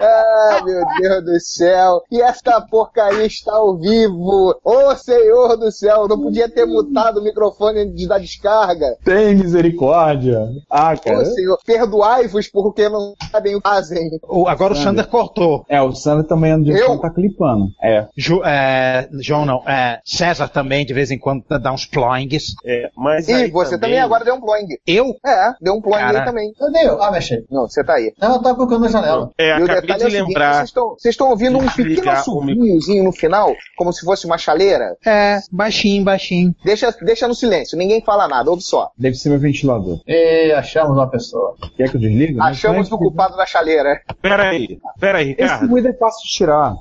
[0.00, 2.02] Ah, meu Deus do céu.
[2.10, 4.54] E esta porcaria está ao vivo.
[4.64, 8.96] Ô, Senhor do céu, não podia ter mutado o microfone antes da descarga.
[9.04, 10.48] Tem misericórdia.
[10.70, 11.18] Ah, cara.
[11.20, 14.08] Ô, Senhor, perdoai-vos porque não sabem o que fazem.
[14.28, 15.64] O- agora o Sander cortou.
[15.68, 16.98] É, o Sander também anda de Eu?
[17.00, 17.66] tá clipando.
[17.82, 18.06] É.
[18.16, 22.54] Ju- é, João não, é, César também de vez em quando dá uns ploings.
[22.64, 24.66] É, mas E você também, agora deu um ploing.
[24.86, 25.14] Eu?
[25.26, 26.20] É, deu um ploing Cara.
[26.20, 26.52] aí também.
[26.84, 27.02] Eu?
[27.02, 27.44] Ah, mexei.
[27.50, 28.07] Não, você tá aí.
[28.20, 29.30] Não, eu tava colocando na janela.
[29.38, 30.54] É, E o acabei detalhe de é lembrar.
[30.54, 34.96] vocês estão- vocês estão ouvindo um pequeno assobiozinho no final, como se fosse uma chaleira?
[35.06, 36.54] É, baixinho, baixinho.
[36.64, 38.90] Deixa, deixa no silêncio, ninguém fala nada, ouve só.
[38.98, 40.00] Deve ser meu ventilador.
[40.06, 41.54] E achamos uma pessoa.
[41.76, 42.40] Quer que eu desligue?
[42.40, 44.00] Achamos o é culpado da chaleira.
[44.22, 45.70] Pera aí, pera aí, Esse Ricardo.
[45.70, 46.74] ruído é fácil de tirar.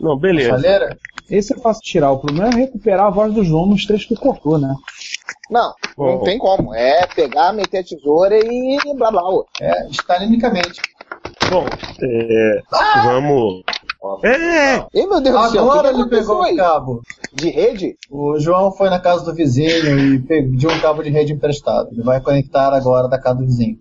[0.00, 0.50] Não, beleza.
[0.50, 0.96] Chaleira?
[1.30, 2.10] Esse é fácil de tirar.
[2.10, 4.74] O problema é recuperar a voz do João nos trechos que cortou, né?
[5.52, 6.24] Não, não Bom.
[6.24, 6.74] tem como.
[6.74, 9.22] É pegar, meter a tesoura e blá blá.
[9.60, 10.80] É, estalinimicamente.
[11.50, 11.66] Bom,
[12.00, 12.62] é,
[13.04, 13.62] vamos.
[14.24, 14.84] É!
[14.94, 17.02] Ih, meu Deus do céu, Agora ele pegou o cabo.
[17.32, 17.96] De rede?
[18.10, 21.88] O João foi na casa do vizinho e pediu um cabo de rede emprestado.
[21.92, 23.78] Ele vai conectar agora da casa do vizinho.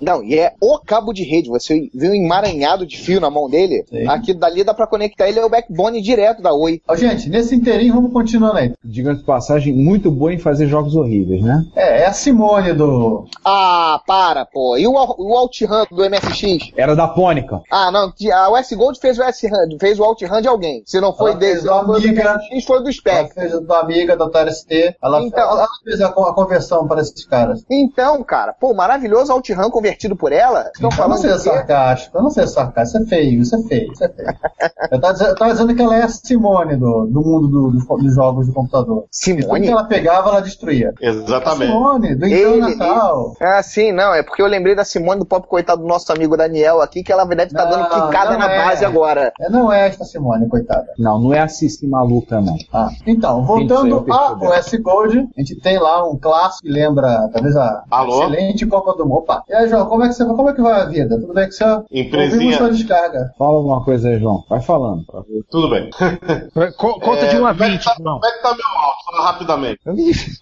[0.00, 1.48] Não, e é o cabo de rede.
[1.48, 3.84] Você viu um emaranhado de fio na mão dele?
[3.88, 4.08] Sim.
[4.08, 6.80] Aqui dali dá pra conectar ele ao backbone direto da Oi.
[6.88, 8.72] Ó, gente, nesse inteirinho vamos continuando aí.
[8.82, 11.64] Diga de passagem, muito boa em fazer jogos horríveis, né?
[11.76, 13.26] É, é a Simone do.
[13.44, 14.76] Ah, para, pô.
[14.76, 16.72] E o, o OutRun do MSX?
[16.76, 17.60] Era da Pônica.
[17.70, 18.12] Ah, não.
[18.32, 20.82] A West Gold fez o OutRun, fez o OutRun de alguém.
[20.86, 22.34] Se não foi Ela dele, se do não foi do Amiga.
[22.34, 23.34] MSX, foi do Ela Spec.
[23.34, 24.96] fez da amiga da TST.
[25.02, 27.64] Ela, Então- ela fez a, a conversão para esses caras.
[27.70, 30.70] Então, cara, pô, maravilhoso OutRun convertido por ela.
[30.74, 33.62] Estão Eu não sei do sarcástico, eu não sei sarcástico, isso é feio, isso é
[33.62, 34.28] feio, isso é feio.
[34.92, 37.70] eu, tava dizendo, eu tava dizendo que ela é a Simone do, do mundo do-
[37.70, 39.04] dos, dos jogos de computador.
[39.10, 39.66] Simone?
[39.66, 40.92] que ela pegava, ela destruía.
[41.02, 41.72] A Exatamente.
[41.72, 43.34] Simone, do Então Ele- Natal.
[43.40, 44.14] Ah, sim, não.
[44.14, 47.12] É porque eu lembrei da Simone do pop coitado do nosso amigo Daniel aqui, que
[47.12, 48.64] ela deve estar Não, dando quicada não na é.
[48.64, 49.32] base agora.
[49.40, 50.86] É, não é esta Simone, coitada.
[50.98, 52.56] Não, não é a Cici maluca, não.
[52.72, 54.46] Ah, então, voltando aí, eu a percebi.
[54.78, 58.22] OS Gold, a gente tem lá um clássico que lembra, talvez, a Alô?
[58.24, 59.14] excelente Copa do Mundo.
[59.18, 61.20] Opa, e aí, João, como é que, você, como é que vai a vida?
[61.20, 61.64] Tudo bem com você?
[61.92, 62.34] Empresinha.
[62.34, 63.32] Ouvimos sua descarga.
[63.38, 64.42] Fala alguma coisa aí, João.
[64.50, 65.04] Vai falando.
[65.50, 65.88] Tudo bem.
[66.76, 68.20] Co- conta de 1 a como é que 20, tá- João.
[68.20, 69.04] Como é que tá meu áudio?
[69.06, 69.80] Fala rapidamente.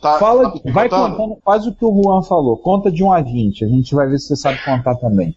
[0.01, 1.17] Tá, Fala, tá vai contando?
[1.17, 2.57] contando, faz o que o Juan falou.
[2.57, 3.65] Conta de 1 a 20.
[3.65, 5.37] A gente vai ver se você sabe contar também.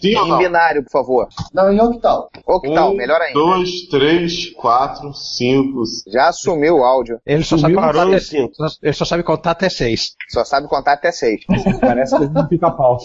[0.00, 0.38] Sim Em não?
[0.38, 1.28] binário, por favor.
[1.52, 2.28] Não, em octal.
[2.46, 3.38] Octal, um, melhor ainda.
[3.38, 5.82] dois, três, quatro, cinco.
[6.06, 7.20] Já assumiu o áudio.
[7.26, 8.52] Ele só, sabe contar parou até, cinco.
[8.82, 10.14] ele só sabe contar até 6.
[10.30, 11.40] Só sabe contar até seis.
[11.80, 12.98] Parece que não fica pau.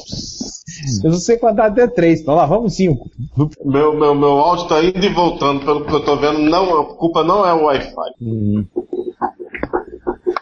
[1.04, 2.22] Eu não sei contar até 3.
[2.22, 3.10] Então lá, vamos 5.
[3.66, 6.40] Meu, meu, meu áudio tá indo e voltando, pelo que eu tô vendo.
[6.40, 8.68] Não, a culpa não é o Wi-Fi.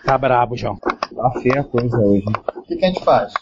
[0.06, 0.78] Tá brabo, João.
[0.78, 2.24] Tá feia a coisa hoje.
[2.56, 3.34] O que, que a gente faz?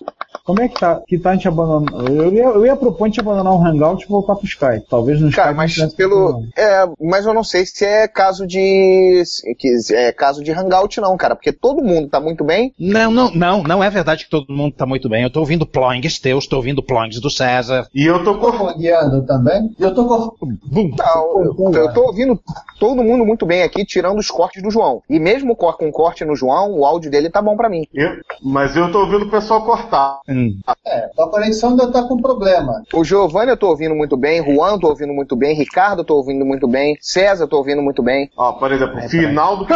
[0.45, 1.01] Como é que tá?
[1.07, 2.07] Que tá a gente abandonando?
[2.21, 4.85] Eu ia, eu ia propor a gente abandonar o Hangout e voltar pro Skype.
[4.89, 5.79] Talvez no Cara, Skype.
[5.81, 6.43] mas pelo.
[6.55, 9.23] É, mas eu não sei se é caso de.
[9.57, 11.35] que é caso de hangout, não, cara.
[11.35, 12.71] Porque todo mundo tá muito bem.
[12.79, 15.23] Não, não, não, não é verdade que todo mundo tá muito bem.
[15.23, 17.87] Eu tô ouvindo ploings teus, tô ouvindo ploings do César.
[17.93, 18.35] E eu tô
[18.77, 19.73] guiando também.
[19.79, 20.35] E eu tô com.
[20.65, 20.91] Bum.
[20.97, 22.39] Não, eu, eu tô ouvindo
[22.79, 25.01] todo mundo muito bem aqui, tirando os cortes do João.
[25.09, 27.87] E mesmo co- com corte no João, o áudio dele tá bom pra mim.
[27.93, 28.11] Eu-
[28.43, 30.19] mas eu tô ouvindo o pessoal cortar.
[30.35, 30.59] Hum.
[30.85, 32.83] É, tua conexão ainda tá com problema.
[32.93, 36.05] O Giovanni eu tô ouvindo muito bem, Juan eu tô ouvindo muito bem, Ricardo eu
[36.05, 38.29] tô ouvindo muito bem, César eu tô ouvindo muito bem.
[38.35, 39.65] Ó, por exemplo, o final do.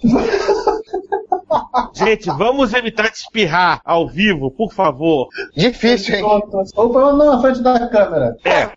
[1.94, 5.28] Gente, vamos evitar de espirrar ao vivo, por favor.
[5.56, 6.24] Difícil, hein?
[6.24, 8.36] Ou pelo não, na frente da câmera.
[8.44, 8.70] É.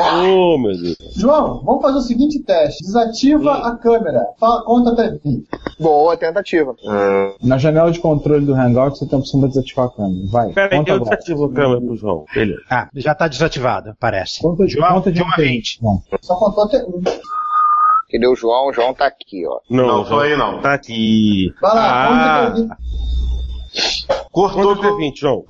[0.00, 0.96] Oh, meu Deus.
[1.16, 2.84] João, vamos fazer o seguinte teste.
[2.84, 3.64] Desativa hum.
[3.64, 4.26] a câmera.
[4.38, 5.44] Fala, conta até mim.
[5.78, 6.74] Boa tentativa.
[6.84, 7.34] Hum.
[7.42, 10.26] Na janela de controle do Hangout, você tem a opção de desativar a câmera.
[10.30, 10.52] Vai.
[10.52, 12.24] Peraí, eu desativo a câmera pro João.
[12.34, 12.62] Beleza.
[12.70, 14.40] Ah, já tá desativada, parece.
[14.40, 15.80] Conta de, João, conta de, de uma 20.
[15.80, 15.80] 20.
[16.22, 16.84] Só contou até
[18.10, 18.68] Cadê o João?
[18.68, 19.60] O João tá aqui, ó.
[19.68, 20.60] Não, não foi aí não.
[20.60, 21.52] Tá aqui.
[21.60, 22.50] Vai lá, ah.
[24.30, 25.44] conta Cortou conta até 20, João.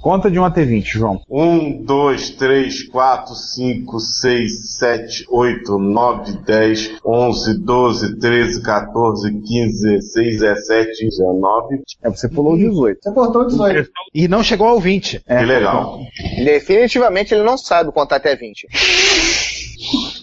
[0.00, 1.20] Conta de 1 até 20, João.
[1.28, 9.82] 1, 2, 3, 4, 5, 6, 7, 8, 9, 10, 11, 12, 13, 14, 15,
[9.82, 11.82] 16, 17, 19.
[12.02, 13.00] É, você pulou 18.
[13.02, 13.90] Você cortou 18.
[14.14, 15.22] E não chegou ao 20.
[15.26, 15.98] É, que legal.
[16.44, 18.68] Definitivamente ele não sabe contar tá até 20.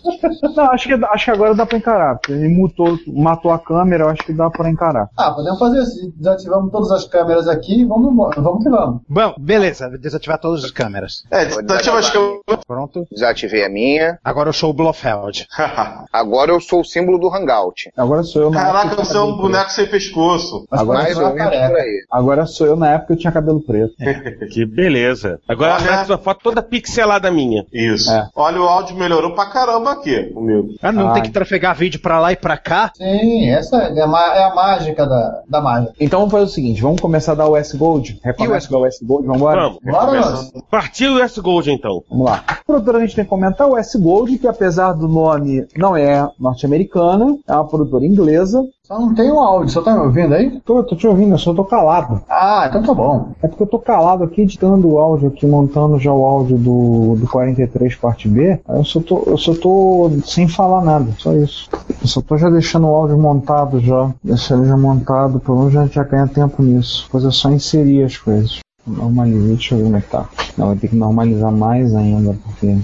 [0.55, 2.17] Não, acho que, acho que agora dá pra encarar.
[2.17, 5.09] Porque ele mutou, matou a câmera, eu acho que dá pra encarar.
[5.17, 6.13] Ah, podemos fazer assim.
[6.15, 8.41] Desativamos todas as câmeras aqui e vamos, embora.
[8.41, 9.01] vamos que vamos.
[9.07, 11.23] Bom, beleza, desativar todas as câmeras.
[11.31, 12.41] É, desativa as câmeras.
[12.67, 13.05] Pronto.
[13.11, 14.19] Desativei a minha.
[14.23, 15.47] Agora eu sou o Blofeld.
[16.11, 17.91] Agora eu sou o símbolo do Hangout.
[17.97, 20.65] Agora sou eu na Caraca, você é eu um tinha boneco sem pescoço.
[20.71, 22.05] Agora Mais sou ou eu menos por aí.
[22.11, 23.93] Agora sou eu na época que eu tinha cabelo preto.
[24.51, 25.39] Que beleza.
[25.47, 25.97] Agora Olha.
[25.97, 27.65] mete uma foto toda pixelada minha.
[27.73, 28.11] Isso.
[28.11, 28.29] É.
[28.35, 30.67] Olha, o áudio melhorou pra caramba aqui, o meu.
[30.81, 31.13] Ah, não Ah.
[31.13, 32.91] tem que trafegar vídeo pra lá e pra cá?
[32.95, 35.93] Sim, essa é a, é a mágica da, da mágica.
[35.99, 38.19] Então vamos fazer o seguinte, vamos começar a dar o S Gold.
[38.23, 39.61] Recomeça a o S Gold, vamos embora?
[39.61, 39.79] Vamos.
[39.83, 40.63] Bora.
[40.69, 42.03] Partiu o S Gold então.
[42.09, 42.43] Vamos lá.
[42.65, 46.27] Produtora, a gente tem que comentar o S Gold, que apesar do nome não é
[46.39, 48.63] norte-americana, é uma produtora inglesa.
[48.87, 50.61] Só não tem o áudio, você tá me ouvindo aí?
[50.63, 52.21] Tô, tô te ouvindo, eu só tô calado.
[52.29, 53.29] Ah, então tá bom.
[53.41, 57.15] É porque eu tô calado aqui editando o áudio aqui, montando já o áudio do,
[57.15, 58.59] do 43 parte B.
[58.67, 61.67] Aí eu só, tô, eu só tô sem falar nada, só isso.
[61.99, 64.11] Eu só tô já deixando o áudio montado já.
[64.23, 67.05] Deixa ele já montado, pelo menos a gente já ganha tempo nisso.
[67.07, 68.59] Depois é só inserir as coisas.
[68.85, 70.25] Normalizei, deixa eu ver como é que tá.
[70.55, 72.77] Não, vai ter que normalizar mais ainda, porque.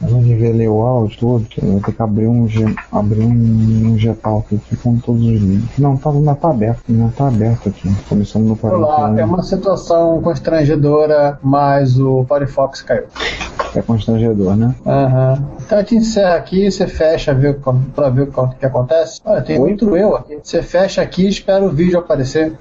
[0.00, 3.96] Nivelei o áudio todo, que eu vou ter que abrir um, G, abrir um, um
[3.96, 5.78] Gtalk aqui com todos os links.
[5.78, 7.92] Não, tá, não tá aberto, não tá aberto aqui.
[8.08, 9.18] Começando no Olá, 41.
[9.18, 13.04] é uma situação constrangedora, mas o Firefox caiu.
[13.74, 14.74] É constrangedor, né?
[14.86, 15.44] Aham.
[15.64, 19.20] Então a gente encerra aqui, você fecha co- pra ver o que, acontece.
[19.24, 19.72] Olha, tem Oi?
[19.72, 20.38] outro eu aqui.
[20.42, 22.54] Você fecha aqui e espera o vídeo aparecer.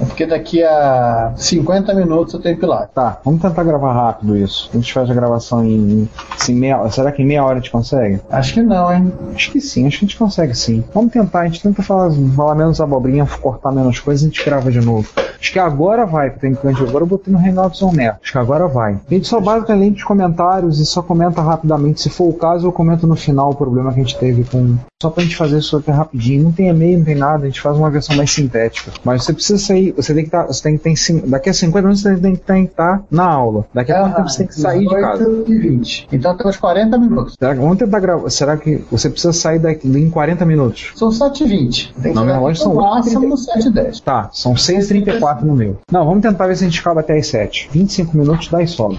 [0.00, 2.86] É Porque daqui a 50 minutos eu tenho que ir lá.
[2.86, 4.70] Tá, vamos tentar gravar rápido isso.
[4.72, 6.08] A gente faz a gravação em.
[6.34, 8.20] Assim, meia, será que em meia hora a gente consegue?
[8.30, 9.12] Acho que não, hein?
[9.34, 10.84] Acho que sim, acho que a gente consegue sim.
[10.92, 14.44] Vamos tentar, a gente tenta falar, falar menos abobrinha, cortar menos coisas e a gente
[14.44, 15.08] grava de novo.
[15.40, 18.16] Acho que agora vai, porque tem que agora eu botei no On Air.
[18.20, 18.98] Acho que agora vai.
[19.08, 22.00] A gente só basicamente os comentários e só comenta rapidamente.
[22.00, 24.76] Se for o caso, eu comento no final o problema que a gente teve com.
[25.00, 26.42] Só pra gente fazer isso aqui rapidinho.
[26.42, 28.90] Não tem e-mail, não tem nada, a gente faz uma versão mais sintética.
[29.04, 30.44] Mas você precisa sair, você tem que estar.
[30.44, 32.34] você tem que ter, em cin- daqui a 50 minutos você tem
[32.66, 33.64] que estar na aula.
[33.72, 35.24] Daqui a Aham, quanto tempo você tem que sair de casa?
[35.24, 36.08] 18 e 20.
[36.10, 37.36] Então temos 40 minutos.
[37.38, 38.28] Será que, vamos tentar gravar.
[38.28, 40.90] Será que você precisa sair daqui em 40 minutos?
[40.96, 41.94] São 7 e 20.
[42.02, 44.00] Tem que Na minha loja são máximo 7 e 10.
[44.00, 45.76] Tá, são 6h34 no meu.
[45.92, 47.68] Não, vamos tentar ver se a gente acaba até as 7.
[47.70, 48.98] 25 minutos dá e sobra.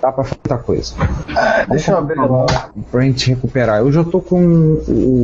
[0.00, 0.94] Dá pra fazer muita coisa.
[1.68, 2.46] Deixa eu abrir lá.
[2.90, 3.80] Pra gente recuperar.
[3.80, 4.40] Eu já tô com
[4.88, 5.17] o,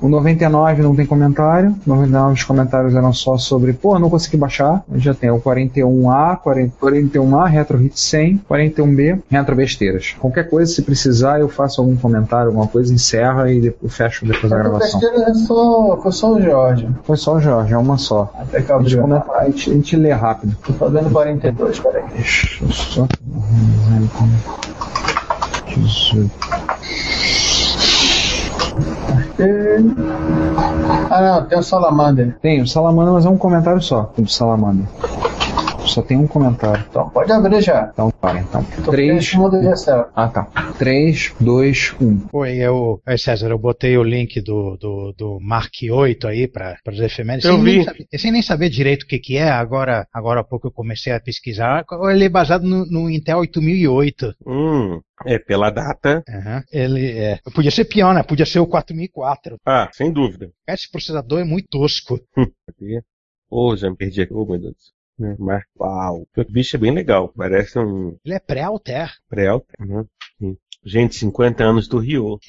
[0.00, 4.82] o, 99 não tem comentário, 99 os comentários eram só sobre, pô, não consegui baixar,
[4.94, 10.14] já tem o 41A, 40, 41A, Retro Hit 100, 41B, Retro Besteiras.
[10.18, 14.50] Qualquer coisa, se precisar, eu faço algum comentário, alguma coisa, encerra e depois, fecho depois
[14.50, 15.00] da gravação.
[15.00, 15.34] É
[16.02, 16.88] foi só o Jorge.
[17.04, 18.32] Foi só o Jorge, é uma só.
[18.38, 20.56] Até que a gente, comenta, a, gente, a gente lê rápido.
[20.64, 22.04] Tô fazendo 42, peraí.
[22.14, 23.06] Deixa eu só...
[25.66, 27.37] 18.
[31.10, 32.36] Ah, não, tem o Salamander.
[32.42, 34.86] Tem o Salamander, mas é um comentário só do Salamander.
[35.98, 36.84] Só tem um comentário.
[36.88, 37.90] Então pode abrir já.
[37.92, 38.64] Então para, então.
[38.84, 39.16] Tô 3.
[39.16, 40.06] em cima do Gessel.
[40.14, 40.44] Ah tá.
[40.78, 42.28] 3, 2, 1.
[42.32, 46.78] Oi, eu, Oi, César, eu botei o link do, do, do Mark 8 aí para
[46.86, 47.50] as efemérides.
[47.50, 47.76] Eu sem vi.
[47.78, 50.72] Nem saber, sem nem saber direito o que, que é, agora, agora há pouco eu
[50.72, 51.84] comecei a pesquisar.
[52.12, 54.36] Ele é baseado no, no Intel 8008.
[54.46, 56.22] Hum, é pela data.
[56.28, 56.62] Aham.
[56.70, 57.40] Ele é.
[57.52, 58.22] Podia ser pior, né?
[58.22, 59.56] Podia ser o 4004.
[59.66, 60.48] Ah, sem dúvida.
[60.68, 62.20] Esse processador é muito tosco.
[63.50, 64.32] Ô, já me perdi aqui.
[64.32, 64.96] Ô, meu Deus.
[65.18, 66.26] Né, Mas, uau.
[66.36, 67.32] O bicho é bem legal.
[67.36, 69.10] Parece um Ele é pré-alter.
[69.28, 69.74] pré-alter.
[69.80, 70.04] Né?
[70.38, 70.56] Sim.
[70.84, 72.38] Gente, 50 anos do Rio.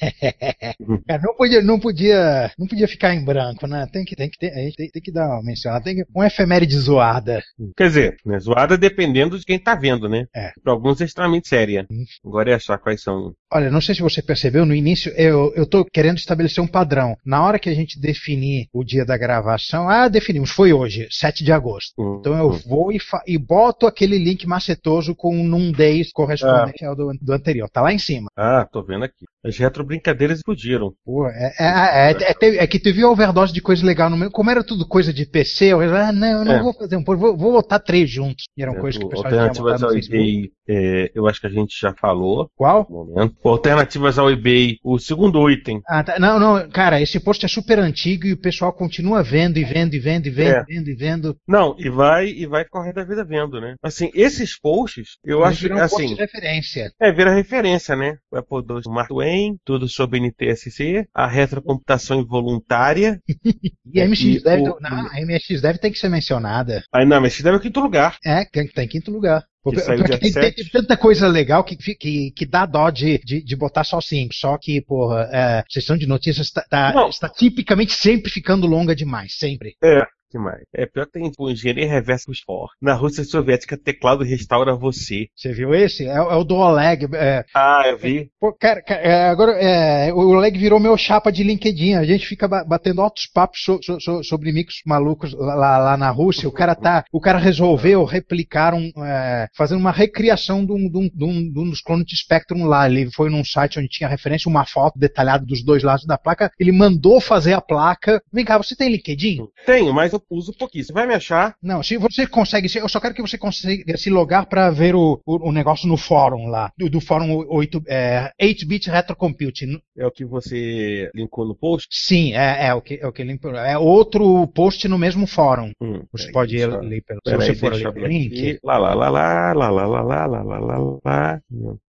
[1.08, 3.86] É, não podia, não podia, não podia ficar em branco, né?
[3.92, 6.04] Tem que, tem que ter, a gente tem, tem que dar uma mencionada, tem que,
[6.14, 7.42] uma efeméride zoada.
[7.76, 10.26] Quer dizer, né, zoada dependendo de quem tá vendo, né?
[10.34, 10.52] É.
[10.62, 11.86] Para alguns é extremamente séria.
[12.24, 13.34] Agora é achar quais são.
[13.52, 17.16] Olha, não sei se você percebeu, no início eu, tô querendo estabelecer um padrão.
[17.24, 21.42] Na hora que a gente definir o dia da gravação, ah, definimos, foi hoje, 7
[21.42, 21.92] de agosto.
[22.20, 26.94] Então eu vou e, e boto aquele link macetoso com um num days correspondente ao
[26.94, 27.68] do, do anterior.
[27.68, 28.28] Tá lá em cima.
[28.36, 29.24] Ah, tô vendo aqui.
[29.44, 30.92] As retrobrincadeiras explodiram.
[31.04, 34.30] Pô, é, é, é, é, é que teve overdose de coisa legal no meio.
[34.30, 36.62] Como era tudo coisa de PC, eu ah, não, eu não É.
[36.62, 38.44] vou fazer um, vou, vou botar três juntos.
[38.56, 40.52] E eram coisas que o pessoal tinha botado no Facebook.
[40.72, 42.48] É, eu acho que a gente já falou.
[42.56, 42.86] Qual?
[42.88, 43.34] Momento.
[43.44, 45.80] Alternativas ao eBay, o segundo item.
[45.88, 46.18] Ah, tá.
[46.18, 49.94] Não, não, cara, esse post é super antigo e o pessoal continua vendo e vendo
[49.94, 50.64] e vendo e vendo, É.
[50.68, 51.36] e vendo e vendo.
[51.48, 53.74] Não, e vai e vai correr da vida vendo, né?
[53.82, 56.90] Assim, esses posts, eu acho que um post assim, de referência.
[57.00, 58.16] é vira referência, né?
[58.30, 63.18] O Apple II do Mark Twain, tudo sobre NTSC, a retrocomputação involuntária.
[63.92, 66.80] E a MX deve, o- não, a MX deve ter que ser mencionada.
[66.94, 68.16] Aí não, mas esse deve em quinto lugar.
[68.24, 69.42] É, tem que estar em quinto lugar.
[69.68, 70.56] Que saiu dia tem, 7.
[70.56, 74.34] Tem tanta coisa legal que, que, que dá dó de, de, de botar só cinco.
[74.34, 79.36] Só que, porra, é, sessão de notícias está, tá, está tipicamente sempre ficando longa demais.
[79.36, 79.76] Sempre.
[79.82, 80.00] É
[80.30, 80.62] que mais?
[80.72, 82.76] É pior que tem tipo, engenharia reversa com esporte.
[82.80, 85.26] Na Rússia Soviética, teclado restaura você.
[85.34, 86.06] Você viu esse?
[86.06, 87.08] É, é o do Oleg.
[87.14, 88.30] É, ah, eu vi.
[88.38, 91.94] Pô, cara, é, agora é, o Oleg virou meu chapa de LinkedIn.
[91.94, 96.10] A gente fica batendo altos papos so, so, so, sobre micos malucos lá, lá, na
[96.10, 96.48] Rússia.
[96.48, 100.98] O cara tá, o cara resolveu replicar um, é, fazendo uma recriação de um, de,
[100.98, 102.88] um, de, um, de um dos clones de Spectrum lá.
[102.88, 106.50] Ele foi num site onde tinha referência, uma foto detalhada dos dois lados da placa.
[106.58, 108.22] Ele mandou fazer a placa.
[108.32, 109.40] Vem cá, você tem LinkedIn?
[109.66, 110.84] Tenho, mas eu eu uso pouquinho.
[110.84, 111.54] Você vai me achar?
[111.62, 115.20] Não, se você consegue, eu só quero que você consiga se logar para ver o,
[115.24, 119.80] o, o, negócio no fórum lá, do, do fórum 8, é, 8-bit Retrocomputing.
[119.96, 121.88] É o que você linkou no post?
[121.90, 123.54] Sim, é, é o que, é o que linkou.
[123.54, 125.72] É outro post no mesmo fórum.
[125.80, 128.58] Hum, você pode ir ler pelo, se você for ler link.
[128.62, 131.40] Lá, lá, lá, lá, lá, lá, lá, lá, lá, lá, lá, lá.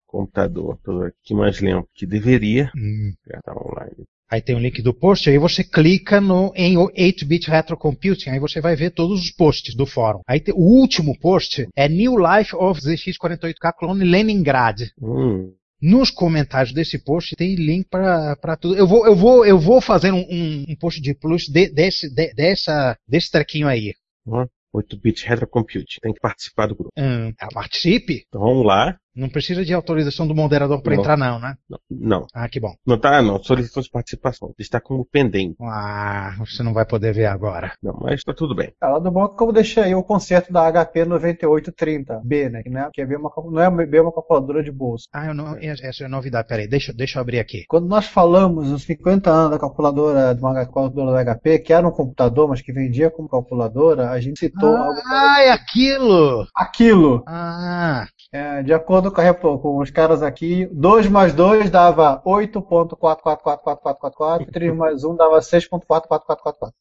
[0.05, 2.71] Computador, tô aqui mais lento que deveria.
[2.75, 3.13] Hum.
[3.43, 4.05] Tá online.
[4.31, 8.61] Aí tem o link do post, aí você clica no, em 8-bit Retrocomputing, aí você
[8.61, 10.19] vai ver todos os posts do fórum.
[10.27, 14.83] Aí tem, o último post é New Life of ZX48K Clone Leningrad.
[15.01, 15.51] Hum.
[15.81, 18.75] Nos comentários desse post tem link para tudo.
[18.75, 22.13] Eu vou, eu vou, eu vou fazer um, um, um post de plus de, desse,
[22.13, 23.93] de, dessa, desse trequinho aí.
[24.25, 24.45] Uhum.
[24.75, 25.99] 8-bit Retrocomputing.
[26.01, 26.91] Tem que participar do grupo.
[26.97, 28.25] Hum, participe.
[28.27, 28.97] Então vamos lá.
[29.19, 31.55] Não precisa de autorização do moderador para entrar, não, né?
[31.69, 32.27] Não, não.
[32.33, 32.73] Ah, que bom.
[32.85, 33.43] Não tá, não.
[33.43, 34.53] Solicitação de participação.
[34.57, 35.55] Está como pendente.
[35.61, 37.73] Ah, você não vai poder ver agora.
[37.83, 38.73] Não, mas tá tudo bem.
[38.81, 42.63] Ah, lá do bom é que eu deixei aí o conserto da HP 9830B, né?
[42.63, 42.89] Que, né?
[42.93, 45.07] que é bem uma, não é bem uma calculadora de bolsa.
[45.11, 46.47] Ah, eu não, essa é novidade.
[46.47, 47.65] Peraí, deixa, deixa eu abrir aqui.
[47.67, 51.87] Quando nós falamos os 50 anos da calculadora, de uma calculadora da HP, que era
[51.87, 55.01] um computador, mas que vendia como calculadora, a gente citou ah, algo.
[55.05, 56.47] Ah, é aquilo!
[56.55, 57.23] Aquilo!
[57.27, 58.07] Ah!
[58.31, 64.73] É, de acordo com, a, com, os caras aqui, 2 mais 2 dava 8.444444, 3
[64.75, 66.71] mais 1 dava 6.444444.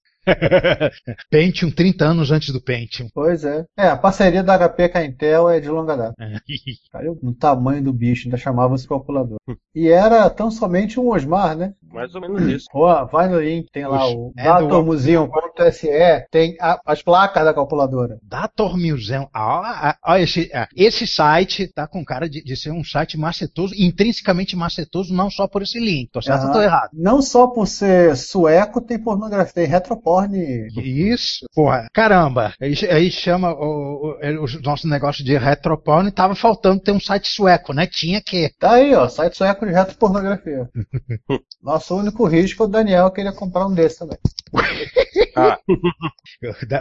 [1.30, 3.08] Pentium 30 anos antes do Pentium.
[3.14, 3.64] Pois é.
[3.76, 6.14] É, a parceria da HP com a Intel é de longa data.
[6.18, 6.36] É.
[6.92, 9.38] Cara, no tamanho do bicho, ainda chamava-se calculador.
[9.74, 11.74] e era tão somente um Osmar, né?
[11.92, 12.66] Mais ou menos isso.
[12.70, 15.88] Pô, vai no link, tem lá o é datormuseum.se,
[16.30, 18.18] tem a, as placas da calculadora.
[18.22, 19.26] Dator Museum.
[19.32, 23.18] Ah, ah, ah esse, ah, esse site tá com cara de, de, ser um site
[23.18, 26.10] macetoso, intrinsecamente macetoso, não só por esse link.
[26.12, 26.90] Tô certo ou tô errado?
[26.92, 30.68] Não só por ser sueco, tem pornografia, tem retroporn.
[30.76, 31.46] Isso.
[31.54, 32.52] Porra, caramba.
[32.60, 37.28] Aí, aí chama o, o, o, nosso negócio de retroporn, tava faltando ter um site
[37.28, 37.86] sueco, né?
[37.86, 38.50] Tinha que.
[38.58, 40.68] Tá aí, ó, site sueco de retropornografia.
[41.78, 44.18] Nosso único risco é o Daniel queria comprar um desses também.
[45.36, 45.56] Ah.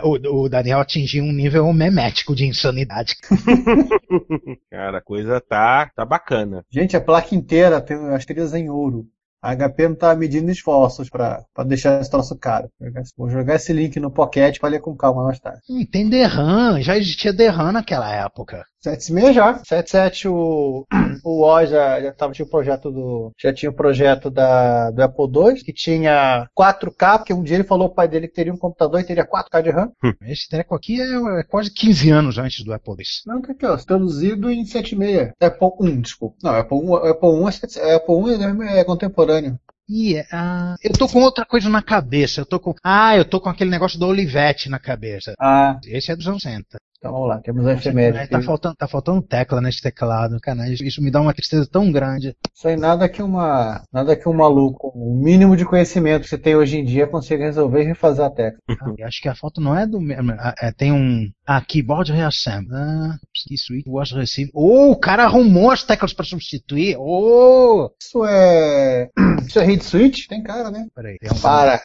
[0.04, 3.16] o, o, Daniel atingiu um nível memético de insanidade.
[4.72, 6.66] Cara, a coisa tá, tá bacana.
[6.72, 9.06] Gente, a placa inteira tem as trilhas em ouro.
[9.42, 12.68] A HP não tá medindo esforços para deixar esse troço caro.
[13.16, 15.62] Vou jogar esse link no Pocket para ler com calma mais tarde.
[15.70, 18.66] Hum, tem DRAM, já existia DRAM naquela época.
[18.82, 19.58] 76 já.
[19.64, 20.86] 77 o,
[21.24, 23.32] o O já, já tava, tinha o projeto do.
[23.40, 27.64] Já tinha o projeto da, do Apple II, que tinha 4K, porque um dia ele
[27.64, 29.92] falou ao pai dele que teria um computador e teria 4K de RAM.
[30.04, 30.14] Hum.
[30.24, 33.06] Esse treco aqui é, é, quase 15 anos antes do Apple II.
[33.26, 33.78] Não, tá aqui, ó.
[33.78, 35.34] Traduzido em 76.
[35.40, 36.36] Apple 1, desculpa.
[36.44, 39.60] Não, Apple 1, Apple 1, é, Apple 1 é, é contemporâneo.
[39.90, 42.42] E ah, eu tô com outra coisa na cabeça.
[42.42, 42.76] Eu tô com.
[42.84, 45.34] Ah, eu tô com aquele negócio do Olivetti na cabeça.
[45.40, 45.80] Ah.
[45.86, 46.78] Esse é dos anos 60.
[46.98, 48.28] Então vamos lá, temos a efeméride.
[48.28, 50.68] Tá faltando, tá faltando tecla nesse teclado, cara.
[50.68, 52.36] Isso me dá uma tristeza tão grande.
[52.56, 53.84] Isso aí nada que uma.
[53.94, 57.46] Nada que um maluco, o mínimo de conhecimento que você tem hoje em dia consiga
[57.46, 58.60] resolver e refazer a tecla.
[58.88, 60.32] Ah, acho que a foto não é do mesmo.
[60.60, 61.30] É, tem um.
[61.46, 62.74] Ah, keyboard reassembly.
[62.74, 64.52] Ah, switch was received.
[64.54, 66.96] Oh, o cara arrumou as teclas para substituir.
[66.98, 67.90] Oh!
[68.02, 69.10] Isso é.
[69.46, 70.28] Isso é read switch?
[70.28, 70.88] Tem cara, né?
[70.96, 71.18] Peraí.
[71.24, 71.40] Um...
[71.40, 71.82] Para.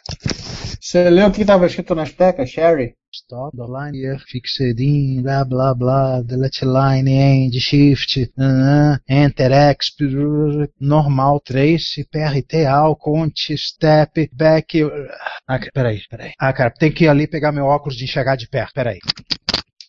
[0.79, 2.95] Você leu o que estava escrito nas teclas, Sherry?
[3.13, 9.95] Stop, line here, fixed in, blá blá blá, delete line, end, shift, uh, enter, X,
[10.79, 14.73] normal, trace, PRT, all, cont, step, back.
[15.47, 16.31] Ah, peraí, peraí.
[16.39, 18.99] Ah, cara, tem que ir ali pegar meu óculos de enxergar de perto, peraí.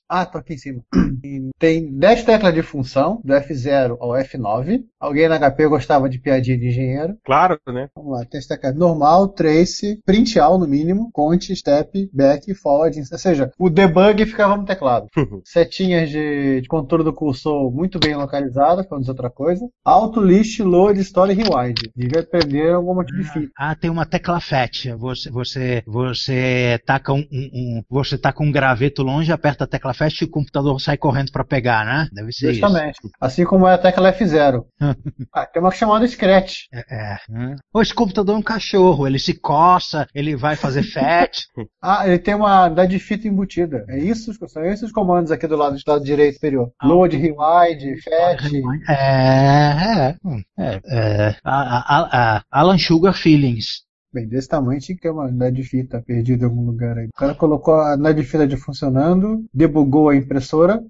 [0.08, 0.82] Ah, tô aqui em cima.
[1.58, 4.84] Tem 10 teclas de função, do F0 ao F9.
[5.00, 7.16] Alguém na HP gostava de piadinha de engenheiro?
[7.24, 7.88] Claro, né?
[7.96, 12.98] Vamos lá, tem as teclas normal, trace, print all no mínimo, count, step, back, forward,
[12.98, 15.08] ou seja, o debug ficava no teclado.
[15.44, 19.66] Setinhas de, de controle do cursor muito bem localizadas, para dizer outra coisa.
[19.84, 21.80] Auto, list, load, story, rewind.
[21.94, 23.52] Devia aprender alguma tipo de fita.
[23.56, 24.92] Ah, tem uma tecla FAT.
[24.98, 29.66] Você, você, você tá com um, um, você tá com um graveto longe, aperta a
[29.66, 32.08] tecla fecha e o computador sai correndo pra pegar, né?
[32.12, 32.98] Deve ser Justamente.
[33.20, 34.64] Assim como é a tecla F0.
[35.32, 36.52] ah, tem uma chamada Scratch.
[36.52, 36.68] isso.
[36.72, 37.16] É.
[37.30, 37.56] é.
[37.72, 41.44] Ou esse computador é um cachorro, ele se coça, ele vai fazer fat.
[41.86, 43.84] Ah, ele tem uma unidade de fita embutida.
[43.88, 46.70] É isso, são esses os comandos aqui do lado, do lado direito superior.
[46.82, 48.52] Load, rewind, fetch.
[48.88, 50.16] É, é,
[50.58, 51.36] é, é.
[51.44, 53.82] A- a- a- Alan Sugar Feelings.
[54.14, 57.06] Bem, desse tamanho tinha que ter uma unidade de fita perdida em algum lugar aí.
[57.06, 60.80] O cara colocou a unidade de fita de funcionando, debugou a impressora,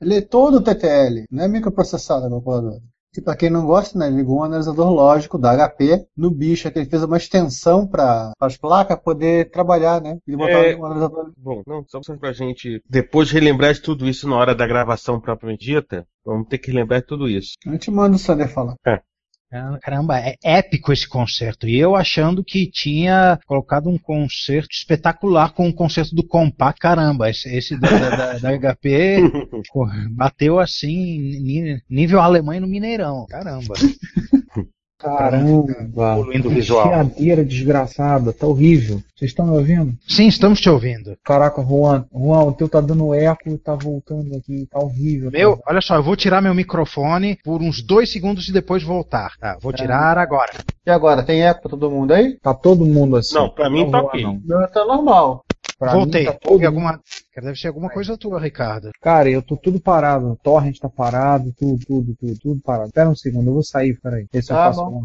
[0.00, 2.80] lê todo o TTL, não é microprocessado a calculadora.
[3.12, 6.68] Que pra quem não gosta, né, ele ligou um analisador lógico da HP no bicho,
[6.68, 10.18] é que ele fez uma extensão para as placas poder trabalhar, né?
[10.24, 14.08] Ele botou É, um analisador Bom, não, só pra gente, depois de relembrar de tudo
[14.08, 17.54] isso na hora da gravação propriamente dita, vamos ter que lembrar de tudo isso.
[17.66, 18.76] A gente manda o Sander falar.
[19.82, 21.68] Caramba, é épico esse concerto.
[21.68, 26.80] E eu achando que tinha colocado um concerto espetacular com o concerto do Compact.
[26.80, 29.20] Caramba, esse, esse da, da- da- da HP
[30.10, 33.26] bateu assim, nível Alemanha no Mineirão.
[33.28, 33.74] Caramba.
[35.02, 36.14] Caramba.
[36.16, 36.88] Poluindo o visual.
[36.88, 39.02] Chiadeira desgraçada, tá horrível.
[39.16, 39.94] Vocês estão me ouvindo?
[40.08, 41.16] Sim, estamos te ouvindo.
[41.24, 45.30] Caraca, Juan, Juan, o teu tá dando eco e tá voltando aqui, tá horrível.
[45.30, 49.32] Meu, olha só, eu vou tirar meu microfone por uns dois segundos e depois voltar.
[49.38, 50.52] Tá, vou tirar agora.
[50.84, 52.36] E agora, tem eco pra todo mundo aí?
[52.42, 53.34] Tá todo mundo assim.
[53.34, 54.22] Não, pra mim Não tá ok.
[54.24, 54.66] não.
[54.72, 55.44] Tá normal.
[55.78, 56.26] Pra Voltei.
[56.26, 57.00] mim tá todo alguma...
[57.34, 58.90] Deve ser alguma coisa tua, Ricardo.
[59.00, 60.30] Cara, eu tô tudo parado.
[60.32, 62.88] O torrent tá parado, tudo, tudo, tudo, tudo parado.
[62.88, 64.26] Espera um segundo, eu vou sair, peraí.
[64.32, 65.04] Ver se eu Tá faço bom.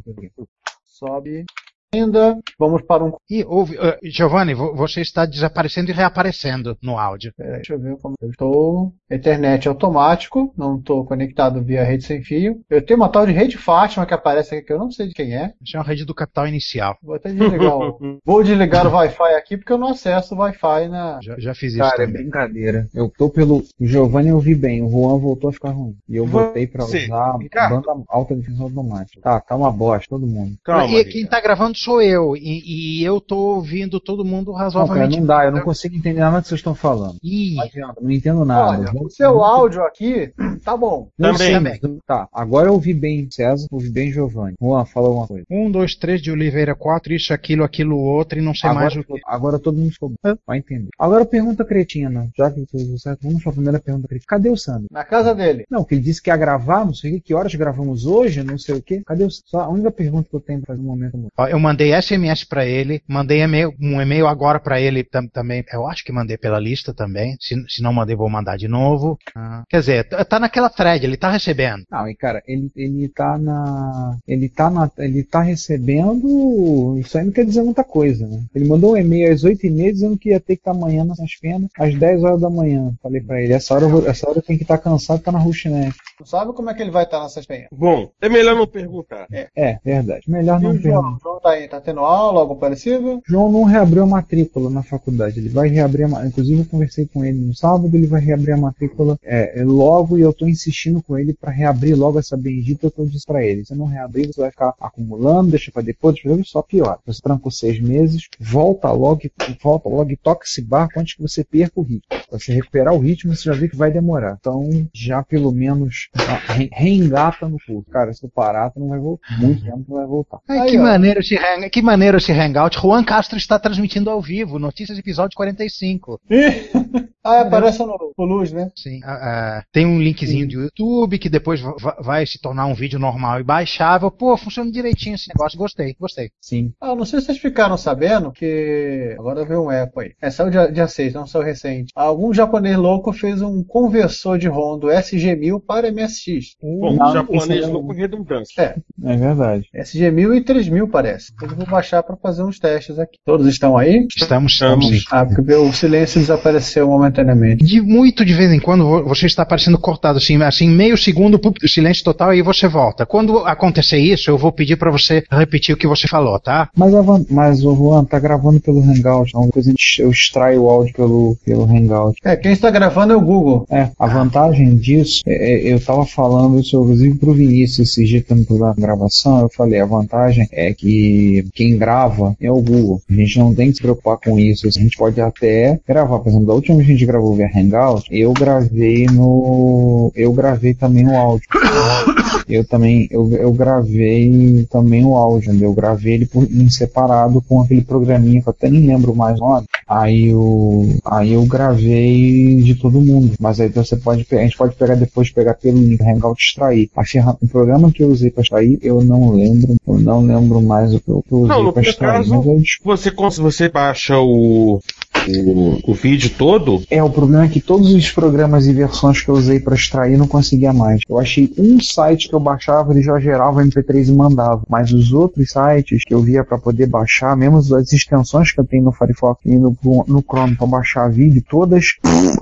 [0.85, 1.45] Sobe.
[1.93, 2.37] Ainda.
[2.59, 3.13] Vamos para um.
[3.29, 3.77] E houve.
[3.79, 7.31] eh, Giovanni, vo- você está desaparecendo e reaparecendo no áudio.
[7.37, 8.93] Peraí, deixa eu ver como eu estou.
[9.09, 12.59] Internet automático, não estou conectado via rede sem fio.
[12.69, 15.13] Eu tenho uma tal de rede Fátima que aparece aqui que eu não sei de
[15.13, 15.53] quem é.
[15.63, 16.97] Isso é uma rede do capital inicial.
[17.01, 18.19] Vou até desligar o.
[18.25, 21.19] Vou desligar o Wi-Fi aqui porque eu não acesso o Wi-Fi na.
[21.21, 22.23] Já, já fiz isso Cara, é também.
[22.23, 22.87] brincadeira.
[22.93, 23.63] Eu tô pelo.
[23.79, 25.95] O Giovanni eu vi bem, o Juan voltou a ficar ruim.
[26.09, 27.81] E eu voltei pra Você, usar Ricardo.
[27.81, 29.21] banda alta definição automática.
[29.21, 30.57] Tá, tá uma bosta, todo mundo.
[30.89, 32.35] e quem está gravando sou eu.
[32.35, 35.19] E, e eu tô ouvindo todo mundo Não, cara, razoavelmente.
[35.19, 37.17] não dá, eu não consigo entender nada que vocês estão falando.
[37.23, 38.79] Ih, Não adianta, não entendo nada.
[38.91, 40.31] Olha, o seu áudio aqui
[40.63, 41.09] tá bom.
[41.17, 41.47] Não Também.
[41.47, 41.99] sei, Também.
[42.05, 44.55] Tá, agora eu ouvi bem César, ouvi bem Giovanni.
[44.61, 45.45] Juan, fala alguma coisa.
[45.49, 49.01] um, dois, três de Oliveira, quatro, isso, aquilo, aquilo, outro, e não sei mais Agora,
[49.01, 49.21] o que.
[49.25, 50.11] agora todo mundo ficou.
[50.45, 50.89] Vai entender.
[50.97, 52.27] Agora pergunta cretina.
[52.37, 54.25] Já que você certo, vamos para a primeira pergunta cretina.
[54.27, 54.87] Cadê o Sandro?
[54.91, 55.65] Na casa dele.
[55.69, 58.43] Não, que ele disse que ia gravar, não sei o que, que horas gravamos hoje,
[58.43, 59.01] não sei o que.
[59.05, 61.17] Cadê o Só a única pergunta que eu tenho para fazer no momento.
[61.49, 65.63] Eu mandei SMS pra ele, mandei e-mail- um e-mail agora pra ele tam- também.
[65.71, 67.35] Eu acho que mandei pela lista também.
[67.39, 69.17] Se, se não mandei, vou mandar de novo.
[69.35, 71.83] Ah, quer dizer, tá tá naquela thread, ele tá recebendo.
[71.91, 74.17] Não, e cara, ele, ele tá na.
[74.27, 74.89] Ele tá na.
[74.97, 76.97] Ele tá recebendo.
[76.99, 78.43] Isso aí não quer dizer muita coisa, né?
[78.55, 81.69] Ele mandou um e-mail às 8h30 dizendo que ia ter que estar amanhã nas penas,
[81.77, 82.93] às 10 horas da manhã.
[83.01, 85.93] Falei pra ele, essa hora, vou- essa hora tenho que estar cansado, tá na Rushnet.
[86.19, 87.67] Não sabe como é que ele vai estar nessas penhas.
[87.71, 89.27] Bom, é melhor não perguntar.
[89.55, 90.21] É, verdade.
[90.29, 90.89] Melhor E não perguntar.
[91.01, 91.15] João?
[91.15, 93.21] O João tá aí, tá tendo aula, algo parecido?
[93.27, 95.39] João não reabriu a matrícula na faculdade.
[95.39, 96.27] Ele vai reabrir a matrícula.
[96.29, 97.89] Inclusive, eu conversei com ele no sábado.
[97.95, 100.17] Ele vai reabrir a matrícula é, é, logo.
[100.17, 102.89] E eu tô insistindo com ele para reabrir logo essa bendita.
[102.91, 106.13] que Eu disse para ele: se não reabrir, você vai ficar acumulando, deixa para depois,
[106.15, 106.99] deixa pra depois, só pior.
[107.05, 109.21] Você trancou seis meses, volta logo,
[109.61, 112.01] volta logo e toca esse barco antes que você perca o ritmo.
[112.09, 114.37] Pra você recuperar o ritmo, você já vê que vai demorar.
[114.39, 116.09] Então, já pelo menos
[116.47, 117.89] re- reengata no curso.
[117.89, 119.39] Cara, se tu parar, tu não vai voltar.
[119.39, 120.39] Muito tempo tu vai voltar.
[120.47, 120.83] Ai, Aí, que, ó.
[120.83, 122.77] maneiro esse hang, que maneiro esse hangout.
[122.79, 126.19] Juan Castro está transmitindo ao vivo, notícias episódio 45.
[127.29, 128.71] Ah, aparece no, no Luz, né?
[128.73, 132.67] Sim, ah, ah, tem um linkzinho do YouTube que depois va- va- vai se tornar
[132.67, 134.09] um vídeo normal e baixável.
[134.09, 135.57] Pô, funciona direitinho esse negócio.
[135.57, 136.29] Gostei, gostei.
[136.39, 136.71] Sim.
[136.79, 139.13] Ah, não sei se vocês ficaram sabendo que.
[139.19, 140.13] Agora veio um eco aí.
[140.21, 141.91] É, saiu dia, dia 6, não saiu recente.
[141.93, 146.55] Algum japonês louco fez um conversor de ROM do SG-1000 para MSX.
[146.61, 148.61] Bom, Não, japonês é- louco redundância.
[148.61, 149.67] É, É verdade.
[149.75, 151.33] SG-1000 e 3000 parece.
[151.41, 153.17] Eu vou baixar para fazer uns testes aqui.
[153.25, 154.07] Todos estão aí?
[154.15, 154.87] Estamos, estamos.
[154.87, 154.99] sim.
[155.11, 157.63] Ah, porque o silêncio desapareceu momentaneamente.
[157.63, 161.39] De muito de vez em quando vo- você está parecendo cortado assim, assim meio segundo
[161.67, 163.05] silêncio total e você volta.
[163.05, 166.69] Quando acontecer isso, eu vou pedir para você repetir o que você falou, tá?
[166.75, 170.63] Mas, van- mas o Juan tá gravando pelo Hangout, então depois a gente, eu extraio
[170.63, 172.17] o áudio pelo, pelo Hangout.
[172.23, 173.65] É, quem está gravando é o Google.
[173.69, 178.23] É, a vantagem disso, é, é, eu tava falando isso inclusive pro Vinícius esse dia
[178.23, 183.01] também na gravação, eu falei, a vantagem é que que quem grava é o Google.
[183.09, 184.67] A gente não tem que se preocupar com isso.
[184.67, 186.19] A gente pode até gravar.
[186.19, 190.11] Por exemplo, da última vez que a gente gravou via Hangout, eu gravei no.
[190.15, 191.47] Eu gravei também o áudio.
[192.49, 197.59] Eu também, eu, eu gravei também o áudio, eu gravei ele por, em separado com
[197.59, 199.67] aquele programinha que eu até nem lembro mais o nome.
[199.85, 203.33] Aí eu, aí eu gravei de todo mundo.
[203.37, 206.89] Mas aí você pode, a gente pode pegar depois, pegar pelo link Hangout e extrair.
[206.95, 210.61] A ferra, o programa que eu usei para extrair, eu não lembro, eu não lembro
[210.61, 212.13] mais o que eu, que eu usei Não, no extrair.
[212.13, 213.11] caso, mas eu você,
[213.41, 214.79] você baixa o,
[215.27, 216.81] o, o vídeo todo.
[216.89, 220.17] É, o problema é que todos os programas e versões que eu usei para extrair
[220.17, 221.01] não conseguia mais.
[221.07, 224.61] Eu achei um site que eu baixava, ele já gerava MP3 e mandava.
[224.69, 228.65] Mas os outros sites que eu via para poder baixar, mesmo as extensões que eu
[228.65, 231.97] tenho no Firefox e no, no Chrome para baixar vídeo, todas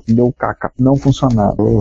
[0.08, 0.96] deu caca, não.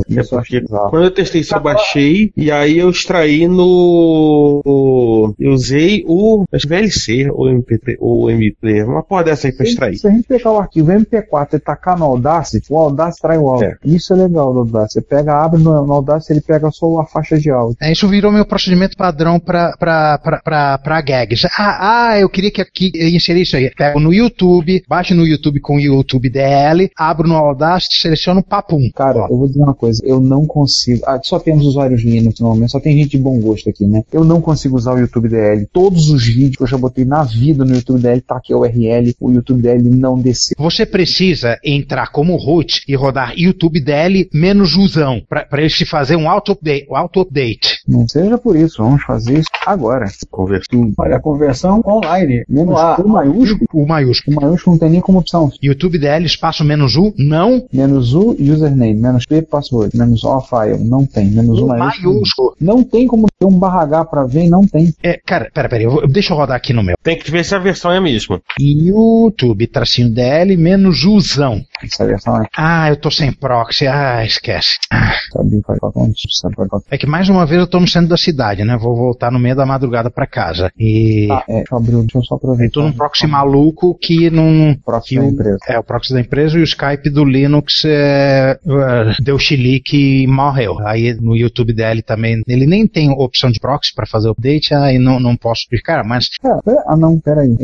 [0.09, 0.91] Isso eu achei bizarro.
[0.91, 5.35] Quando eu testei isso, eu baixei e aí eu extraí no.
[5.39, 9.99] Eu usei o VLC ou MP3 ou MP3, uma porra dessa aí pra extrair.
[9.99, 13.49] Se a gente pegar o arquivo MP4 e tacar no Audacity, o Audacity trai o
[13.49, 13.77] áudio.
[13.85, 14.95] Isso é legal do Audacity.
[14.95, 17.77] Você pega, abre no, no Audacity, ele pega só a faixa de áudio.
[17.81, 21.47] É, isso virou meu procedimento padrão pra, pra, pra, pra, pra gags.
[21.59, 23.71] Ah, ah, eu queria que aqui eu inserisse isso aí.
[23.77, 28.91] Pego no YouTube, baixo no YouTube com o YouTube DL, abro no Audacity, seleciono papum.
[28.95, 31.03] Cara, eu vou dizer uma coisa, eu não consigo.
[31.07, 34.03] Ah, só temos usuários Linux no momento, só tem gente de bom gosto aqui, né?
[34.13, 35.67] Eu não consigo usar o YouTube DL.
[35.73, 38.57] Todos os vídeos que eu já botei na vida no YouTube DL, tá aqui a
[38.57, 40.55] URL, o YouTube DL não desceu.
[40.75, 46.17] Você precisa entrar como root e rodar YouTube DL menos usão, pra ele se fazer
[46.17, 46.87] um auto-update.
[46.91, 47.77] Auto -update.
[47.87, 50.07] Não seja por isso, vamos fazer isso agora.
[50.31, 50.93] Conversão.
[50.99, 52.45] Olha, a conversão online.
[52.49, 52.99] Menos Lá.
[53.01, 53.67] U maiúsculo.
[53.73, 54.37] O maiúsculo.
[54.37, 55.51] O maiúsculo não tem nem como opção.
[55.63, 57.67] YouTube DL espaço menos U, não.
[57.73, 61.27] Menos U, username, menos P, password, menos O, file, não tem.
[61.27, 62.13] Menos U maiúsculo.
[62.15, 62.57] Maiúsculo.
[62.61, 64.93] Não tem como ter um barra H pra ver, não tem.
[65.03, 66.95] É, cara, pera, pera, eu vou- deixa eu rodar aqui no meu.
[67.03, 68.41] Tem que ver se a versão é a mesma.
[68.59, 71.63] YouTube, tracinho DL, menos usão.
[71.83, 72.47] Essa versão é.
[72.57, 73.87] Ah, eu tô sem proxy.
[73.87, 74.79] Ah, esquece.
[74.93, 77.74] Ah, Sabe qual é o sabe qual é É que mais uma vez eu tô
[77.81, 78.77] no centro da cidade, né?
[78.77, 80.71] Vou voltar no meio da madrugada pra casa.
[80.79, 81.29] E.
[81.31, 82.73] Ah, é, deixa eu abrir, deixa eu só aproveitar.
[82.73, 84.77] Tô num proxy maluco que não.
[84.85, 85.59] Proxy que da empresa.
[85.69, 90.27] É, o proxy da empresa e o Skype do Linux é, é, deu chilique e
[90.27, 90.79] morreu.
[90.87, 94.99] Aí no YouTube dele também, ele nem tem opção de proxy pra fazer update, aí
[94.99, 97.55] não, não posso explicar, mas Ah, pera- ah, não, peraí.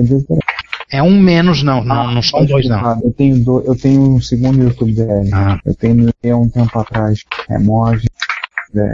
[0.92, 3.00] É um menos não, não, não são dois não.
[3.02, 5.30] Eu tenho, do, eu tenho um segundo YouTube DL.
[5.32, 5.58] Ah.
[5.64, 7.20] Eu tenho um tempo atrás.
[7.48, 8.06] Remove.
[8.06, 8.29] É,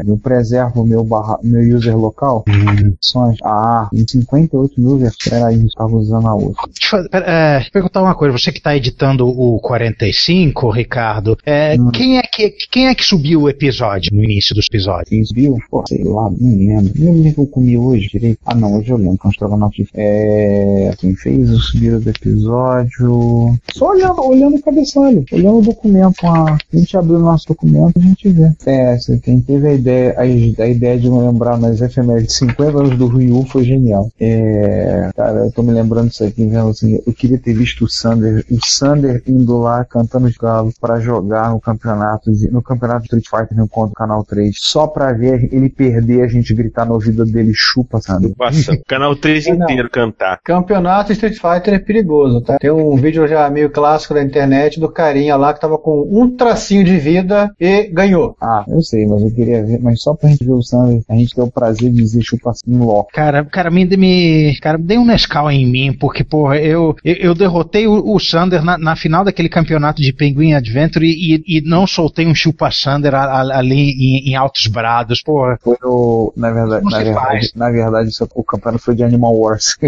[0.06, 2.44] eu preservo meu, barra, meu user local.
[2.48, 2.94] Uhum.
[3.00, 3.36] Sons.
[3.44, 5.16] Ah, em 58 mil versões.
[5.28, 6.62] Peraí, eu estava usando a outra.
[6.68, 11.76] Deixa eu é, eu perguntar uma coisa, você que está editando o 45, Ricardo, é,
[11.78, 11.90] Hum.
[11.90, 15.08] quem, é que, quem é que subiu o episódio, no início dos episódios?
[15.08, 15.56] Quem subiu?
[15.70, 16.92] Pô, sei lá, não lembro.
[16.96, 18.38] Não lembro que eu comi hoje direito.
[18.46, 19.18] Ah, não, hoje eu lembro.
[19.18, 23.54] que de- É, quem fez o subida do episódio.
[23.72, 26.26] Só olhando, olhando o cabeçalho, olhando o documento.
[26.26, 28.52] A, a gente abriu o nosso documento, a gente vê.
[28.66, 32.96] É, quem teve a ideia, a, a ideia de lembrar nas efemérides de 50 anos
[32.96, 34.10] do Ryu foi genial.
[34.20, 37.88] É, cara, eu tô me lembrando disso aqui, vendo assim, eu queria ter visto o
[37.88, 43.24] Sander, o Sander indo lá cantando os galos pra jogar no campeonato, no campeonato Street
[43.28, 46.94] Fighter no contra o Canal 3, só pra ver ele perder, a gente gritar no
[46.94, 48.32] ouvido dele, chupa, Sander.
[48.86, 49.54] Canal 3 Não.
[49.56, 50.40] inteiro cantar.
[50.44, 52.58] Campeonato Street Fighter é perigoso, tá?
[52.58, 56.36] Tem um vídeo já meio clássico da internet do carinha lá que tava com um
[56.36, 58.36] tracinho de vida e ganhou.
[58.40, 61.14] Ah, eu sei, mas eu queria ver, mas só pra gente ver o Sander, a
[61.14, 63.08] gente ter o prazer de dizer chupa assim logo.
[63.12, 67.34] Cara, cara, me, me, cara, dei um Nescau em mim, porque, porra, eu, eu, eu
[67.34, 71.60] derrotei o, o Sander na, na final daquele campeonato de Penguin Adventure e, e, e
[71.62, 75.58] não soltei um chupa Sander a- a- ali em, em altos brados, porra.
[75.62, 76.32] Foi o.
[76.36, 77.52] Na verdade, na verdade, faz?
[77.54, 79.76] na verdade o campeonato foi de Animal Wars.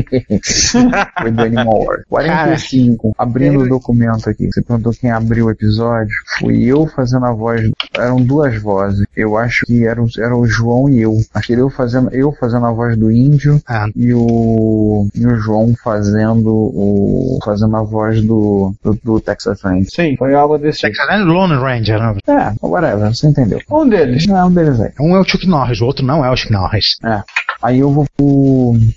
[1.20, 2.02] foi de Animal Wars.
[2.08, 3.14] 45.
[3.18, 4.46] Abrindo o documento aqui.
[4.50, 6.12] Você perguntou quem abriu o episódio.
[6.38, 7.68] Fui eu fazendo a voz.
[7.96, 9.04] Eram duas vozes.
[9.16, 11.16] Eu acho que era, o- era o João e eu.
[11.34, 15.26] Acho que era eu fazendo, eu fazendo a voz do índio Ah, e o, e
[15.26, 17.38] o João fazendo o.
[17.44, 19.86] fazendo a voz do, do, do Texas Ranger.
[19.90, 20.92] Sim, foi algo desse tipo.
[20.92, 22.16] Texas Ranger, Lone Ranger, né?
[22.28, 23.60] É, whatever, você entendeu.
[23.70, 24.26] Um deles.
[24.26, 24.90] Não, um deles aí.
[25.00, 26.96] Um é o Chuck Norris, o outro não é o Chuck Norris.
[27.04, 27.22] É.
[27.60, 28.06] Aí eu vou.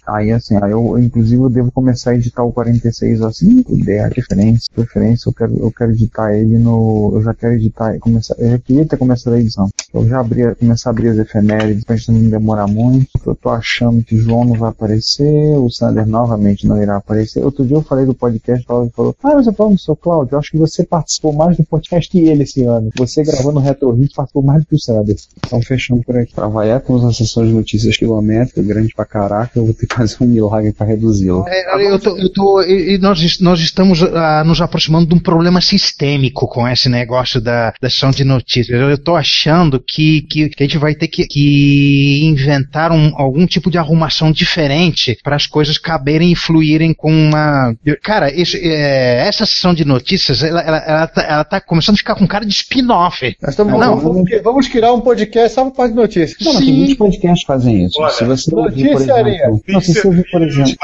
[0.07, 4.09] Aí assim, aí eu inclusive eu devo começar a editar o 46 assim, puder, a
[4.09, 7.11] diferença, preferência, eu quero, eu quero editar ele no.
[7.15, 9.69] Eu já quero editar, começar, eu já queria ter começado a edição.
[9.93, 13.09] Eu já abri, começar a abrir as efemérides pra gente não demorar muito.
[13.25, 17.43] Eu tô achando que João não vai aparecer, o Sander novamente não irá aparecer.
[17.43, 20.35] Outro dia eu falei do podcast, o Cláudio falou, ah, você falou no seu Cláudio,
[20.35, 22.91] eu acho que você participou mais do podcast que ele esse ano.
[22.95, 25.15] Você gravando o Retro Hit participou mais do que o Sander.
[25.45, 26.33] Então fechamos por aqui.
[26.33, 29.95] Trabalhar com os assessores de notícias quilométricas fica grande pra caraca, eu vou ter que
[29.95, 31.45] fazer um milagre pra reduzi-la.
[31.47, 35.19] É, eu tô, eu tô, e e nós, nós estamos ah, nos aproximando de um
[35.19, 38.79] problema sistêmico com esse negócio da, da sessão de notícias.
[38.79, 43.45] Eu estou achando que, que, que a gente vai ter que, que inventar um, algum
[43.45, 47.73] tipo de arrumação diferente para as coisas caberem e fluírem com uma.
[48.03, 51.97] Cara, isso, é, essa sessão de notícias, ela, ela, ela, tá, ela tá começando a
[51.97, 53.35] ficar com cara de spin-off.
[53.41, 56.37] Nós estamos, Não, vamos, vamos criar um podcast só para de notícias.
[56.41, 58.01] Não, tem muitos podcasts que fazem isso.
[58.01, 58.11] Olha,
[58.43, 59.61] se ouvir, por exemplo.
[59.67, 60.75] Não, se você ouvir, por exemplo.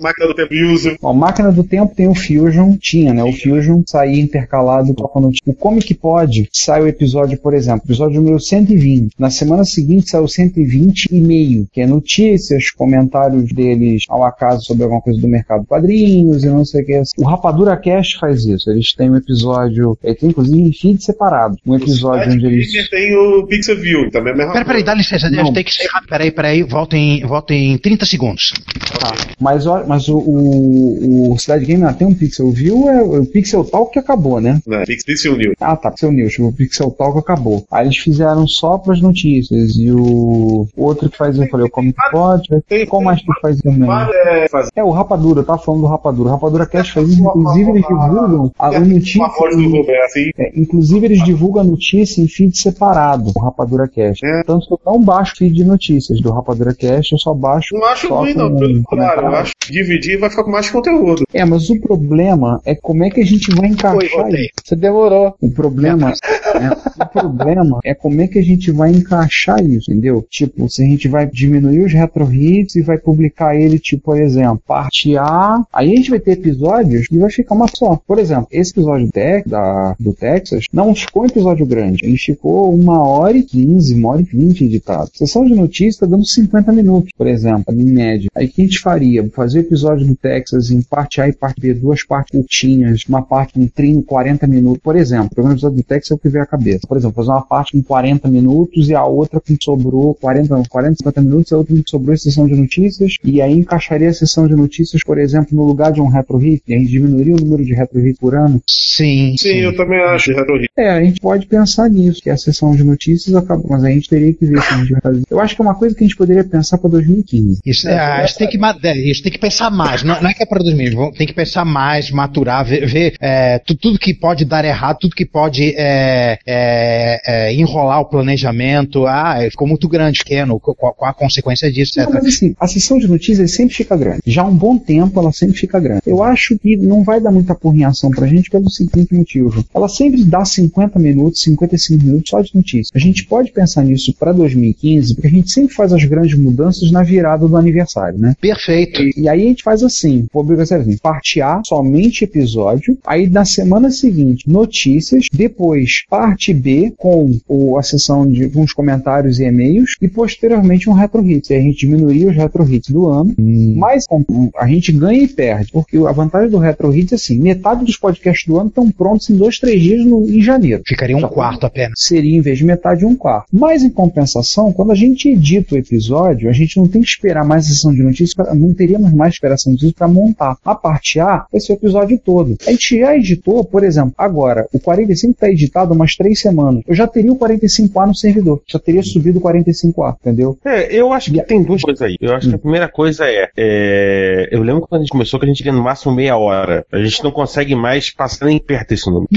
[0.00, 0.96] Máquina, do tempo user.
[1.02, 3.22] Ó, Máquina do Tempo tem o Fusion, tinha, né?
[3.22, 5.42] O Fusion saía intercalado com a notícia.
[5.46, 9.14] O Comic Pod sai o episódio, por exemplo, episódio número 120.
[9.18, 14.64] Na semana seguinte sai o 120 e meio, que é notícias, comentários deles ao acaso
[14.64, 17.02] sobre alguma coisa do mercado quadrinhos e não sei o que.
[17.18, 18.70] O Rapadura Cast faz isso.
[18.70, 21.56] Eles têm um episódio, ele tem inclusive feed separado.
[21.66, 22.90] Um episódio onde eles.
[22.90, 25.52] Tem o Pixel View, também é a mesma Pera, peraí, dá licença, Não.
[25.52, 26.08] tem que sair rápido.
[26.10, 28.52] Peraí, peraí, volta em, volta em 30 segundos.
[29.00, 29.12] Tá.
[29.40, 33.64] Mas, mas o, o, o Cidade Game ah, tem um Pixel View, é o Pixel
[33.64, 34.60] Talk que acabou, né?
[34.66, 35.54] Não, Pix- Pixel News.
[35.60, 36.38] Ah, tá, Pixel News.
[36.38, 37.64] O Pixel Talk acabou.
[37.70, 39.76] Aí eles fizeram só pras notícias.
[39.76, 42.42] E o outro que faz, eu falei, o Comic Pod.
[42.88, 43.88] Qual mais que faz também?
[43.90, 44.46] É.
[44.76, 46.28] É, o Rapadura, eu tava falando do Rapadura.
[46.28, 49.26] O Rapadura Cast faz isso, inclusive eles divulgam a notícia.
[49.38, 50.30] Voz do Roberto, assim.
[50.38, 54.24] É, inclusive eles divulgam a notícia em feed separado, o Rapadura Cast.
[54.24, 54.42] É.
[54.44, 57.74] Tanto que eu não baixo feed de notícias do Rapadura Cast, eu só baixo.
[57.74, 58.54] Não acho ruim, não.
[58.56, 61.24] Pelo contrário, eu acho que dividir vai ficar com mais conteúdo.
[61.32, 64.50] É, mas o problema é como é que a gente vai encaixar isso.
[64.62, 65.34] Você demorou.
[65.40, 66.12] O problema,
[66.54, 70.26] é, o problema é como é que a gente vai encaixar isso, entendeu?
[70.28, 74.20] Tipo, se a gente vai diminuir os retro hits e vai publicar ele, tipo, por
[74.20, 78.00] exemplo, parte A, aí a gente vai ter episódios e vai ficar uma só.
[78.06, 79.08] Por exemplo, esse episódio
[79.46, 84.10] da, do Texas não ficou um episódio grande, ele ficou uma hora e quinze, uma
[84.10, 85.10] hora e vinte editado.
[85.14, 88.28] Sessão de notícias tá dando 50 minutos, por exemplo, em média.
[88.34, 89.28] Aí o que a gente faria?
[89.30, 93.22] Fazer o episódio do Texas em parte A e parte B, duas partes curtinhas, uma
[93.22, 95.30] parte com 30, 40 minutos, por exemplo.
[95.36, 96.86] O episódio do Texas é o que à cabeça.
[96.86, 100.54] Por exemplo, fazer uma parte com 40 minutos e a outra com que sobrou 40,
[100.54, 103.40] não, 40, 50 minutos, e a outra com que sobrou em sessão de notícias, e
[103.40, 106.74] aí encaixaria a sessão de notícias, por exemplo, no lugar de um retro hit, e
[106.74, 108.60] a gente diminuiria o número de retro hit por ano.
[108.68, 109.34] Sim.
[109.38, 110.68] Sim, eu também acho, Retro Hit.
[110.76, 114.08] É, a gente pode pensar nisso, que a sessão de notícias acabou, mas a gente
[114.08, 115.22] teria que ver se a gente vai fazer.
[115.30, 117.60] Eu acho que é uma coisa que a gente poderia pensar para 2015.
[117.64, 120.02] Isso, é, a gente tem que, ma- é, isso tem que pensar mais.
[120.02, 123.14] Não, não é que é para 2000, vamos- tem que pensar mais, maturar, ver, ver,
[123.20, 128.06] é, tu- tudo que pode dar errado, tudo que pode é, é, é, enrolar o
[128.06, 129.06] planejamento.
[129.06, 132.14] Ah, ficou muito grande, pequeno, qual, qual a consequência disso, Não, etc.
[132.14, 134.22] mas assim, a sessão de notícias sempre fica grande.
[134.26, 136.02] Já há um bom tempo ela sempre fica grande.
[136.06, 139.64] Eu acho que não vai dar muita porrinhação pra gente pelo seguinte motivo.
[139.74, 142.90] Ela sempre dá 50 minutos, 55 minutos só de notícias.
[142.94, 146.90] A gente pode pensar nisso pra 2015, porque a gente sempre faz as grandes mudanças
[146.90, 148.34] na virada do aniversário, né?
[148.40, 149.02] Perfeito.
[149.02, 153.44] E, e aí a gente faz assim, vou assim, parte A, somente episódio, aí na
[153.44, 156.21] semana seguinte, notícias, depois parte
[156.54, 161.50] B com a sessão de os comentários e e-mails, e posteriormente um retro hits.
[161.50, 163.34] E aí a gente diminuiria os retro hits do ano,
[163.76, 164.24] mas com-
[164.56, 167.96] a gente ganha e perde, porque a vantagem do retro hits é assim, metade dos
[167.96, 170.82] podcasts do ano estão prontos em dois, três dias no- em janeiro.
[170.86, 171.94] Ficaria um quarto apenas.
[171.98, 173.46] Seria em vez de metade um quarto.
[173.52, 177.44] Mas em compensação, quando a gente edita o episódio, a gente não tem que esperar
[177.44, 180.56] mais a sessão de notícias, pra- não teríamos mais esperação de notícias para montar.
[180.64, 182.56] A parte A, esse é episódio todo.
[182.66, 186.82] A gente já editou, por exemplo, agora, o 45 está editado há umas três semanas.
[186.86, 188.60] Eu já teria o 45A no servidor.
[188.68, 190.58] Já teria subido o 45A, entendeu?
[190.64, 192.16] É, eu acho que tem duas coisas aí.
[192.20, 195.46] Eu acho que a primeira coisa é, é, Eu lembro quando a gente começou que
[195.46, 196.84] a gente queria no máximo meia hora.
[196.92, 199.28] A gente não consegue mais passar nem perto desse número.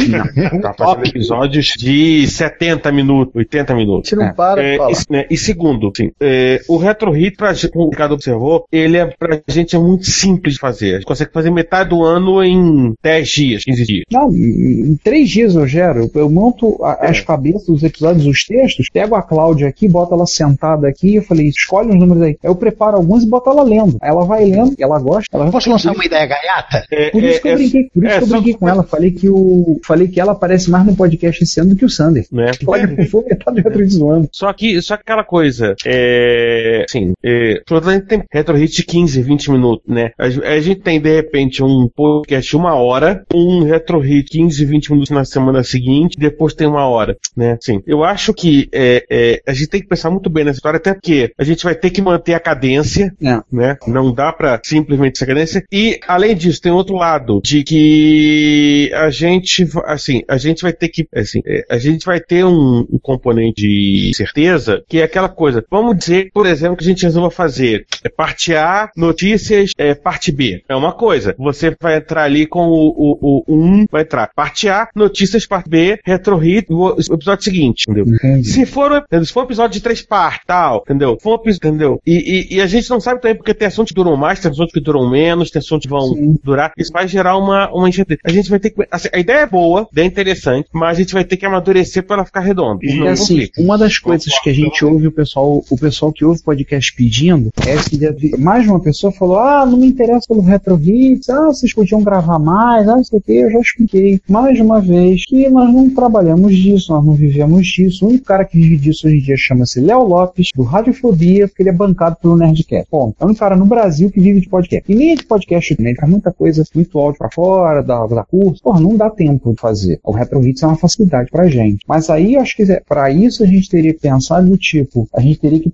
[0.62, 4.12] tá fazendo episódios de 70 minutos, 80 minutos.
[4.12, 4.92] A gente não para de É, falar.
[4.92, 8.66] e, né, e segundo, sim, é, o Retro Hit, pra, gente- como o Ricardo observou,
[8.72, 10.92] ele é pra gente é muito simples de fazer.
[10.92, 14.04] A gente consegue fazer metade do ano em 10 dias, 15 dias.
[14.12, 16.10] Não, em em três dias eu gero.
[16.14, 20.26] Eu monto a- as cabeças dos episódios, os textos, pego a Cláudia aqui, boto ela
[20.26, 22.38] sentada aqui, e eu falei, escolhe os números aí.
[22.44, 23.98] Aí eu preparo alguns e boto ela lendo.
[24.02, 25.26] Aí ela vai lendo, e ela gosta.
[25.34, 26.84] Ela Posso lançar uma ideia gaiata?
[27.12, 28.84] Por isso que eu é- brinquei, por isso é, que eu só- brinquei com ela.
[28.84, 31.90] Falei que, o, falei que ela aparece mais no podcast esse ano do que o
[31.90, 32.26] Sander.
[32.32, 32.52] Né?
[32.68, 34.30] Olha, foi metade do Retro zoando.
[34.32, 36.86] Só que, só que aquela coisa, é.
[36.88, 37.62] Assim, é.
[37.66, 40.12] Toda a gente tem retro hit de 15, 20 minutos, né?
[40.18, 44.66] A, a gente tem, de repente, um podcast de uma hora, um retro hit 15,
[44.66, 47.58] 20 minutos na semana seguinte, depois tem uma hora, né?
[47.62, 47.82] Sim.
[47.86, 50.94] Eu acho que é, é, a gente tem que pensar muito bem nessa história, até
[50.94, 53.40] porque a gente vai ter que manter a cadência, É.
[53.52, 53.78] né?
[53.88, 55.64] Não dá pra simplesmente essa cadência.
[55.72, 60.90] E, além disso, tem outro lado, de que a gente, assim, a gente vai ter
[60.90, 65.30] que, assim, é, a gente vai ter um, um componente de certeza, que é aquela
[65.30, 69.94] coisa, vamos dizer, por exemplo, que a gente resolva fazer é, parte A, notícias, é,
[69.94, 70.62] parte B.
[70.68, 71.36] É uma coisa.
[71.38, 72.88] Você vai entrar ali com o,
[73.22, 77.44] o, o 1, vai entrar parte A, notícias, parte B, retro hit, o o episódio
[77.44, 78.06] seguinte, entendeu?
[78.44, 81.18] Se for, se for um episódio de três partes, tal, entendeu?
[81.22, 82.02] For um episódio, entendeu?
[82.06, 84.52] E, e, e a gente não sabe também porque tem assuntos que duram mais, tem
[84.52, 86.72] assuntos que duram menos, tem assuntos que vão durar.
[86.78, 87.88] Isso vai gerar uma, uma.
[87.88, 88.88] A gente vai ter que.
[88.92, 92.18] assim, a ideia é boa, é interessante, mas a gente vai ter que amadurecer para
[92.18, 92.80] ela ficar redonda.
[92.84, 93.62] E não assim, complica.
[93.62, 96.94] uma das coisas que a gente ouve o pessoal, o pessoal que ouve o podcast
[96.94, 101.30] pedindo é que mais de uma pessoa falou: Ah, não me interessa pelo Retro Hits,
[101.30, 104.82] ah, vocês podiam gravar mais, ah, não sei o que, eu já expliquei mais uma
[104.82, 108.06] vez que nós não trabalhamos disso, nós não vivemos disso.
[108.06, 111.64] O único cara que vive disso hoje em dia chama-se Léo Lopes, do Radiofobia, porque
[111.64, 112.88] ele é bancado pelo Nerdcast.
[112.92, 114.92] Bom, é o único cara no Brasil que vive de podcast.
[114.92, 115.90] E nem é de podcast, né?
[115.90, 118.62] Ele faz muita coisa, muito áudio pra fora, da, curso.
[118.62, 120.00] Porra, não dá tempo de fazer.
[120.04, 121.84] O Retro Hits é uma facilidade pra gente.
[121.88, 125.22] Mas aí, acho que é- pra isso a gente teria que pensar do tipo, a
[125.22, 125.72] gente teria que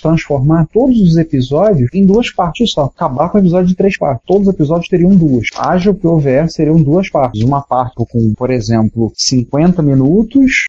[0.00, 2.84] transformar todos os episódios em duas partes só.
[2.84, 4.24] Acabar com o episódio de três partes.
[4.26, 5.48] Todos os episódios teriam duas.
[5.56, 7.42] Haja o que houver, seriam duas partes.
[7.42, 9.93] Uma parte com, por exemplo, 50 minutos,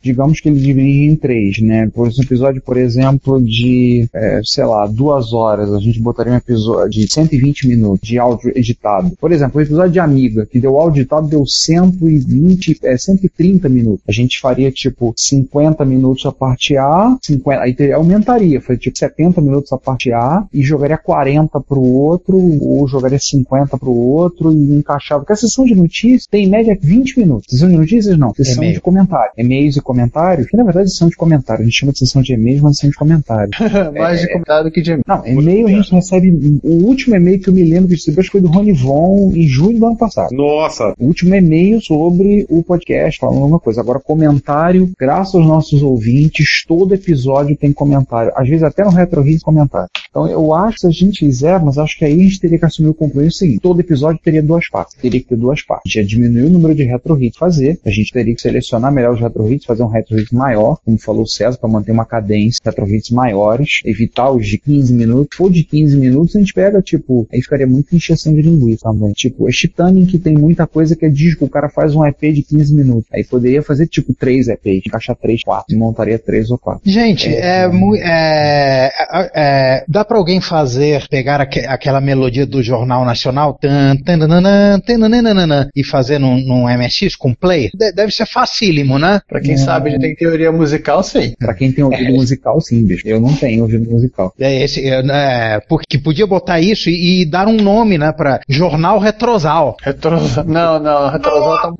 [0.01, 1.89] digamos que ele divide em três, né?
[1.93, 6.37] Por um episódio, por exemplo, de, é, sei lá, duas horas, a gente botaria um
[6.37, 9.11] episódio de 120 minutos de áudio editado.
[9.19, 14.03] Por exemplo, o episódio de Amiga, que deu áudio editado, deu 120, é, 130 minutos.
[14.07, 18.97] A gente faria, tipo, 50 minutos a parte A, 50, aí teria, aumentaria, foi tipo
[18.97, 24.51] 70 minutos a parte A, e jogaria 40 pro outro, ou jogaria 50 pro outro,
[24.51, 25.21] e encaixava.
[25.21, 27.47] Porque a sessão de notícias tem em média 20 minutos.
[27.49, 28.73] Sessão de notícias não, sessão E-mail.
[28.73, 29.14] de comentário.
[29.37, 31.61] E-mails e comentários, que na verdade sessão de comentário.
[31.61, 33.51] A gente chama de sessão de e-mails, mas sessão de comentário.
[33.93, 35.03] Mais de comentário do que de e-mail.
[35.07, 36.59] Não, e-mail a gente recebe.
[36.63, 39.79] O último e-mail que eu me lembro que recebeu foi do Rony Von em julho
[39.79, 40.29] do ano passado.
[40.31, 40.93] Nossa!
[40.99, 43.81] O último e-mail sobre o podcast, falando alguma coisa.
[43.81, 48.31] Agora, comentário, graças aos nossos ouvintes, todo episódio tem comentário.
[48.35, 49.89] Às vezes até no Retro Hits comentário.
[50.15, 52.57] Então eu acho que se a gente fizer, mas acho que aí a gente teria
[52.57, 54.95] que assumir o compromisso seguinte: todo episódio teria duas partes.
[54.95, 55.91] Teria que ter duas partes.
[55.91, 57.77] Já diminuir o número de Retro Hits fazer.
[57.85, 60.97] A gente teria que selecionar melhor os Retro Hits, fazer um Retro Hit maior, como
[60.97, 65.35] falou o César, para manter uma cadência, Retro Hits maiores, evitar os de 15 minutos.
[65.35, 68.83] Se for de 15 minutos, a gente pega, tipo, aí ficaria muito encheção de linguiça
[68.89, 69.11] também.
[69.11, 72.21] Tipo, é Titanic que tem muita coisa que é disco, o cara faz um EP
[72.33, 73.05] de 15 minutos.
[73.11, 76.89] Aí poderia fazer, tipo, três EPs, encaixar três, quatro, e montaria três ou quatro.
[76.89, 82.61] Gente, é, mu- é, é, é, dá pra alguém fazer, pegar aque- aquela melodia do
[82.63, 87.69] Jornal Nacional tan, tananana, tananana, e fazer num, num MSX com play?
[87.73, 89.19] De- deve ser facílimo, né?
[89.27, 91.33] Pra quem sabe, ele tem teoria musical, sim.
[91.39, 93.07] Pra quem tem ouvido musical, sim, bicho.
[93.07, 94.33] Eu não tenho ouvido musical.
[94.39, 98.39] É, esse, é, né, porque podia botar isso e, e dar um nome, né, pra
[98.47, 99.75] Jornal Retrosal.
[99.81, 100.45] Retrosal.
[100.45, 101.73] Não, não, Retrosal tá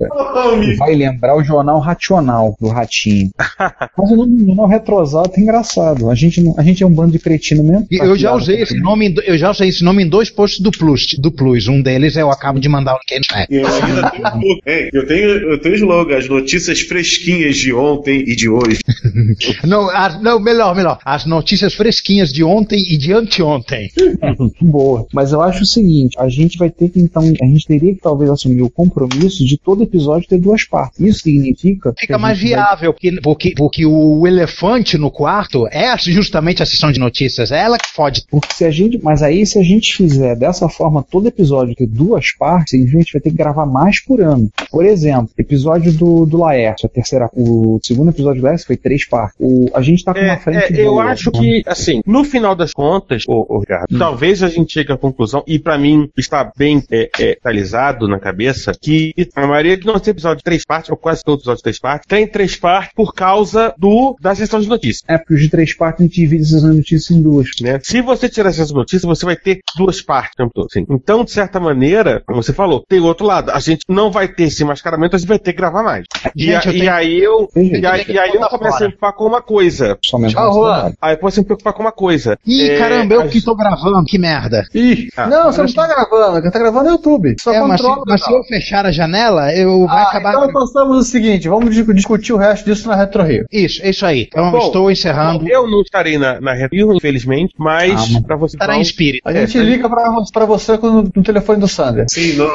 [0.78, 3.30] Vai lembrar o jornal racional do Ratinho.
[3.98, 6.10] Mas o nome do jornal retrosado é engraçado.
[6.10, 7.86] A gente, não- a gente é um bando de cretino mesmo.
[7.90, 10.72] E Eu já usei esse nome, eu já usei esse nome em dois posts do
[10.72, 11.68] Plus, do Plus.
[11.68, 13.48] Um deles eu acabo de mandar o link aí no chat.
[13.52, 14.90] E eu ainda tenho?
[14.94, 18.80] Eu tenho, eu tenho slogan, as notícias fresquinhas de ontem e de hoje.
[19.66, 20.98] Não, as- não, melhor, melhor.
[21.04, 23.90] As notícias fresquinhas de ontem e de anteontem.
[24.62, 25.06] Boa.
[25.14, 28.02] Mas eu acho o seguinte, a gente vai ter que então, a gente teria que
[28.02, 31.00] talvez assumir o compromisso de todo episódio ter duas partes.
[31.00, 35.68] Isso significa que Fica mais gente vai- viável, porque, porque, porque o elefante no quarto
[35.72, 37.52] é justamente a sessão de notícias.
[37.52, 38.26] É ela que fode.
[38.30, 41.88] Porque se a gente, mas aí se a gente fizer dessa forma todo episódio ter
[41.88, 44.50] duas partes, a gente vai ter que gravar mais por ano.
[44.72, 49.06] Por exemplo, episódio do, do Laércio, a terceira, o segundo episódio do Laércio foi três
[49.08, 49.36] partes.
[49.40, 51.40] O, a gente tá com uma frente É, eu boa, acho né?
[51.40, 53.98] que, assim, no final das contas, ô, ô, Ricardo, Hum.
[54.00, 58.20] talvez a gente chegue à conclusão, e pra mim está bem é, é, realizado na
[58.20, 61.60] cabeça, que a maioria de nossos episódios de três partes, ou quase todos os episódios
[61.60, 65.04] de três partes, tem três partes por causa do da sessão de notícias.
[65.08, 67.48] É, porque os de três partes a gente divide essas notícias em duas.
[67.62, 67.80] Né?
[67.88, 70.68] Se você tirar essas notícias, você vai ter duas partes o tempo todo.
[70.72, 70.88] Sim.
[70.90, 73.52] Então, de certa maneira, como você falou, tem o outro lado.
[73.52, 76.04] A gente não vai ter esse mascaramento, a gente vai ter que gravar mais.
[76.36, 77.86] E, Gente, a- eu e tenho- aí eu, e e
[78.20, 79.96] aí eu começo a me preocupar com uma coisa.
[80.04, 80.94] Somente Juan.
[81.00, 82.36] Aí eu posso me preocupar com uma coisa.
[82.44, 84.66] Ih, É, caramba, eu a que tô gravando, que merda.
[84.74, 87.36] Ih, Ah, não, você não tá gravando, quem tá gravando é o YouTube.
[87.40, 88.04] Só É, mas, se, controla.
[88.08, 90.34] mas se eu fechar a janela, eu vai Ah, acabar.
[90.34, 93.46] então passamos o seguinte, vamos dis- discutir o resto disso na Retro Rio.
[93.52, 94.24] Isso, é isso aí.
[94.28, 95.48] Então Bom, estou encerrando.
[95.48, 98.56] Eu não estarei na, na Retro, infelizmente, mas Ah, mas pra você.
[98.56, 99.22] estará em espírito.
[99.28, 102.06] A gente liga pra, pra você no, no telefone do Sander.
[102.10, 102.48] Sim, no...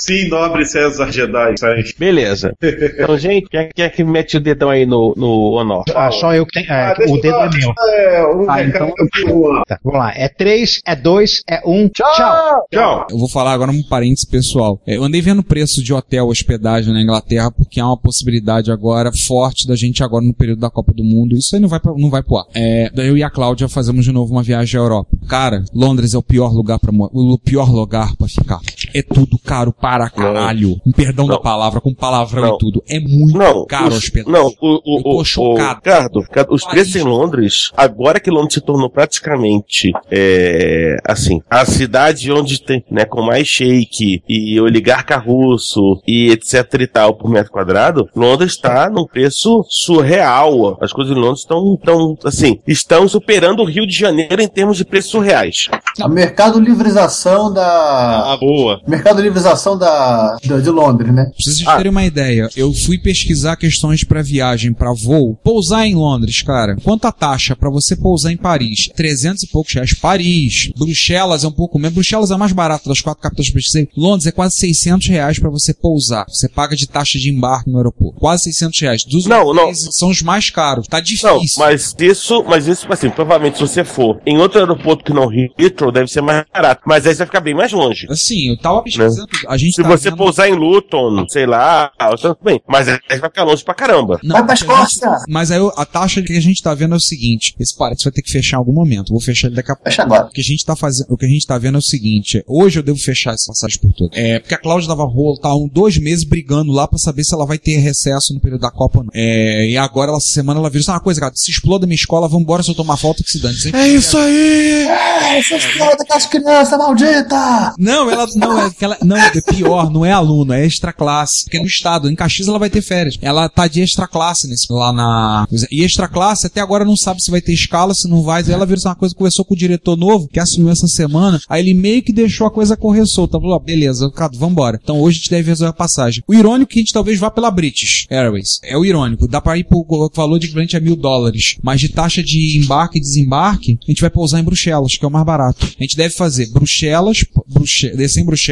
[0.00, 1.54] Sim, nobre César Jedi.
[1.98, 2.54] Beleza.
[3.06, 5.84] Então, gente, quem é, quem é que mete o dedão aí no, no honor?
[5.94, 6.72] Ah, só eu que tenho.
[6.72, 7.72] é, Ah, o dedo é meu.
[7.78, 9.62] É, um Ah, então- Juan.
[9.66, 10.12] Tá, vamos lá.
[10.14, 11.88] É 3, é 2, é 1.
[11.88, 12.64] Tchau.
[12.72, 13.06] Tchau.
[13.10, 14.80] Eu vou falar agora um parênteses pessoal.
[14.86, 18.70] É, Eu andei vendo o preço de hotel hospedagem na Inglaterra porque há uma possibilidade
[18.70, 21.36] agora forte da gente agora no período da Copa do Mundo.
[21.36, 22.44] Isso aí não vai pra, não vai pro ar.
[22.54, 25.16] É, daí eu e a Cláudia fazemos de novo uma viagem à Europa.
[25.26, 28.60] Cara, Londres é o pior lugar para o pior lugar para ficar.
[28.96, 30.80] É tudo caro para caralho.
[30.86, 32.54] Um perdão da palavra, com palavrão Não.
[32.54, 32.82] e tudo.
[32.88, 34.32] É muito Não, caro os, hospedagem.
[34.32, 35.74] não, o, o, Eu tô o, o, chocado.
[35.76, 41.66] Ricardo, Ricardo, os preços em Londres, agora que Londres se tornou praticamente, é, assim, a
[41.66, 47.28] cidade onde tem, né, com mais shake e oligarca russo e etc e tal por
[47.28, 50.78] metro quadrado, Londres está num preço surreal.
[50.80, 54.78] As coisas em Londres estão, tão, assim, estão superando o Rio de Janeiro em termos
[54.78, 55.68] de preços surreais.
[56.00, 58.32] A mercado livrização da.
[58.32, 58.80] Ah, boa.
[58.86, 61.24] Mercado livrização da, da- de Londres, né?
[61.24, 65.36] Pra vocês terem uma ideia, eu fui pesquisar questões pra viagem, pra voo.
[65.42, 66.76] Pousar em Londres, cara.
[66.82, 68.88] Quanto a taxa pra você pousar em Paris?
[68.94, 69.94] 300 e poucos reais.
[69.94, 70.70] Paris.
[70.76, 71.94] Bruxelas é um pouco menos.
[71.94, 73.88] Bruxelas é a mais barata das quatro capitais que eu pesquisei.
[73.96, 76.24] Londres é quase 600 reais pra você pousar.
[76.28, 78.18] Você paga de taxa de embarque no aeroporto.
[78.20, 79.04] Quase 600 reais.
[79.04, 79.74] Dos Não, não.
[79.74, 80.86] são os mais caros.
[80.86, 81.58] Tá Não, difícil.
[81.58, 85.90] mas isso, mas isso, assim, provavelmente se você for em outro aeroporto que não Heathrow,
[85.92, 86.82] deve ser mais barato.
[86.86, 88.06] Mas aí você vai ficar bem mais longe.
[88.10, 89.28] Assim, eu tava pesquisando.
[89.48, 91.90] A gente Se tá você vendo- pousar em Luton, sei lá,
[92.20, 92.60] tudo bem.
[92.68, 94.18] Mas aí vai ficar longe pra caramba.
[94.22, 97.54] Não, a gente- Mas aí a taxa que a gente tá vendo é o seguinte:
[97.58, 99.10] esse parênteses vai ter que fechar em algum momento.
[99.10, 99.88] Vou fechar ele daqui a pouco.
[99.90, 100.26] Fecha agora.
[100.26, 102.42] O que a gente tá fazendo, o que a gente tá vendo é o seguinte:
[102.46, 104.10] hoje eu devo fechar essa passagem por tudo.
[104.14, 107.34] É, porque a Cláudia dava rolo, tá um, dois meses brigando lá pra saber se
[107.34, 109.10] ela vai ter recesso no período da Copa ou não.
[109.14, 112.28] É, e agora, essa semana, ela virou "Sabe uma coisa, cara, se exploda minha escola,
[112.28, 113.54] vambora se eu tomar falta que se dane.
[113.56, 114.86] Sempre- É isso aí!
[114.88, 117.74] É, essas foda com as crianças malditas!
[117.78, 118.98] Não, ela não é aquela.
[119.02, 121.44] Não, é pior, não é aluno, é extra classe.
[121.44, 123.18] Porque no estado, em Caxias ela vai ter férias.
[123.20, 125.46] Ela tá de extra classe nesse, lá na.
[125.70, 128.42] E extra classe até agora não sabe se vai ter escala, se não vai.
[128.48, 131.40] Ela virou uma coisa, conversou com o diretor novo, que assumiu essa semana.
[131.48, 133.38] Aí ele meio que deixou a coisa correr solta.
[133.38, 134.78] Falou, ó, beleza, Cado, vambora.
[134.82, 136.22] Então hoje a gente deve resolver a passagem.
[136.26, 138.60] O irônico é que a gente talvez vá pela British Airways.
[138.62, 139.28] É o irônico.
[139.28, 141.56] Dá pra ir por valor de equivalente a mil dólares.
[141.62, 145.08] Mas de taxa de embarque e desembarque, a gente vai pousar em Bruxelas, que é
[145.08, 145.66] o mais barato.
[145.78, 148.45] A gente deve fazer Bruxelas, Bruxe, descer em Bruxelas,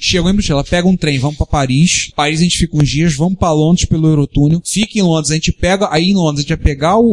[0.00, 2.10] chegou em Bruxelas, pega um trem, vamos pra Paris.
[2.14, 4.60] Paris a gente fica uns dias, vamos pra Londres pelo Eurotúnel.
[4.64, 7.04] Fica em Londres, a gente pega, aí em Londres a gente vai pegar o,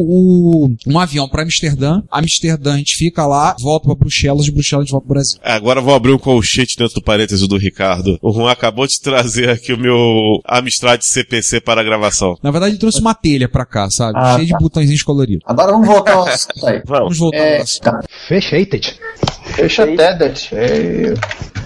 [0.66, 2.02] o- um avião pra Amsterdã.
[2.10, 5.38] Amsterdã a gente fica lá, volta pra Bruxelas, de Bruxelas a gente volta pro Brasil.
[5.42, 8.18] Agora eu vou abrir um colchete dentro do parênteses do Ricardo.
[8.22, 12.36] O Juan acabou de trazer aqui o meu Amstrad CPC para a gravação.
[12.42, 14.12] Na verdade, ele trouxe uma telha pra cá, sabe?
[14.16, 14.56] Ah, Cheio tá.
[14.58, 15.42] de botõezinhos coloridos.
[15.46, 16.80] Agora vamos voltar ao assunto aí.
[16.86, 17.82] Vamos voltar É, ao assunto.
[17.84, 18.00] tá.
[18.28, 18.94] Fechated.
[19.54, 20.48] Fecha Tedet.
[20.52, 21.14] É...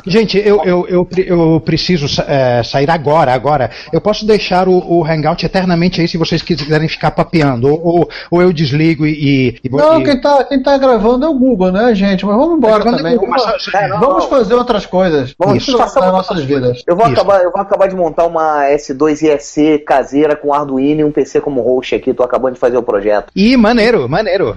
[0.06, 3.70] Gente, eu, eu, eu, pre- eu preciso é, sair agora, agora.
[3.92, 7.68] Eu posso deixar o, o Hangout eternamente aí se vocês quiserem ficar papeando.
[7.68, 9.58] Ou, ou, ou eu desligo e.
[9.64, 12.24] e Não, e- quem tá, quem tá gravando é o Google, né, gente?
[12.26, 13.14] Mas vamos embora também.
[13.14, 14.30] é o Google, Vamos, mas- É, não, vamos não.
[14.30, 15.34] fazer outras coisas.
[15.38, 16.82] Vamos passar nossas vidas.
[16.86, 17.14] Eu vou, Isso.
[17.14, 21.40] acabar, eu vou acabar de montar uma S2 IEC caseira com Arduino e um PC
[21.40, 22.12] como host aqui.
[22.12, 23.30] Tô acabando de fazer o projeto.
[23.34, 24.56] Ih, maneiro, maneiro.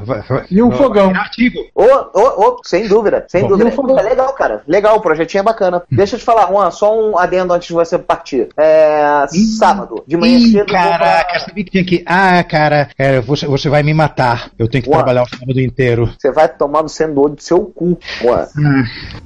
[0.52, 1.10] E um fogão.
[1.16, 1.60] Artigo.
[1.74, 3.50] Ô, ô, ô, sem dúvida, sem Bom.
[3.58, 3.72] dúvida.
[4.00, 4.62] É legal, cara.
[4.68, 5.82] Legal, o projetinho é bacana.
[5.90, 8.50] Deixa eu te falar, Juan, só um adendo antes de você partir.
[8.58, 9.26] É.
[9.58, 10.72] Sábado, de manhã Ih, cedo.
[10.72, 12.04] caraca, pra- sabia que tinha que.
[12.06, 14.52] Ah, cara, é, você, você vai me matar.
[14.60, 14.96] Eu tenho que Ué.
[14.96, 16.10] trabalhar o sábado inteiro.
[16.20, 18.48] Você vai tomar no sendo do seu cu, Juan.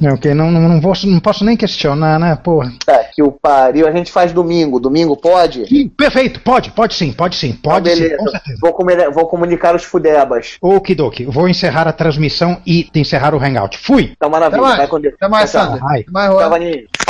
[0.03, 2.71] Ah, ok, não, não, não, vou, não posso nem questionar, né, porra.
[2.85, 3.87] Tá, que o pariu.
[3.87, 4.79] A gente faz domingo.
[4.79, 5.63] Domingo pode?
[5.63, 8.17] Ih, Perfeito, pode, pode sim, pode sim, pode Então, sim, beleza.
[8.23, 8.57] com certeza.
[8.61, 10.57] Vou, comer- vou comunicar os fudebas.
[10.61, 13.77] Okidoki, vou encerrar a transmissão e encerrar o Hangout.
[13.77, 14.11] Fui!
[14.15, 14.61] Então, maravilha.
[14.61, 15.15] Vai com Deus.
[15.15, 15.55] Até mais.
[15.55, 16.01] Ai.
[16.01, 16.50] Até mais, Juan.
[16.51, 16.73] Vaninho.
[16.73, 17.00] Assim,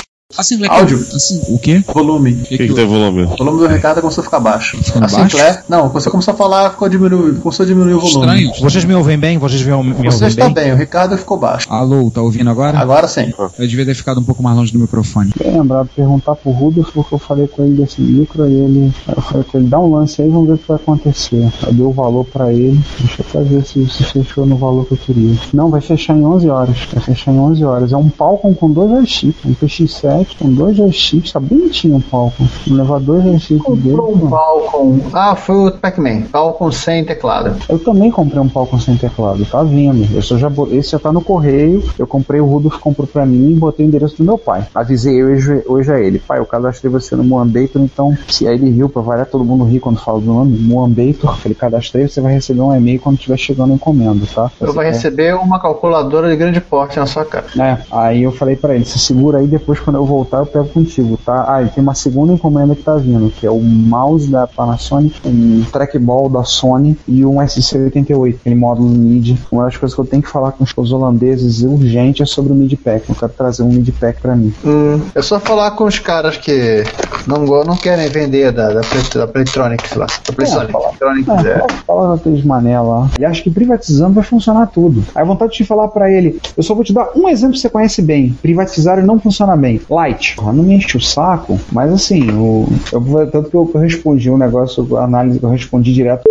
[0.58, 0.98] vai Áudio.
[1.14, 1.84] Assim, o quê?
[1.94, 2.32] Volume.
[2.34, 3.24] O que, que tem volume?
[3.24, 4.78] O volume do Ricardo começou a ficar baixo.
[4.82, 5.64] Ficando a Sinclair.
[5.68, 8.26] Não, você começou a falar, ficou diminuindo, começou a diminuir o volume.
[8.26, 8.52] Estranho.
[8.62, 9.38] Vocês me ouvem bem?
[9.38, 10.54] Vocês me, me Você ouvem está bem?
[10.54, 11.68] bem, o Ricardo ficou baixo.
[11.70, 12.78] Alô, tá ouvindo agora?
[12.78, 13.34] Agora sim.
[13.38, 15.32] Eu devia ter ficado um pouco mais longe do microfone.
[15.38, 18.94] Bem lembrado, perguntar pro Rubens porque eu falei com ele desse micro e ele.
[19.08, 21.52] Eu falei com ele, dá um lance aí, vamos ver o que vai acontecer.
[21.66, 24.86] Eu dei o valor pra ele, deixa eu até ver se, se fechou no valor
[24.86, 25.36] que eu queria.
[25.54, 26.78] Não, vai fechar em 11 horas.
[26.94, 27.92] Vai fechar em 11 horas.
[27.94, 32.00] É um Falcon com dois joysticks, um PX7 site, com dois joysticks, tá bonitinho o
[32.00, 32.46] Falcon.
[32.68, 33.96] Vou levar dois joysticks dele.
[33.96, 35.00] Comprou um Falcon.
[35.14, 36.24] Ah, foi o Pac-Man.
[36.32, 37.56] Falcon sem teclado.
[37.70, 40.08] Eu também comprei um Falcon sem teclado, tá vindo.
[40.16, 41.84] Eu já, esse já tá no correio.
[41.98, 44.66] Eu comprei, o Rudolf comprou pra mim e botei o endereço do meu pai.
[44.74, 46.20] Avisei hoje, hoje a ele.
[46.20, 49.64] Pai, eu cadastrei você no Moambator, então se aí ele riu pra variar, todo mundo
[49.64, 50.58] ri quando fala do nome.
[50.58, 54.52] Moambator, ele cadastrei, você vai receber um e-mail quando estiver chegando a encomenda, tá?
[54.60, 57.46] Você vai quer- receber uma calculadora de grande porte na sua cara.
[57.60, 60.68] É, aí eu falei pra ele, se segura aí, depois quando eu voltar eu pego
[60.68, 61.46] contigo, tá?
[61.48, 65.20] Ah, e tem uma segunda encomenda que tá vindo, que é o mouse da Panasonic,
[65.26, 69.40] um trackball da Sony e um SC88, aquele módulo MIDI.
[69.52, 72.56] Uma das coisas que eu tenho que falar com os holandeses urgente é sobre o
[72.56, 73.10] MIDI Pack.
[73.10, 74.54] Eu quero trazer um MIDI Pack pra mim.
[74.66, 76.84] Hum, é só falar com os caras que
[77.28, 78.82] não, não querem vender da, da,
[79.16, 80.08] da Playtronic, sei lá.
[80.08, 80.72] Da Playtronic.
[80.74, 81.68] Playtronic, É, é.
[81.88, 83.10] fala- daqueles mané lá.
[83.20, 85.04] E acho que privatizando vai funcionar tudo.
[85.16, 87.70] Aí vontade de falar pra ele, eu só vou te dar um exemplo que você
[87.70, 88.36] conhece bem.
[88.42, 89.80] Privatizar e não funciona bem.
[90.02, 90.36] Light.
[90.36, 94.38] Porra, Não me enche o saco, mas assim, o, eu, tanto que eu respondi um
[94.38, 96.24] negócio, a análise que eu respondi direto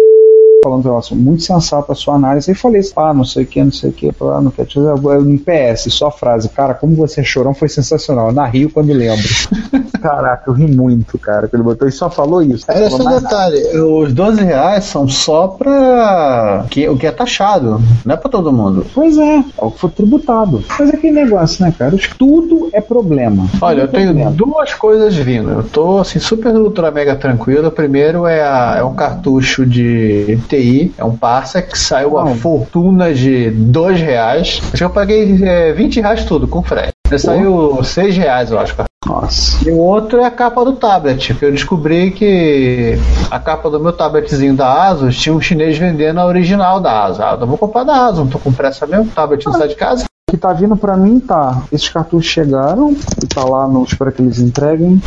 [0.62, 3.46] falando um negócio muito sensato a sua análise e falei assim, ah, não sei o
[3.46, 6.10] que, não sei o que, ah, não quero te dizer, eu- em PS, só a
[6.10, 9.24] frase, cara, como você é chorão foi sensacional, eu na rio quando lembro.
[10.00, 12.64] Caraca, eu ri muito, cara, que ele botou e só falou isso.
[12.68, 17.80] Era só um detalhe, os 12 reais são só pra que, o que é taxado,
[18.04, 18.86] não é pra todo mundo.
[18.94, 20.62] Pois é, é o que for tributado.
[20.78, 21.94] Mas é aquele negócio, né, cara?
[22.18, 23.46] Tudo é problema.
[23.60, 24.30] Olha, eu Tudo é tenho problema.
[24.30, 25.50] duas coisas vindo.
[25.50, 27.68] Eu tô assim, super ultra mega tranquilo.
[27.68, 32.26] O primeiro é, a- é um cartucho de TI, é um Parsec, que saiu a
[32.34, 34.60] fortuna de dois reais.
[34.64, 36.92] Acho que eu paguei é, 20 reais tudo, com frete.
[37.08, 38.74] Ele saiu 6 reais, eu acho.
[39.06, 39.68] Nossa.
[39.68, 42.98] E o outro é a capa do tablet, que eu descobri que
[43.30, 47.20] a capa do meu tabletzinho da ASUS tinha um chinês vendendo a original da ASUS.
[47.20, 49.68] Ah, eu vou comprar da ASUS, não tô com pressa mesmo, o tablet não sai
[49.68, 50.04] de casa.
[50.30, 51.62] Que tá vindo pra mim tá.
[51.72, 55.00] Esses cartuchos chegaram, e tá lá, no, espero que eles entreguem.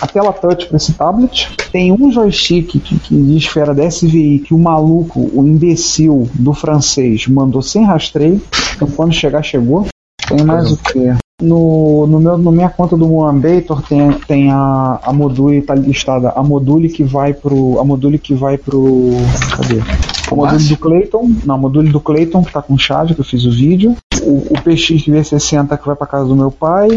[0.00, 1.50] A tela touch pra esse tablet.
[1.72, 6.52] Tem um joystick que, que de esfera da SVI que o maluco, o imbecil do
[6.52, 8.40] francês, mandou sem rastreio.
[8.76, 9.86] Então quando chegar, chegou.
[10.28, 11.14] Tem mais o que?
[11.42, 16.30] No, no meu, na minha conta do Moambator tem, tem a, a module, tá listada
[16.30, 17.78] a module que vai pro.
[17.80, 19.10] A module que vai pro.
[19.56, 19.82] Cadê?
[20.30, 21.30] O module do Clayton.
[21.44, 23.94] Não, o module do Clayton que tá com chave, que eu fiz o vídeo.
[24.22, 26.88] O, o PX V60 que vai pra casa do meu pai.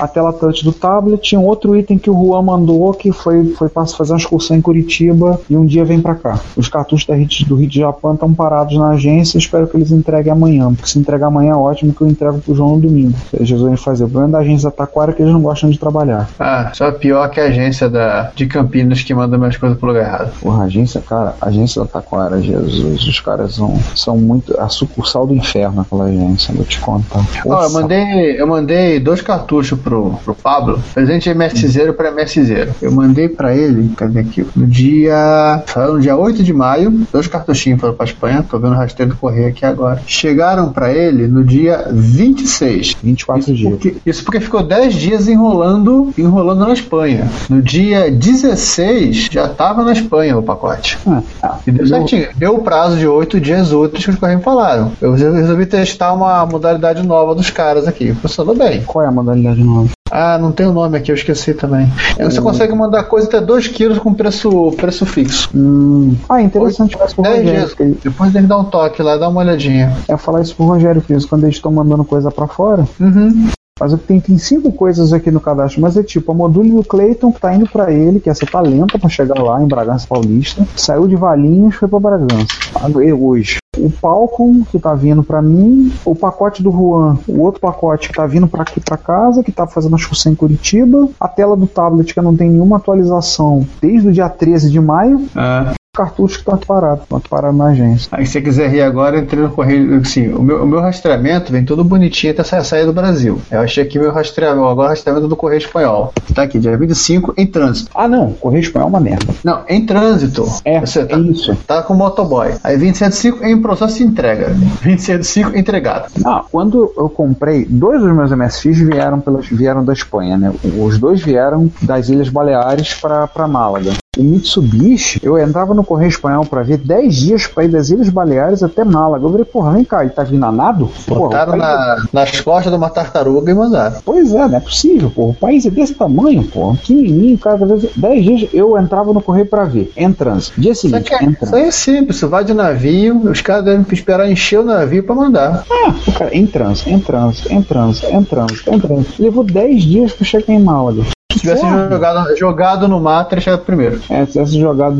[0.00, 1.34] A tela touch do tablet.
[1.36, 4.60] Um outro item que o Juan mandou que foi, foi pra fazer uma excursão em
[4.60, 6.38] Curitiba e um dia vem pra cá.
[6.56, 9.38] Os cartuchos da Hit- do Rio de Japão estão parados na agência.
[9.38, 10.72] Espero que eles entreguem amanhã.
[10.74, 13.14] Porque se entregar amanhã é ótimo que eu entrego pro João no domingo.
[13.32, 14.04] Eles resolvem fazer.
[14.04, 16.28] O problema da agência da Taquara é que eles não gostam de trabalhar.
[16.38, 20.02] Ah, só pior que a agência da, de Campinas que manda minhas coisas pro lugar
[20.06, 20.32] errado.
[20.40, 24.58] Porra, a agência, cara, a agência da Taquara, Jesus, os caras são, são muito.
[24.60, 27.24] A sucursal do inferno, aquela agência, vou te contar.
[27.44, 32.74] Ó, eu mandei, eu mandei dois cartuchos pro, pro Pablo, presente MSZero pra MSZero.
[32.80, 34.46] Eu mandei pra ele, cadê aqui?
[34.54, 35.62] No dia.
[35.76, 39.16] No dia 8 de maio, dois cartuchinhos foram pra Espanha, tô vendo o rasteiro do
[39.16, 40.00] correio aqui agora.
[40.06, 42.96] Chegaram pra ele no dia 26.
[43.02, 43.70] 24 isso dias.
[43.70, 47.30] Porque, isso porque ficou 10 dias enrolando, enrolando na Espanha.
[47.48, 50.98] No dia 16 já tava na Espanha o pacote.
[51.42, 52.28] Ah, E deu certinho.
[52.36, 54.92] Deu o prazo de 8 dias úteis que os correios falaram.
[55.00, 58.12] Eu resolvi testar uma modalidade nova dos caras aqui.
[58.14, 58.82] Funcionou bem.
[58.84, 59.90] Qual é a modalidade nova?
[60.10, 61.90] Ah, não tem o nome aqui, eu esqueci também.
[62.20, 65.50] Você consegue mandar coisa até 2 quilos com preço, preço fixo.
[65.54, 66.14] Hum.
[66.28, 67.74] Ah, interessante isso pro 10 Rogério.
[67.76, 67.98] dias.
[68.02, 69.96] Depois tem que dar um toque lá, dá uma olhadinha.
[70.08, 72.86] É falar isso pro Rogério Fiz, quando eles estão mandando coisa pra fora.
[73.00, 73.48] Uhum.
[73.78, 77.40] Mas eu tem, cinco coisas aqui no cadastro, mas é tipo a do Clayton que
[77.40, 80.66] tá indo pra ele, que essa tá lenta pra chegar lá em Bragança Paulista.
[80.74, 82.46] Saiu de Valinhos, foi pra Bragança.
[82.74, 83.58] Ah, Hoje.
[83.76, 88.14] O Palcom que tá vindo pra mim, o pacote do Juan, o outro pacote que
[88.14, 91.54] tá vindo pra aqui pra casa, que tá fazendo a excursão em Curitiba, a tela
[91.54, 95.28] do tablet que não tem nenhuma atualização desde o dia 13 de maio.
[95.36, 95.74] Ah.
[95.96, 98.08] Cartuchos que estão parados, estão parados na agência.
[98.12, 99.98] Aí se você quiser rir agora, entrei no correio.
[100.00, 103.40] Assim, o meu, o meu rastreamento vem todo bonitinho até sa- sair do Brasil.
[103.50, 106.12] Eu achei aqui meu rastreamento, agora o rastreamento do Correio Espanhol.
[106.34, 107.90] Tá aqui, dia 25, em trânsito.
[107.94, 109.26] Ah, não, Correio Espanhol é uma merda.
[109.42, 110.44] Não, em trânsito.
[110.64, 111.56] É, você tá, é isso.
[111.66, 112.52] Tá com motoboy.
[112.62, 114.48] Aí 275 em processo de entrega.
[114.82, 116.06] 275 entregado.
[116.24, 120.52] Ah, quando eu comprei, dois dos meus MSFs vieram, pelas, vieram da Espanha, né?
[120.78, 123.92] Os dois vieram das Ilhas Baleares para Málaga.
[124.16, 128.08] O Mitsubishi, eu entrava no Correio Espanhol pra ver 10 dias pra ir das Ilhas
[128.08, 129.24] Baleares até Málaga.
[129.24, 130.90] Eu falei, porra, vem cá, ele tá vindo a nado?
[131.06, 134.00] Botaram Porra, na, nas costas de uma tartaruga e mandaram.
[134.04, 135.28] Pois é, não é possível, pô.
[135.28, 136.74] O país é desse tamanho, pô.
[136.74, 137.90] Pequenininho, cada vez.
[137.94, 139.92] 10 dias eu entrava no correio pra ver.
[139.96, 140.52] Entrance.
[140.56, 141.44] Dia seguinte, é, entrance.
[141.44, 145.02] isso aí é simples, você vai de navio, os caras devem esperar encher o navio
[145.04, 145.64] pra mandar.
[145.70, 149.22] Ah, o cara, entrance, entrance, entrance, entrance, entrance.
[149.22, 151.15] Levou 10 dias pra chegar em Málaga.
[151.36, 151.88] Se tivesse Porra.
[151.90, 154.00] jogado, jogado no mar, teria chegado primeiro.
[154.10, 154.96] É, se tivesse jogado,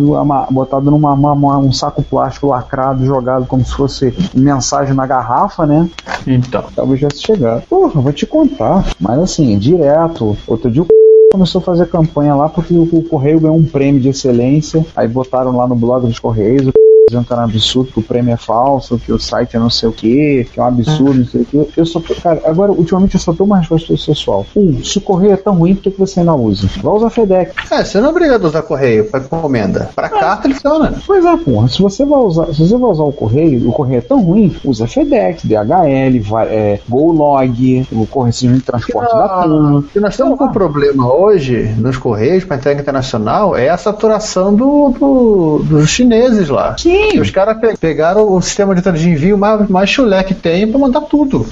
[0.51, 5.67] botado numa uma- uma- um saco plástico lacrado, jogado como se fosse mensagem na garrafa,
[5.67, 5.89] né?
[6.27, 6.65] Então.
[6.75, 7.63] Talvez tivesse chegado.
[7.69, 8.85] Porra, vou te contar.
[9.01, 10.37] Mas assim, direto.
[10.47, 10.87] Outro dia o
[11.33, 14.85] começou a fazer campanha lá porque o, o Correio ganhou um prêmio de excelência.
[14.95, 16.61] Aí botaram lá no blog dos Correios.
[16.61, 16.73] Dizendo
[17.09, 19.89] que era um absurdo, que o prêmio é falso, que o site é não sei
[19.89, 21.69] o que, que é um absurdo, não sei o que.
[21.81, 24.45] Eu só tô, cara, agora, ultimamente eu só dou uma resposta pessoal.
[24.57, 26.69] Um, se o correio é tão ruim, por que, que você ainda usa?
[26.83, 27.53] Vai usar FedEx.
[27.71, 29.89] É, você não é obrigado a usar correio pra encomenda.
[29.95, 30.95] Pra carta ele funciona.
[31.07, 31.69] Pois é, porra.
[31.69, 34.57] Se você vai usar, se você vai usar o correio, o correio é tão ruim,
[34.65, 39.85] usa FedEx, DHL, vai, é, GoLog, o correio de transporte da TAM.
[39.95, 44.89] E nós temos um problema hoje nos Correios para entrega internacional é a saturação do,
[44.91, 46.77] do- dos chineses lá.
[46.77, 46.96] Sim.
[47.21, 50.79] Os caras pe- pegaram o sistema de de envio mais, mais chulé que tem para
[50.79, 51.45] mandar tudo.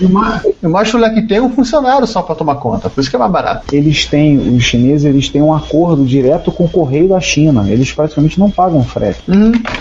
[0.00, 2.56] E o mais, e o mais chulé que tem é um funcionário só para tomar
[2.56, 2.90] conta.
[2.90, 3.74] Por isso que é mais barato.
[3.74, 7.64] Eles têm, os chineses, eles têm um acordo direto com o correio da China.
[7.68, 9.22] Eles praticamente não pagam frete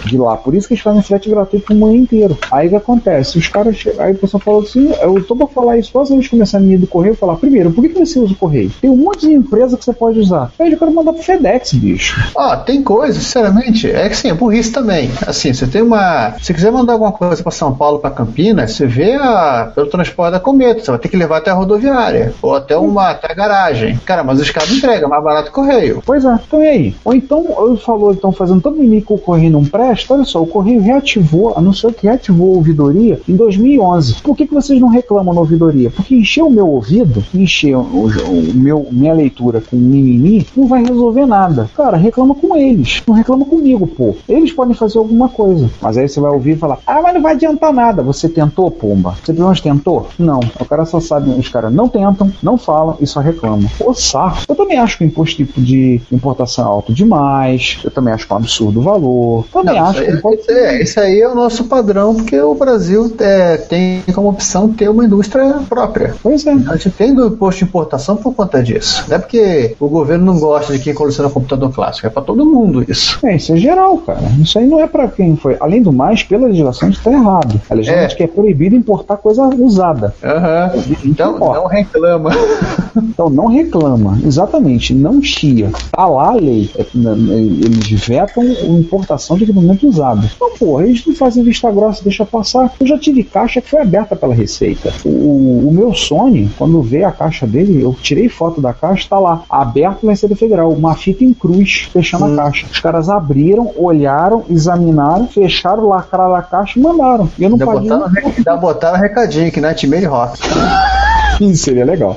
[0.06, 0.38] de lá.
[0.38, 2.38] Por isso que eles fazem frete gratuito pro mundo inteiro.
[2.52, 3.38] Aí o que acontece?
[3.38, 6.70] Os caras Aí o pessoal falou assim: eu tô pra falar isso, posso eles começarem
[6.70, 8.72] a ir do correio e falar, primeiro, por que, que você usa o correio?
[8.82, 10.52] Tem um monte de empresa que você pode usar.
[10.60, 12.32] Aí eu quero mandar pro FedEx, bicho.
[12.36, 15.03] Ó, tem coisa, sinceramente, é que sim, é burrice também.
[15.26, 16.34] Assim, você tem uma.
[16.42, 20.34] Se quiser mandar alguma coisa para São Paulo, para Campinas, você vê a, pelo transporte
[20.34, 23.36] da cometa, você vai ter que levar até a rodoviária, ou até uma até a
[23.36, 24.00] garagem.
[24.06, 26.02] Cara, mas os caras entregam, mais barato correio.
[26.06, 26.96] Pois é, então e aí?
[27.04, 30.14] Ou então, eu falou, estão fazendo todo inimigo que o Correio não presta.
[30.14, 34.22] Olha só, o Correio reativou, anunciou que reativou a ouvidoria em 2011.
[34.22, 35.90] Por que, que vocês não reclamam na ouvidoria?
[35.90, 40.84] Porque encher o meu ouvido, encher o, o meu, minha leitura com mimimi, não vai
[40.84, 41.70] resolver nada.
[41.76, 44.16] Cara, reclama com eles, não reclama comigo, pô.
[44.28, 45.70] Eles podem fazer alguma coisa.
[45.82, 48.04] Mas aí você vai ouvir e falar, ah, mas não vai adiantar nada.
[48.04, 49.16] Você tentou, pomba?
[49.24, 50.08] Você pelo menos tentou?
[50.18, 50.40] Não.
[50.60, 53.70] O cara só sabe, os caras não tentam, não falam e só reclamam.
[53.78, 54.40] Pô, saco.
[54.48, 57.80] Eu também acho que o imposto tipo de importação é alto demais.
[57.84, 59.46] Eu também acho que é um absurdo o valor.
[59.52, 62.40] Também Não, acho isso, que aí, isso, aí, isso aí é o nosso padrão, porque
[62.40, 66.16] o Brasil é, tem como opção ter uma indústria própria.
[66.22, 66.52] Pois é.
[66.52, 69.06] A gente tem do imposto de importação por conta disso.
[69.08, 72.46] Não é porque o governo não gosta de quem coleciona computador clássico, é para todo
[72.46, 73.20] mundo isso.
[73.26, 74.22] É, isso é geral, cara.
[74.42, 75.58] Isso aí não é pra quem foi.
[75.60, 77.60] Além do mais, pela legislação, isso tá errado.
[77.70, 78.16] A legislação É.
[78.16, 80.14] que é proibido importar coisa usada.
[81.06, 82.30] Então, não reclama.
[82.96, 85.72] Então não reclama, exatamente, não chia.
[85.92, 90.30] Tá lá a lei, É, na- na- eles vetam a importação de equipamento usado.
[90.36, 92.72] Então, porra, eles não fazem vista grossa, deixa passar.
[92.80, 94.94] Eu já tive caixa que foi aberta pela Receita.
[95.04, 95.10] O,
[95.68, 99.42] o meu Sony, quando vê a caixa dele, eu tirei foto da caixa, tá lá,
[99.50, 102.68] aberto pela Receita Federal, uma fita em cruz, fechando a caixa.
[102.72, 107.30] Os caras abriram, olharam, examinaram, fecharam, lacraram a caixa e mandaram.
[107.38, 107.90] E eu não Ainda paguei.
[107.90, 110.40] botaram, ainda botaram recadinho que Nightmare Rock.
[111.42, 112.16] Isso seria legal.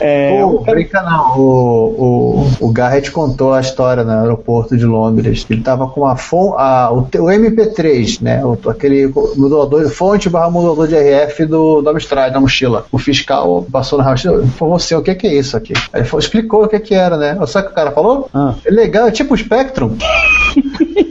[0.00, 1.38] É, Pô, brinca não.
[1.38, 5.46] O, o, o Garrett contou a história no aeroporto de Londres.
[5.48, 8.44] Ele tava com a, fon, a o, o MP3, né?
[8.44, 9.06] O, aquele
[9.36, 12.84] modulador, fonte barra modulador de RF do, do Amstrad na mochila.
[12.90, 15.72] O fiscal passou na mochila falou você, o que, que é isso aqui?
[15.92, 17.38] Aí ele falou- explicou o que, que era, né?
[17.46, 18.28] Sabe o que o cara falou?
[18.64, 19.96] É legal, é tipo o Spectrum.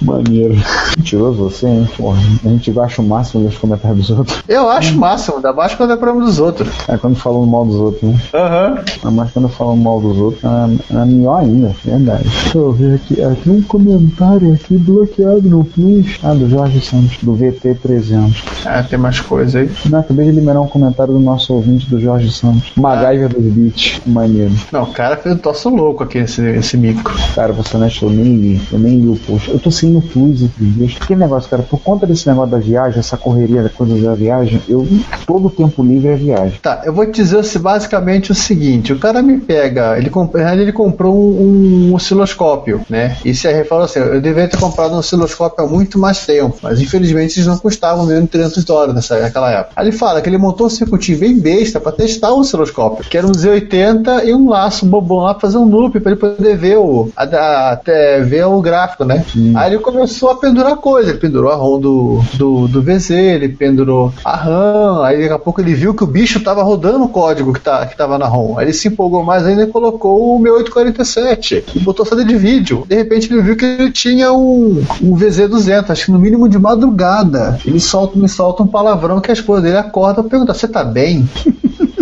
[0.00, 0.54] Maneiro.
[0.96, 1.88] Mentiroso você, hein?
[1.96, 4.42] Porra, a gente acha o máximo nos comentários dos outros.
[4.48, 6.68] Eu acho o máximo, ainda mais quando é problema dos outros.
[6.88, 8.20] É quando falam mal dos outros, né?
[8.34, 8.78] Aham.
[8.96, 12.24] Ainda mais quando falam mal dos outros, é, é melhor ainda, verdade.
[12.24, 16.18] Deixa eu ver aqui, aqui um comentário aqui bloqueado no Plus.
[16.22, 18.34] Ah, do Jorge Santos, do VT300.
[18.66, 19.70] Ah, tem mais coisa aí.
[19.86, 22.72] Não, acabei de liberar um comentário do nosso ouvinte do Jorge Santos.
[22.76, 24.52] MacGyver dos Beats, maneiro.
[24.72, 27.14] Não, o cara fez um troço louco aqui, esse, esse micro.
[27.34, 29.50] Cara, você não eu nem li, eu nem li post.
[29.50, 30.94] Eu tô sem o Plus esses dias.
[30.94, 34.60] Que negócio, cara, por conta desse negócio da viagem, essa correria da coisa da viagem,
[34.68, 34.86] eu
[35.26, 36.58] todo o tempo livre é viagem.
[36.62, 40.72] Tá, eu vou te dizer basicamente o seguinte: o cara me pega, ele, comp- ele
[40.72, 43.16] comprou um, um osciloscópio, né?
[43.24, 46.56] E se ele falou assim: eu deveria ter comprado um osciloscópio há muito mais tempo,
[46.62, 49.72] mas infelizmente eles não custavam menos de 300 dólares nessa, naquela época.
[49.76, 53.16] Aí ele fala que ele montou um circuitinho bem besta pra testar o osciloscópio, que
[53.18, 56.56] era um Z80 e um laço bobão lá pra fazer um loop pra ele poder
[56.56, 59.24] ver o, a- a- até ver o gráfico, né?
[59.54, 61.10] Aí ele começou a pendurar coisa.
[61.10, 65.04] Ele pendurou a ROM do, do, do VZ, ele pendurou a RAM.
[65.04, 67.86] Aí daqui a pouco ele viu que o bicho tava rodando o código que, tá,
[67.86, 68.58] que tava na ROM.
[68.58, 72.84] Aí ele se empolgou mais ainda e colocou o 6847 e botou saída de vídeo.
[72.88, 76.58] De repente ele viu que ele tinha um, um VZ200, acho que no mínimo de
[76.58, 77.58] madrugada.
[77.64, 80.84] Ele solta, me solta um palavrão que a esposa dele acorda e pergunta: Você tá
[80.84, 81.28] bem?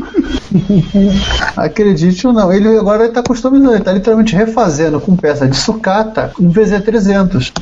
[1.56, 6.32] Acredite ou não, ele agora está customizando, ele está literalmente refazendo com peça de sucata
[6.38, 7.52] um VZ300.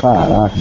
[0.00, 0.54] Caraca.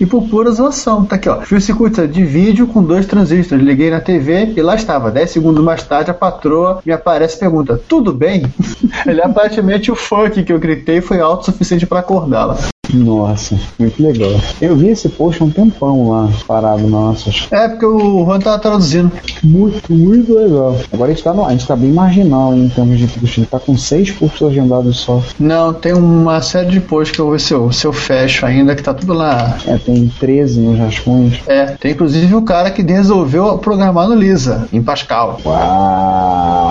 [0.00, 1.40] E por pura zoação, tá aqui ó.
[1.42, 3.64] Fio circuito de vídeo com dois transistores.
[3.64, 5.10] Liguei na TV e lá estava.
[5.10, 8.44] 10 segundos mais tarde a patroa me aparece e pergunta: Tudo bem?
[9.06, 12.73] ele aparentemente o funk que eu gritei foi alto o suficiente para acordá-la.
[12.94, 14.30] Nossa, muito legal.
[14.60, 17.30] Eu vi esse post há um tempão lá, parado, nossa.
[17.50, 19.10] É, porque o Juan tava traduzindo.
[19.42, 20.76] Muito, muito legal.
[20.92, 23.40] Agora a gente tá, no, a gente tá bem marginal hein, em termos de post.
[23.40, 25.22] Ele tá com seis posts agendados só.
[25.38, 28.46] Não, tem uma série de posts que eu vou ver se eu, se eu fecho
[28.46, 29.58] ainda, que tá tudo lá.
[29.66, 31.40] É, tem 13 nos rascunhos.
[31.46, 35.40] É, tem inclusive o cara que resolveu programar no Lisa, em Pascal.
[35.44, 36.63] Uau!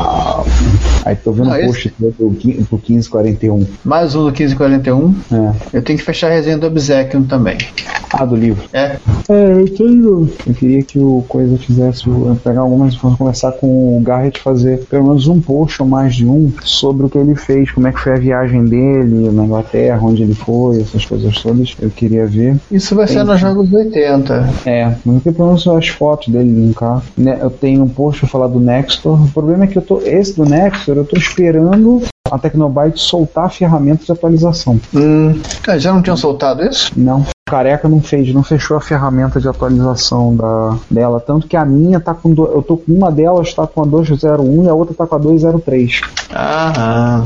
[1.06, 1.96] Aí tô vendo o um post esse...
[2.00, 3.66] do, do 1541.
[3.84, 5.16] Mais um do 1541?
[5.32, 5.78] É.
[5.78, 7.58] Eu tenho que fechar a resenha do Obsequion também.
[8.14, 8.64] Ah, do livro?
[8.72, 8.98] É.
[9.28, 10.30] É, eu tenho.
[10.46, 14.86] Eu queria que o Coisa fizesse, eu pegar algumas informações, conversar com o Garrett, fazer
[14.86, 17.92] pelo menos um post ou mais de um sobre o que ele fez, como é
[17.92, 21.76] que foi a viagem dele na Inglaterra, onde ele foi, essas coisas todas.
[21.82, 22.58] Eu queria ver.
[22.72, 24.50] Isso vai Tem- ser nos Jogos 80.
[24.66, 27.02] É, não tem pelo menos as fotos dele linkar.
[27.18, 29.24] Né, Eu tenho um post pra falar do Nextor.
[29.24, 30.00] O problema é que eu tô.
[30.02, 34.80] Esse do Nextor, eu tô esperando a Tecnobyte soltar a ferramenta de atualização.
[34.94, 36.92] Hum, cara, já não tinham soltado isso?
[36.96, 37.26] Não.
[37.46, 41.20] O Careca não fez, não fechou a ferramenta de atualização da, dela.
[41.20, 42.34] Tanto que a minha tá com.
[42.34, 45.16] do- eu tô com uma delas tá com a 201 e a outra tá com
[45.16, 46.00] a 203.
[46.34, 47.22] Ah.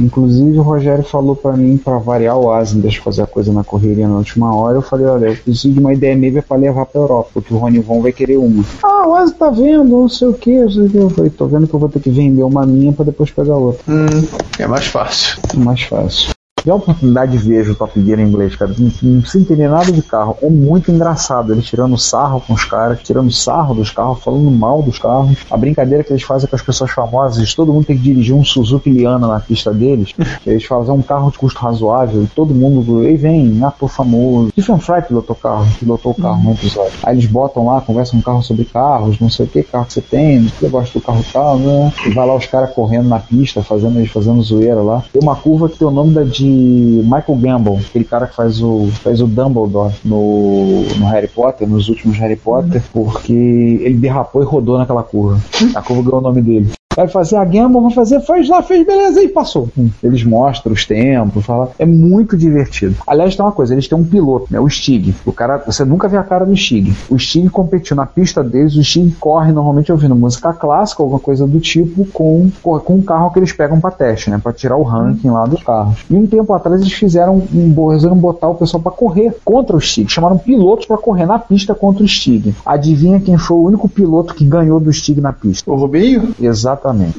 [0.00, 3.52] Inclusive o Rogério falou pra mim pra variar o Asin, deixa eu fazer a coisa
[3.52, 4.78] na correria na última hora.
[4.78, 7.56] Eu falei, olha, eu preciso de uma ideia meia pra levar pra Europa, porque o
[7.58, 8.64] Rony Von vai querer uma.
[8.82, 10.96] Ah, o Asin tá vendo, não sei o que, não sei o que.
[10.96, 13.54] Eu falei, tô vendo que eu vou ter que vender uma minha pra depois pegar
[13.54, 13.80] outra.
[13.88, 14.26] Hum,
[14.58, 15.38] é mais fácil.
[15.54, 16.30] Mais fácil.
[16.68, 20.02] A oportunidade de ver o Top Gear em inglês, cara, não, não entender nada de
[20.02, 20.36] carro.
[20.40, 21.52] É muito engraçado.
[21.52, 25.36] Ele tirando sarro com os caras, tirando sarro dos carros, falando mal dos carros.
[25.50, 28.44] A brincadeira que eles fazem com as pessoas famosas, todo mundo tem que dirigir um
[28.44, 30.12] Suzuki Liana na pista deles.
[30.12, 34.50] que eles fazem um carro de custo razoável, e todo mundo, e vem, ator famoso.
[34.50, 36.92] Stephen Fry pilotou carro, pilotou o carro no episódio.
[37.02, 39.94] Aí eles botam lá, conversam o carro sobre carros, não sei o que carro que
[39.94, 41.92] você tem, você gosta do carro tal, né?
[42.06, 45.02] E vai lá os caras correndo na pista, fazendo fazendo zoeira lá.
[45.12, 48.62] Tem uma curva que tem o nome da de Michael Gambon, aquele cara que faz
[48.62, 54.42] o, faz o Dumbledore no, no Harry Potter, nos últimos Harry Potter, porque ele derrapou
[54.42, 55.40] e rodou naquela curva.
[55.74, 56.72] A curva ganhou o nome dele.
[56.96, 59.68] Vai fazer a Gamble, vai fazer, faz lá, fez, beleza, e passou.
[59.76, 59.90] Hum.
[60.02, 61.70] Eles mostram os tempos, fala.
[61.78, 62.96] É muito divertido.
[63.06, 64.60] Aliás, tem uma coisa, eles têm um piloto, né?
[64.60, 65.14] O Stig.
[65.24, 66.94] O cara, você nunca vê a cara do Stig.
[67.08, 71.46] O Stig competiu na pista deles, o Stig corre normalmente ouvindo música clássica, alguma coisa
[71.46, 74.38] do tipo, com, com um carro que eles pegam pra teste, né?
[74.42, 76.04] Pra tirar o ranking lá dos carros.
[76.10, 79.80] E um tempo atrás eles fizeram um resolveram botar o pessoal pra correr contra o
[79.80, 80.10] Stig.
[80.10, 82.54] Chamaram pilotos pra correr na pista contra o Stig.
[82.64, 85.70] Adivinha quem foi o único piloto que ganhou do Stig na pista?
[85.70, 86.34] O Rubinho?
[86.82, 87.18] Exatamente.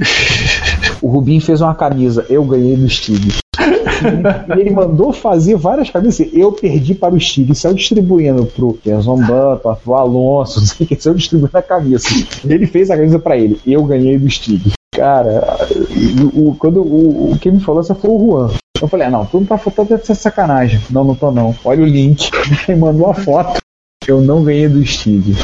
[1.02, 3.40] o Rubinho fez uma camisa, eu ganhei do Stig.
[4.56, 6.28] E ele mandou fazer várias camisas.
[6.34, 11.00] Eu perdi para o Stig, saiu distribuindo pro Jenson Button, pro Alonso, não sei quem,
[11.00, 12.08] saiu distribuindo a camisa.
[12.46, 13.60] Ele fez a camisa para ele.
[13.66, 14.74] Eu ganhei do Stig.
[14.94, 15.58] Cara,
[16.36, 18.52] o, quando o, o quem me falou isso foi o Juan.
[18.82, 20.82] Eu falei, ah, não, tu não tá faltando essa sacanagem.
[20.90, 21.56] Não, não tô não.
[21.64, 22.30] Olha o link.
[22.68, 23.60] Ele mandou a foto.
[24.06, 25.38] Eu não ganhei do Stig.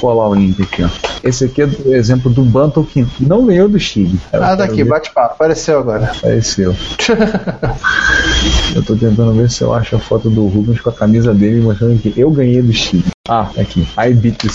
[0.00, 0.88] Vou colar o link aqui, ó.
[1.22, 4.18] Esse aqui é o exemplo do Bantam que não ganhou do Stig.
[4.32, 5.34] Ah, daqui, bate-papo.
[5.34, 6.10] Apareceu agora.
[6.10, 6.74] Apareceu.
[8.74, 11.62] Eu tô tentando ver se eu acho a foto do Rubens com a camisa dele
[11.62, 13.04] mostrando que eu ganhei do Stig.
[13.28, 13.86] Ah, tá aqui.
[13.96, 14.48] I beat the.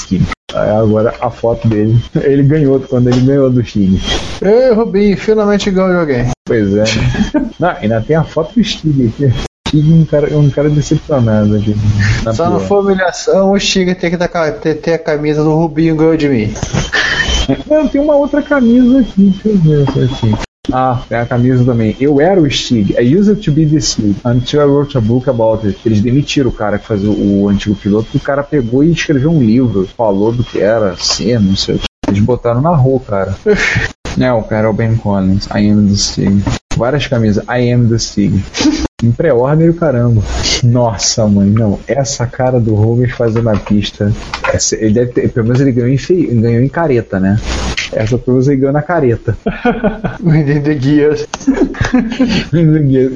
[0.54, 1.98] Aí agora a foto dele.
[2.22, 4.00] Ele ganhou quando ele ganhou do Stig.
[4.42, 6.32] Ei, Rubinho, finalmente ganhou de alguém.
[6.46, 6.84] Pois é.
[7.60, 9.49] Não, ainda tem a foto do Stig aqui.
[9.70, 11.76] Stig é um cara, um cara decepcionado aqui.
[12.36, 12.68] Só não pior.
[12.68, 16.18] foi humilhação, o Stiga tem que dar, ca- ter, ter a camisa do Rubinho ganhou
[16.18, 16.54] de mim.
[17.70, 20.34] Não, tem uma outra camisa aqui, deixa eu ver é assim.
[20.72, 21.96] Ah, tem a camisa também.
[22.00, 22.92] Eu era o Stig.
[23.00, 25.80] I used to be the Stig until I wrote a book about it.
[25.86, 29.32] Eles demitiram o cara que fazia o, o antigo piloto, o cara pegou e escreveu
[29.32, 31.86] um livro, falou do que era, ser, não sei o que.
[32.08, 33.36] Eles botaram na rua, cara.
[34.20, 35.46] É, o cara é o Ben Collins.
[35.56, 36.44] I am the Stig.
[36.80, 37.44] Várias camisas.
[37.50, 38.42] I am the Stig.
[39.04, 40.22] Em pré-order o caramba.
[40.64, 41.78] Nossa, mãe, não.
[41.88, 44.12] Essa cara do Rubens fazendo a pista.
[44.54, 47.38] essa- ele deve ter, pelo menos ele ganhou em, fei- ganhou em careta, né?
[47.92, 49.38] Essa pelo menos ele ganhou na careta.
[50.24, 51.28] Within the Gears.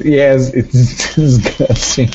[0.04, 2.10] yes, it's disgusting.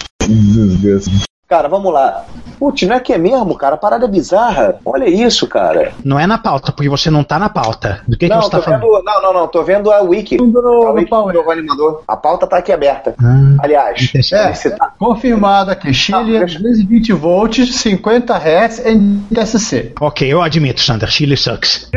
[1.49, 2.26] Cara, vamos lá.
[2.59, 3.73] Putz, não é que é mesmo, cara?
[3.73, 4.76] A parada é bizarra.
[4.85, 5.93] Olha isso, cara.
[6.05, 8.01] Não é na pauta, porque você não tá na pauta.
[8.07, 8.81] Do que, que não, você tá tô falando?
[8.81, 9.47] vendo, não, não, não.
[9.47, 10.38] Tô vendo a wiki.
[10.39, 12.03] a wiki do animador.
[12.07, 13.15] A pauta tá aqui aberta.
[13.63, 15.91] Aliás, É, tá- confirmado aqui.
[15.91, 19.93] Chile, 220 volts, 50 Hz em TSC.
[19.99, 21.89] Ok, eu admito, Sander, Chile sucks.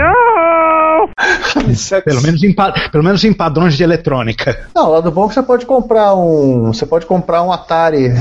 [2.04, 2.54] Pelo menos, em,
[2.90, 4.58] pelo menos em padrões de eletrônica.
[4.74, 6.72] Não, lá do bom é que você pode comprar um.
[6.72, 8.12] Você pode comprar um Atari.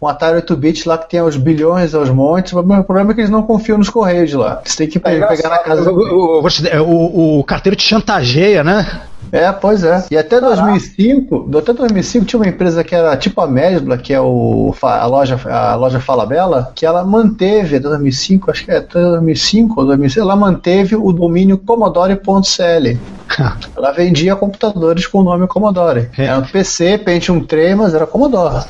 [0.00, 2.52] Um Atari 8-bit lá que tem aos bilhões, aos montes.
[2.52, 4.60] O problema é que eles não confiam nos correios de lá.
[4.64, 5.90] Você tem que pe- pegar na casa.
[5.90, 6.42] O, o-
[6.82, 9.00] o- o carteiro te chantageia, né?
[9.32, 10.04] É, pois é.
[10.10, 14.20] E até 2005, até 2005 tinha uma empresa que era tipo a Mesbla, que é
[14.20, 19.00] o, a loja a loja Falabella, que ela manteve até 2005, acho que é até
[19.00, 22.98] 2005 ou 2006, ela manteve o domínio commodore.cl.
[23.76, 26.08] ela vendia computadores com o nome Commodore.
[26.16, 28.64] Era um PC, Pentium 3, mas era Commodore.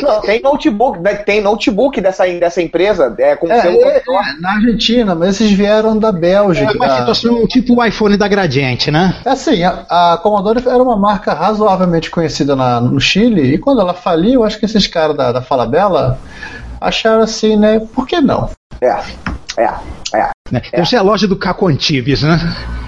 [0.00, 4.02] Não, tem notebook, né, tem notebook dessa, dessa empresa, é com É, seu é, é,
[4.40, 6.70] na Argentina, mas esses vieram da Bélgica.
[6.72, 9.16] É uma situação tipo o iPhone da Gradiente, né?
[9.24, 13.92] Assim, a, a Commodore era uma marca razoavelmente conhecida na- no Chile, e quando ela
[13.92, 16.16] faliu, acho que esses caras da, da Falabella
[16.80, 17.80] acharam assim, né?
[17.92, 18.48] Por que não?
[18.80, 18.94] É,
[19.56, 19.70] é,
[20.14, 20.30] é.
[20.50, 20.62] Né?
[20.70, 22.38] Deve ser a loja do Caco Antibes, né?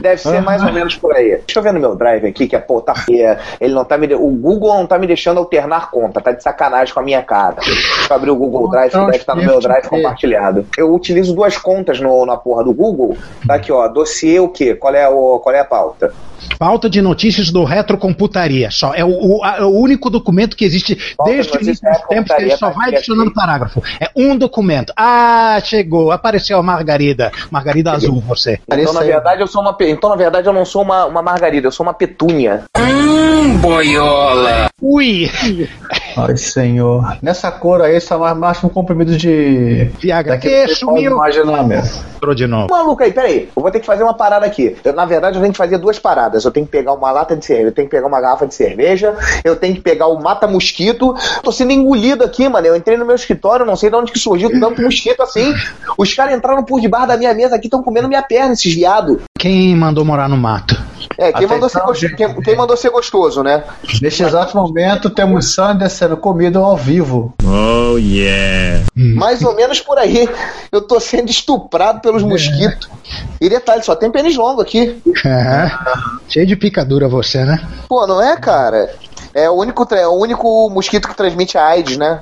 [0.00, 1.40] Deve ser mais ou menos por aí.
[1.44, 3.36] Deixa eu ver no meu drive aqui, que é, pô, tá feia.
[3.60, 6.94] Ele não tá me O Google não tá me deixando alternar conta, tá de sacanagem
[6.94, 7.56] com a minha cara.
[7.56, 10.64] Deixa eu abrir o Google Drive, que deve estar no meu drive compartilhado.
[10.76, 13.16] Eu utilizo duas contas no, na porra do Google.
[13.44, 13.88] Tá aqui, ó.
[13.88, 14.76] Dossiê o quê?
[14.76, 16.12] Qual é, o, qual é a pauta?
[16.56, 18.70] Pauta de notícias do Retrocomputaria.
[18.70, 22.36] Só é o, o- a- o único documento que existe desde o início dos tempos
[22.36, 23.82] que ele só vai adicionando parágrafo.
[24.00, 24.92] É um documento.
[24.96, 27.32] Ah, chegou, apareceu a Margarida.
[27.50, 28.60] Margarida azul, você.
[28.70, 29.76] Então, na verdade, eu sou uma.
[29.80, 32.64] Então, na verdade, eu não sou uma, uma margarida, eu sou uma petúnia.
[32.76, 34.67] Hum, boiola.
[34.80, 35.28] Ui.
[36.16, 37.18] Ai, senhor.
[37.20, 39.90] Nessa cor aí, só mais máximo comprimido de.
[39.98, 40.38] Viagra.
[40.38, 41.12] Pode sumiu?
[41.12, 42.04] imaginar mesmo.
[42.16, 42.68] Entrou de novo.
[42.70, 43.48] Maluco aí, peraí.
[43.56, 44.76] Eu vou ter que fazer uma parada aqui.
[44.84, 46.44] Eu, na verdade, eu tenho que fazer duas paradas.
[46.44, 48.54] Eu tenho que pegar uma lata de cerveja, eu tenho que pegar uma garrafa de
[48.54, 51.14] cerveja, eu tenho que pegar o mata-mosquito.
[51.42, 52.66] Tô sendo engolido aqui, mano.
[52.66, 55.52] Eu entrei no meu escritório, não sei de onde que surgiu tanto mosquito assim.
[55.96, 59.22] Os caras entraram por debaixo da minha mesa aqui, estão comendo minha perna, esses viado.
[59.36, 60.87] Quem mandou morar no mato?
[61.18, 63.64] É, quem mandou, ser Atenção, gostoso, quem, quem mandou ser gostoso, né?
[64.00, 67.34] Neste exato momento, temos Sander sendo comido ao vivo.
[67.44, 68.84] Oh, yeah.
[68.94, 70.28] Mais ou menos por aí.
[70.70, 72.88] Eu tô sendo estuprado pelos mosquitos.
[73.40, 75.02] E detalhe, só tem pênis longo aqui.
[75.26, 75.70] É.
[76.28, 77.66] Cheio de picadura você, né?
[77.88, 78.88] Pô, não é, cara?
[79.34, 82.20] É o único, é o único mosquito que transmite a AIDS, né?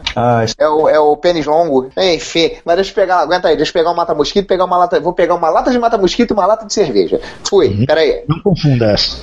[0.59, 1.91] É o, é o pênis longo.
[1.97, 5.01] Enfim, mas deixa eu pegar, aguenta aí, deixa eu pegar um mata-mosquito, pegar uma lata,
[5.01, 7.21] vou pegar uma lata de mata-mosquito e uma lata de cerveja.
[7.49, 8.25] Fui, peraí.
[8.29, 9.17] Não confunda essa.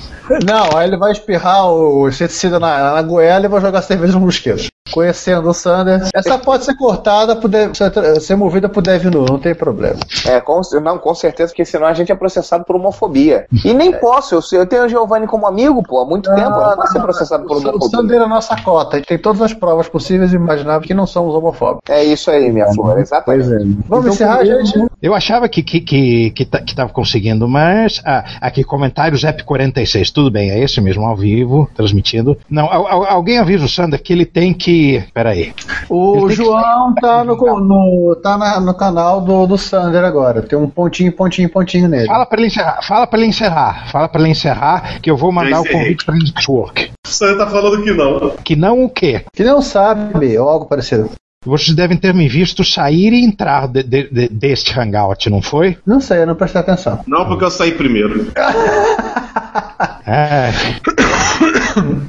[0.46, 4.22] Não, aí ele vai espirrar o inseticida na, na goela e vai jogar cerveja no
[4.22, 4.73] mosquito.
[4.92, 6.02] Conhecendo o Sander.
[6.14, 7.72] Essa pode ser cortada, por dev-
[8.20, 9.98] ser, movida por Devinu, não tem problema.
[10.28, 13.46] É, com, não, com certeza, porque senão a gente é processado por homofobia.
[13.66, 16.50] E nem posso, eu, eu tenho o Giovanni como amigo, pô, há muito tempo, eu
[16.68, 17.90] não posso ser processado por O homofobia.
[17.90, 18.98] Sander é a nossa cota.
[18.98, 21.90] A gente tem todas as provas possíveis e imagináveis que não somos homofóbicos.
[21.90, 23.48] É isso aí, minha flor, exatamente.
[23.88, 24.86] Vamos Então, encerrar, gente?
[25.02, 29.44] Eu achava que que que que, ta- que tava conseguindo, mas ah, aqui comentários App
[29.44, 32.38] 46, tudo bem, é esse mesmo ao vivo, transmitindo.
[32.50, 34.73] Não, al- al- alguém avisa o Sander que ele tem que,
[35.14, 35.54] peraí.
[35.90, 40.42] O João tá, no, no- tá na- no canal do, do Sander agora.
[40.42, 42.08] Tem um pontinho, pontinho, pontinho nele.
[42.08, 45.32] Fala pra ele encerrar, fala para ele encerrar, fala para ele encerrar que eu vou
[45.32, 46.92] mandar o convite para ele network.
[47.06, 48.30] Você tá falando que não.
[48.44, 49.24] Que não o quê?
[49.34, 51.10] Que não sabe, ou algo parecido.
[51.46, 55.78] Vocês devem ter me visto sair e entrar de- de- de- deste hangout, não foi?
[55.86, 57.00] Não sei, eu não prestei atenção.
[57.08, 58.32] Não, porque eu saí primeiro.
[60.06, 60.50] É.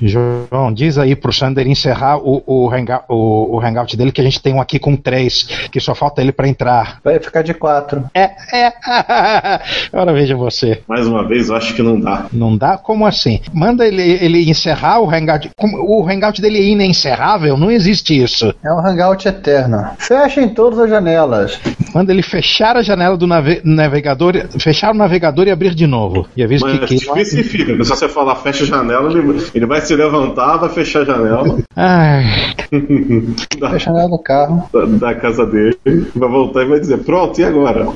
[0.00, 4.24] João, diz aí pro Sander encerrar o, o, hanga- o- o hangout dele, que a
[4.24, 5.42] gente tem um aqui com três,
[5.72, 7.00] que só falta ele pra entrar.
[7.02, 8.04] Vai ficar de quatro.
[8.14, 8.72] É, é.
[9.92, 10.82] Agora veja você.
[10.86, 12.26] Mais uma vez, eu acho que não dá.
[12.32, 12.78] Não dá?
[12.78, 13.40] Como assim?
[13.52, 15.50] Manda ele, ele encerrar o hangout.
[15.60, 17.56] o hangout dele é inencerrável?
[17.56, 18.54] Não existe isso.
[18.62, 19.86] É um hangout eterno.
[19.98, 21.60] Fechem todas as janelas.
[21.94, 26.26] Manda ele fechar a janela do nave- navegador, fechar o navegador e abrir de novo.
[26.36, 29.64] E avisa Mas que, que especifica, porque se você falar fecha a janela, ele, ele
[29.66, 32.24] vai se levantar, vai fechar a janela Ai,
[33.60, 34.68] da, Fecha a janela do carro.
[34.72, 35.78] da- da casa dele,
[36.16, 37.86] vai voltar e vai dizer, pronto, e agora?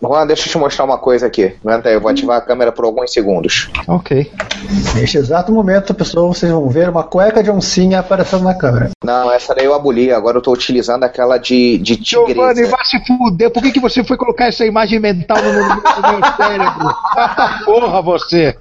[0.00, 1.52] Juan, deixa eu te mostrar uma coisa aqui.
[1.64, 3.68] Aguenta aí, eu vou ativar a câmera por alguns segundos.
[3.86, 4.30] ok.
[4.94, 8.90] Neste exato momento, pessoal, vocês vão ver uma cueca de oncinha aparecendo na câmera.
[9.02, 12.70] Não, essa daí eu aboli, agora eu tô utilizando aquela de, de Giovanni, tigresa.
[12.70, 13.50] vai se fuder.
[13.50, 15.80] Por que, que você foi colocar essa imagem mental no meu, no meu
[16.36, 16.94] cérebro?
[17.16, 18.58] Ah, porra, você.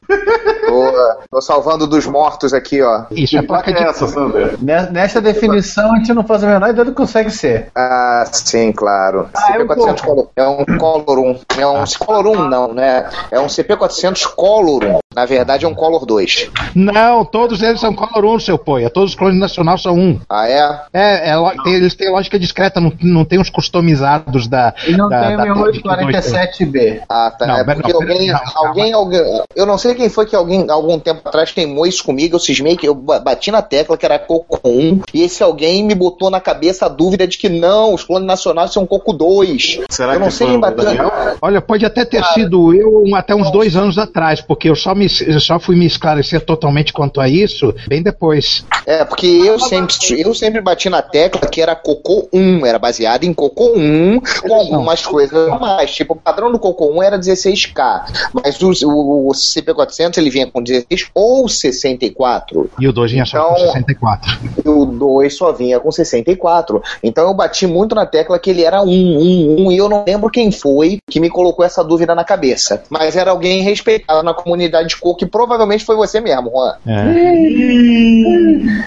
[0.66, 0.94] Tô,
[1.30, 3.04] tô salvando dos mortos aqui, ó.
[3.12, 4.58] Isso é placa é essa, Sander?
[4.62, 7.70] Nessa definição, a gente não faz a menor ideia do que consegue ser.
[7.76, 9.30] Ah, sim, claro.
[9.36, 11.40] Ah, é um CP400 Color, é um Color 1.
[11.58, 13.10] É um Color 1 não, né?
[13.30, 15.00] É um CP400 Color 1.
[15.14, 16.50] Na verdade é um Color 2.
[16.76, 18.90] Não, todos eles são Color 1, seu poia.
[18.90, 20.20] Todos os clones nacional são um.
[20.30, 20.82] Ah, é?
[20.94, 21.36] É, é
[21.66, 24.74] eles têm lógica discreta, não, não tem os customizados da.
[24.88, 27.02] E não da, tem o da 1847B.
[27.10, 27.48] Ah, tá.
[27.48, 29.44] Não, é mas porque não, alguém, não, alguém, alguém.
[29.56, 32.36] Eu não sei quem foi que alguém, algum tempo atrás, queimou isso comigo.
[32.36, 35.02] Eu cismei que eu ba- bati na tecla que era Coco 1.
[35.14, 38.72] E esse alguém me botou na cabeça a dúvida de que não, os clones nacionais
[38.72, 39.80] são Coco 2.
[39.90, 40.86] Será eu não que sei foi quem o bateu.
[40.86, 41.12] Daniel?
[41.42, 44.94] Olha, pode até ter sido eu um- até uns dois anos atrás, porque eu só,
[44.94, 48.64] me, eu só fui me esclarecer totalmente quanto a isso bem depois.
[48.86, 53.24] É, porque eu sempre, eu sempre bati na tecla que era Cocô 1, era baseado
[53.24, 55.92] em Cocô 1, com algumas coisas a mais.
[55.92, 60.48] Tipo, o padrão do Cocô 1 era 16K, mas o, o, o CP400 ele vinha
[60.48, 62.70] com 16 ou 64.
[62.80, 64.40] E o 2 vinha só com 64.
[64.66, 66.82] E o 2 só vinha com 64.
[67.04, 70.04] Então eu bati muito na tecla que ele era 1, 1, 1, e eu não
[70.06, 72.84] lembro quem foi que me colocou essa dúvida na cabeça.
[72.90, 76.76] Mas era alguém respeitado na comunidade de cor, que provavelmente foi você mesmo, Juan.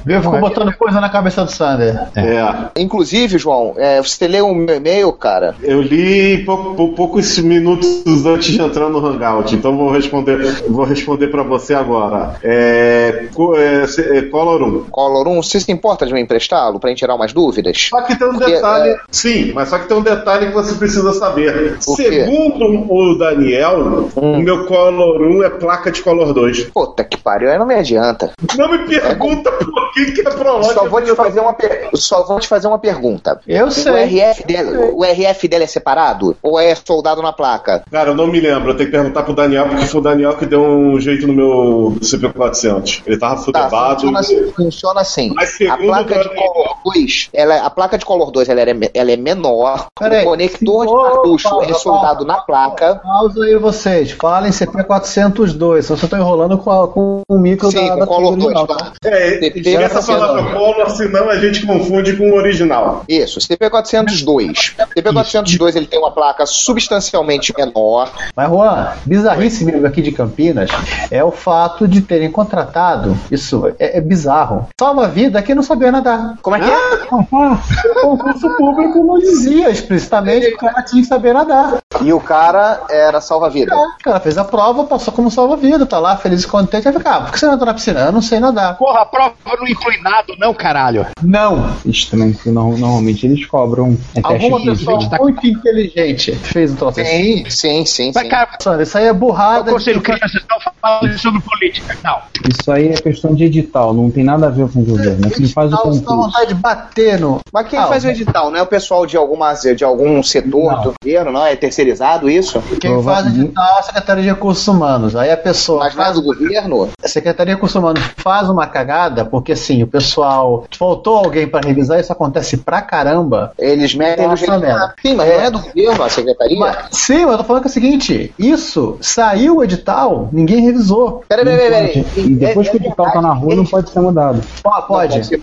[0.05, 0.23] Viu?
[0.23, 2.09] Ficou botando coisa na cabeça do Sander.
[2.17, 2.81] É.
[2.81, 5.55] Inclusive, João, é, você leu o meu e-mail, cara?
[5.63, 10.39] Eu li pou- pou- poucos minutos antes de entrar no Hangout, então vou responder,
[10.69, 12.35] vou responder para você agora.
[12.43, 13.27] É,
[13.57, 14.85] é, é, Color 1.
[14.91, 17.89] Color 1, você se importa de me emprestá-lo pra gente tirar umas dúvidas?
[17.91, 18.91] Só que tem um Porque, detalhe.
[18.91, 21.79] é, Sim, mas só que tem um detalhe que você precisa saber.
[21.87, 22.03] O quê?
[22.25, 26.65] Segundo o Daniel, o meu Color 1 é placa de Color 2.
[26.73, 28.33] Puta que pariu, aí não me adianta.
[28.57, 30.75] Não me pergunta por que, que é prológico.
[30.75, 33.41] Só vou te fazer uma, per- só vou te fazer uma pergunta.
[33.47, 33.93] Eu O sei.
[34.05, 36.37] RF, dele, o RF dele é separado?
[36.43, 37.83] Ou é soldado na placa?
[37.91, 38.71] Cara, eu não me lembro.
[38.71, 41.33] Eu tenho que perguntar pro Daniel, porque foi o Daniel que deu um jeito no
[41.33, 43.03] meu CP400.
[43.07, 44.01] Ele tava Tá, fudebado.
[44.01, 44.53] funciona assim.
[44.53, 45.33] Funciona assim.
[45.35, 49.11] Mas A placa de Color 2, ela, a placa de Color 2 ela é, ela
[49.13, 49.87] é menor.
[49.99, 50.23] Peraí.
[50.25, 52.97] O conector de cartucho pausa, é soldado na placa.
[53.03, 54.11] Pausa aí vocês.
[54.13, 55.83] Falem CP402.
[55.83, 58.43] Só você tá enrolando com, a- com o micro Sim, da, com da Color TV
[58.43, 58.93] 2, original, tá?
[59.05, 63.05] É, esquece a palavra Color, senão a gente confunde com o original.
[63.09, 64.75] Isso, CP402.
[64.97, 68.11] CP402 ele tem uma placa substancialmente menor.
[68.35, 70.71] Mas, Juan, bizarrice mesmo aqui de Campinas
[71.11, 73.17] é o fato de terem contratado.
[73.31, 74.69] Isso é, é bizarro.
[74.79, 76.37] Salva vida aqui não sabia nadar.
[76.43, 77.07] Como é que é?
[77.11, 81.79] O concurso público não dizia explicitamente que o cara tinha que saber nadar.
[82.01, 83.75] E o cara era salva-vida.
[83.75, 86.89] O cara fez a prova, passou como salva-vida, tá lá feliz e contente.
[86.89, 88.01] Aí fica, ah, por que você não entrou na piscina?
[88.01, 88.77] Eu não sei nadar.
[88.77, 91.07] Porra, a prova não inclui nada, não, caralho.
[91.23, 91.71] Não.
[91.85, 93.97] Estranho, que não- normalmente eles cobram.
[94.17, 97.45] É Alguma pessoa muito inteligente fez um troço assim.
[97.45, 98.13] Sim, sim, sim.
[98.15, 99.71] Mas, cara, Sandra, Isso aí é burrada.
[99.71, 101.97] o Conselho de- Criança estão falando sobre política.
[102.03, 102.19] Não.
[102.49, 105.27] Isso aí é questão de edital, não tem nada a ver com o governo.
[105.27, 106.03] É quem faz o concurso.
[106.05, 107.41] vontade de bater no.
[107.53, 108.51] Mas quem Ah, faz o edital?
[108.51, 111.47] Não é o pessoal de, alguma, de algum setor do governo, não?
[111.47, 112.61] É terceirizado isso?
[112.81, 115.15] Quem faz edital é a Secretaria de Recursos Humanos.
[115.15, 115.81] Aí a pessoa.
[115.81, 116.89] Mas não é do governo?
[117.03, 120.65] A Secretaria de Recursos Humanos faz uma cagada, porque assim, o pessoal.
[120.79, 123.53] Faltou alguém pra revisar, isso acontece pra caramba.
[123.59, 124.59] Eles metem no jeito.
[124.59, 124.95] merda.
[125.01, 126.59] Sim, mas não é do governo a secretaria?
[126.59, 130.61] Mas- sim, mas eu tô falando que é o seguinte: isso saiu o edital, ninguém
[130.61, 131.23] revisou.
[131.29, 132.07] Peraí, peraí, peraí.
[132.17, 134.41] E depois que o edital tá na rua, não pode ser mudado.
[134.63, 135.13] Pode, pode.
[135.13, 135.39] Pode ser.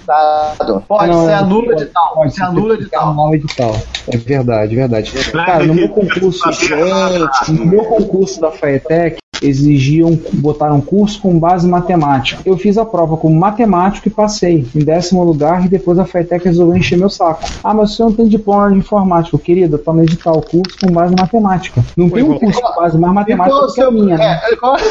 [0.88, 2.14] Pode, Não, é- anula o edital.
[2.16, 3.10] Pode Você anula ser edital.
[3.10, 3.76] anular o edital.
[4.12, 5.12] É verdade, verdade.
[5.32, 11.68] Cara, no meu concurso, gente, no meu concurso da FAETEC, exigiam, botaram curso com base
[11.68, 12.42] em matemática.
[12.46, 16.46] Eu fiz a prova como matemático e passei em décimo lugar e depois a FAETEC
[16.46, 17.44] resolveu encher meu saco.
[17.64, 19.38] Ah, mas você não tem diploma de informática.
[19.38, 21.84] Querido, toma edital, curso com base em matemática.
[21.96, 24.40] Não tem um curso com base mais matemática do que a minha, né?
[24.52, 24.76] É, qual-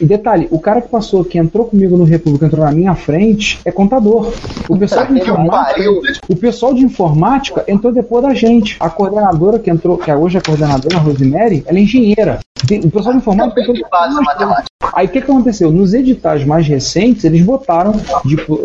[0.00, 3.60] E detalhe, o cara que passou, que entrou comigo no República, entrou na minha frente,
[3.64, 4.32] é contador.
[4.68, 5.80] O pessoal de informática,
[6.28, 8.76] o pessoal de informática entrou depois da gente.
[8.80, 12.40] A coordenadora que entrou, que é hoje a coordenadora, a Rosemary, ela é engenheira.
[12.84, 14.72] O pessoal de informática entrou base em matemática.
[14.92, 15.70] Aí o que, que aconteceu?
[15.70, 17.94] Nos editais mais recentes, eles botaram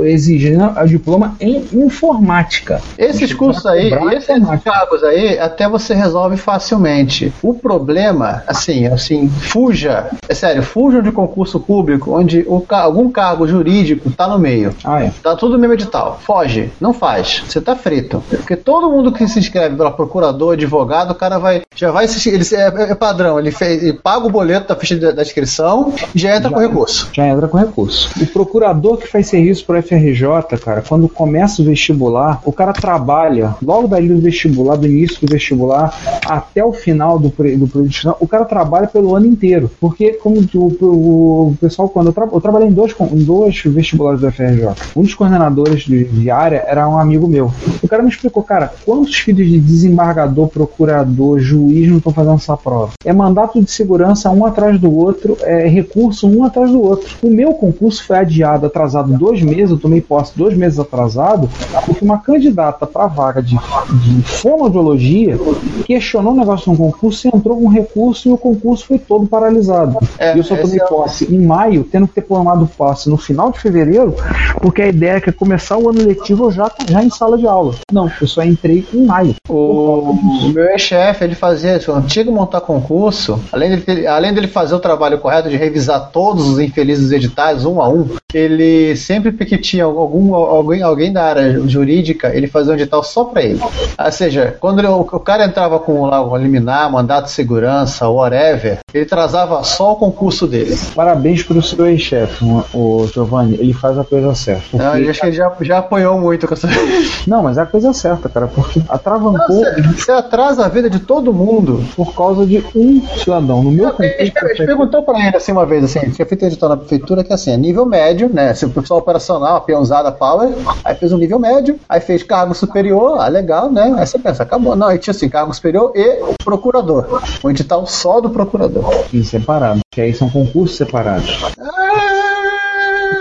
[0.01, 2.81] exigindo a diploma em informática.
[2.97, 7.31] Esses cursos aí, esses cargos aí, até você resolve facilmente.
[7.41, 13.47] O problema, assim, assim, fuja, é sério, fujam de concurso público onde o algum cargo
[13.47, 14.75] jurídico tá no meio.
[14.83, 15.11] Ah, é.
[15.23, 16.19] Tá tudo no mesmo edital.
[16.21, 17.43] Foge, não faz.
[17.47, 18.23] Você tá frito.
[18.29, 21.61] Porque todo mundo que se inscreve para procurador, advogado, o cara vai.
[21.75, 22.29] Já vai se.
[22.29, 23.83] Ele, é, é padrão, ele fez.
[23.83, 27.09] Ele paga o boleto da da, da inscrição e já entra com recurso.
[27.13, 28.09] Já entra com recurso.
[28.21, 30.27] O procurador que faz serviço pro FRJ,
[30.63, 35.31] cara, quando começa o vestibular, o cara trabalha logo dali do vestibular, do início do
[35.31, 35.93] vestibular,
[36.25, 39.69] até o final do, pre- do inscrição, o cara trabalha pelo ano inteiro.
[39.79, 43.61] Porque, como o, o- o pessoal, quando eu, tra eu trabalhei em dois, em dois
[43.65, 47.51] vestibulares do FRJ, um dos coordenadores de, de área era um amigo meu.
[47.81, 52.55] O cara me explicou, cara, quantos filhos de desembargador, procurador, juiz não estão fazendo essa
[52.57, 52.91] prova?
[53.05, 57.15] É mandato de segurança um atrás do outro, é recurso um atrás do outro.
[57.21, 61.49] O meu concurso foi adiado, atrasado dois meses, eu tomei posse dois meses atrasado,
[61.85, 65.37] porque uma candidata para a vaga de, de fonoaudiologia
[65.85, 69.97] questionou o negócio no concurso e entrou com recurso e o concurso foi todo paralisado.
[70.35, 73.51] e eu só tomei é posse em maio, tendo que ter tomado posse no final
[73.51, 74.15] de fevereiro,
[74.61, 77.47] porque a ideia é que é começar o ano letivo já, já em sala de
[77.47, 77.73] aula.
[77.91, 79.35] Não, eu só entrei em maio.
[79.49, 80.11] O,
[80.43, 81.93] o meu ex-chefe, ele fazia isso.
[82.07, 86.59] Que montar concurso, além dele, além dele fazer o trabalho correto de revisar todos os
[86.59, 92.35] infelizes editais, um a um, ele sempre que tinha algum, alguém, alguém da área jurídica,
[92.35, 93.59] ele fazia um edital só para ele.
[93.61, 98.07] Ou seja, quando ele- o, o cara entrava com lá, o liminar, mandato de segurança,
[98.07, 100.77] whatever, ele trazava só o concurso dele.
[100.95, 103.55] Parabéns pro seu ex-chefe, o Giovanni.
[103.59, 104.63] Ele faz a coisa certa.
[104.71, 106.67] Porque- Não, eu acho que ele já, já apoiou muito com essa.
[107.27, 109.63] Não, mas é a coisa certa, cara, porque atravancou.
[109.95, 111.83] Você atrasa a vida de todo mundo.
[111.95, 113.63] Por causa de um cidadão.
[113.63, 116.77] No meu A gente perguntou pra ele assim uma vez, assim, tinha feito edital na
[116.77, 118.53] prefeitura que assim, é nível médio, né?
[118.53, 120.49] Se o pessoal operacional, a peãozada power,
[120.83, 123.95] aí fez um nível médio, aí fez cargo superior, ah, legal, né?
[123.97, 124.75] Aí você pensa, acabou.
[124.75, 127.21] Não, aí tinha assim, cargo superior e procurador.
[127.43, 128.83] Um edital só do procurador.
[129.09, 129.79] Sim, separado.
[129.91, 131.39] Que aí são concursos separados.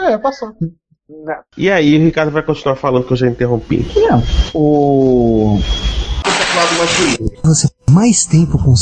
[0.08, 0.52] É, passou.
[1.56, 3.86] E aí, o Ricardo vai continuar falando que eu já interrompi.
[3.94, 4.22] Não,
[4.52, 5.58] o.
[7.44, 8.74] Você mais tempo com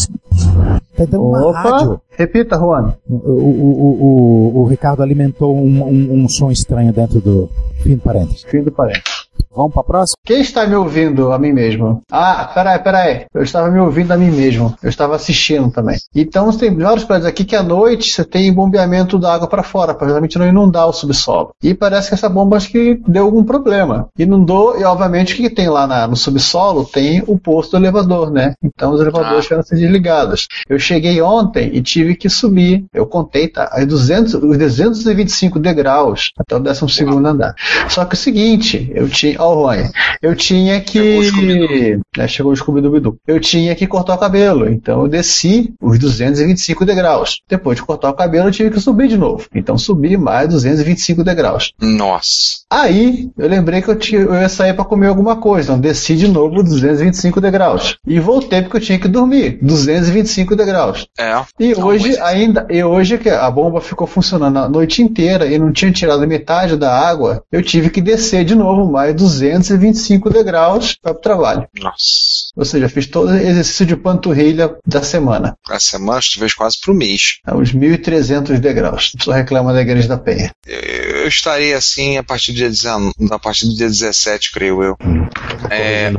[0.97, 2.01] Tá dando uma Opa, rádio.
[2.11, 2.95] repita, Juan.
[3.09, 7.51] O, o, o, o, o Ricardo alimentou um, um, um som estranho dentro do
[7.83, 8.45] fim do parênteses.
[8.45, 9.14] Fim do parênteses.
[9.55, 10.17] Vamos pra próxima?
[10.25, 12.03] Quem está me ouvindo a mim mesmo?
[12.11, 13.27] Ah, peraí, peraí.
[13.33, 14.75] Eu estava me ouvindo a mim mesmo.
[14.83, 15.97] Eu estava assistindo também.
[16.15, 19.95] Então tem vários prédios aqui que à noite você tem bombeamento da água para fora,
[19.95, 21.51] para realmente não inundar o subsolo.
[21.63, 24.09] E parece que essa bomba acho que deu algum problema.
[24.19, 28.31] Inundou e obviamente o que tem lá na- no subsolo tem o posto do elevador,
[28.31, 28.55] né?
[28.63, 30.47] Então os elevadores tiveram que ser desligados.
[30.69, 32.85] Eu cheguei ontem e tive que subir.
[32.93, 33.69] Eu contei, tá?
[33.73, 37.55] Aí 200, os 225 degraus até o 12 segundo andar.
[37.89, 39.91] Só que é o seguinte, eu tinha, ó, Rony,
[40.23, 45.73] eu tinha que, chegou o Scooby-Doo, eu tinha que cortar o cabelo, então eu desci
[45.81, 47.41] os 225 degraus.
[47.49, 49.47] Depois de cortar o cabelo, eu tive que subir de novo.
[49.55, 51.73] Então subi mais 225 degraus.
[51.81, 52.65] Nossa.
[52.71, 56.17] Aí, eu lembrei que eu, tinha, eu ia sair para comer alguma coisa, então desci
[56.17, 57.97] de novo 225 degraus.
[58.07, 61.07] E voltei porque eu tinha que dormir, 225 degraus.
[61.19, 61.41] É.
[61.61, 65.73] E hoje ainda, e hoje que a bomba ficou funcionando a noite inteira e não
[65.73, 71.13] tinha tirado metade da água, eu tive que descer de novo mais 225 degraus para
[71.13, 71.69] o trabalho.
[71.81, 72.45] Nossa.
[72.57, 75.57] Ou seja, fiz todo o exercício de panturrilha da semana.
[75.69, 77.39] A semana talvez quase pro mês.
[77.47, 79.13] É, Os 1.300 degraus.
[79.21, 80.53] Só reclama da Igreja da Penha.
[80.67, 84.83] Eu eu estarei assim a partir do dia 19, a partir do dia 17, creio
[84.83, 84.97] eu.
[85.71, 86.11] É,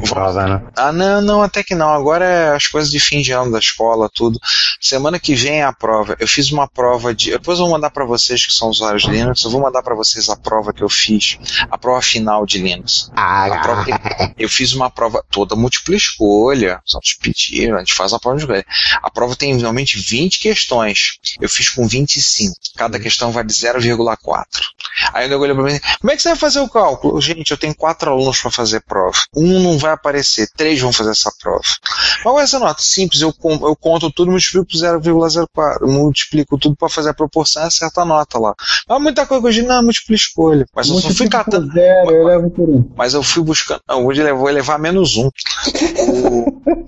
[0.75, 1.89] Ah, não, não, até que não.
[1.89, 4.39] Agora é as coisas de fim de ano da escola, tudo.
[4.79, 6.15] Semana que vem é a prova.
[6.19, 7.31] Eu fiz uma prova de.
[7.31, 9.43] Depois eu vou mandar pra vocês que são usuários de Linux.
[9.43, 11.37] Eu vou mandar pra vocês a prova que eu fiz,
[11.69, 13.11] a prova final de Linux.
[13.53, 13.85] A prova
[14.37, 16.81] eu fiz uma prova toda múltipla escolha.
[16.85, 18.65] Só te pediram, a gente faz uma prova de escolha.
[19.01, 21.17] A prova tem normalmente 20 questões.
[21.39, 22.55] Eu fiz com 25.
[22.75, 24.45] Cada questão vale 0,4.
[25.13, 27.19] Aí o nego olhou pra mim, como é que você vai fazer o cálculo?
[27.21, 29.17] Gente, eu tenho quatro alunos para fazer prova.
[29.35, 31.63] Um não vai aparecer, três vão fazer essa prova.
[32.23, 32.81] Qual é essa nota?
[32.81, 37.67] Simples, eu, eu conto tudo, multiplico por 0,04, multiplico tudo para fazer a proporção e
[37.67, 38.53] acerto a nota lá.
[38.87, 40.65] Mas muita coisa que eu digo, não, múltipla escolha.
[40.75, 41.71] Mas eu só fui catando.
[41.73, 42.89] Zero, eu levo por um.
[42.95, 43.81] Mas eu fui buscando.
[43.87, 45.29] Não, hoje eu vou levar menos um.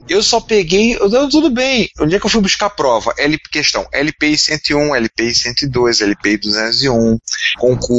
[0.08, 0.96] Eu só peguei.
[0.96, 1.90] Eu, tudo bem.
[2.00, 3.14] Onde é que eu fui buscar a prova?
[3.18, 7.18] L, questão: LPI 101, LPI 102, LPI 201,
[7.60, 7.97] concurso.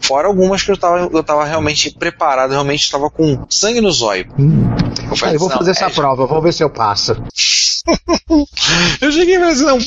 [0.00, 4.26] Fora algumas que eu tava, eu tava realmente preparado, realmente estava com sangue no zóio.
[5.10, 7.16] Eu, falei, eu vou fazer é, essa prova, vou ver se eu passo.
[9.00, 9.78] eu cheguei e falei assim, não,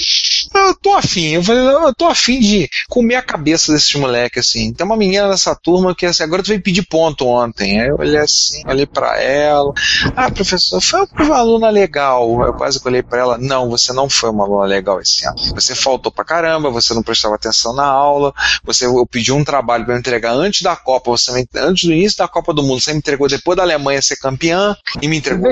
[0.54, 1.34] eu tô afim.
[1.34, 4.74] Eu falei, eu tô afim de comer a cabeça desses moleques, assim.
[4.74, 7.80] Tem uma menina nessa turma que, assim, agora tu veio pedir ponto ontem.
[7.82, 9.72] Aí eu olhei assim, olhei pra ela.
[10.16, 12.42] Ah, professor, foi uma aluna legal.
[12.46, 13.38] Eu quase olhei pra ela.
[13.38, 15.38] Não, você não foi uma aluna legal esse ano.
[15.54, 19.86] Você faltou pra caramba, você não prestava atenção na aula, você, eu pedi um trabalho
[19.86, 22.82] pra eu entregar antes da Copa, você me, antes do início da Copa do Mundo,
[22.82, 25.50] você me entregou depois da Alemanha ser campeã e me entregou.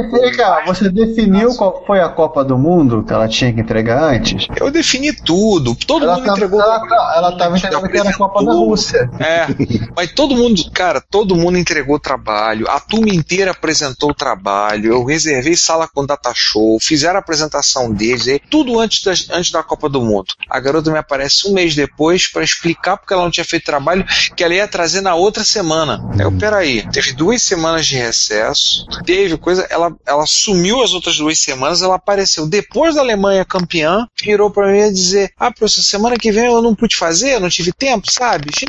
[0.66, 4.48] Você definiu qual foi a Copa do Mundo que ela tinha que entregar antes?
[4.60, 4.87] Eu defini
[5.26, 5.76] tudo.
[5.76, 6.62] Todo ela mundo tava, entregou.
[6.62, 9.10] Ela, ela tava entregando que era a Copa da Rússia.
[9.20, 9.48] É,
[9.96, 15.04] mas todo mundo, cara, todo mundo entregou trabalho, a turma inteira apresentou o trabalho, eu
[15.04, 19.64] reservei sala com data show, fizeram a apresentação deles, aí, tudo antes da, antes da
[19.64, 20.34] Copa do Mundo.
[20.50, 24.06] A garota me aparece um mês depois para explicar porque ela não tinha feito trabalho
[24.36, 26.02] que ela ia trazer na outra semana.
[26.20, 31.40] Eu, peraí, teve duas semanas de recesso, teve coisa, ela, ela sumiu as outras duas
[31.40, 36.18] semanas, ela apareceu depois da Alemanha campeã, virou para mim e dizer: Ah, professor, semana
[36.18, 38.52] que vem eu não pude fazer, não tive tempo, sabe?
[38.52, 38.66] De.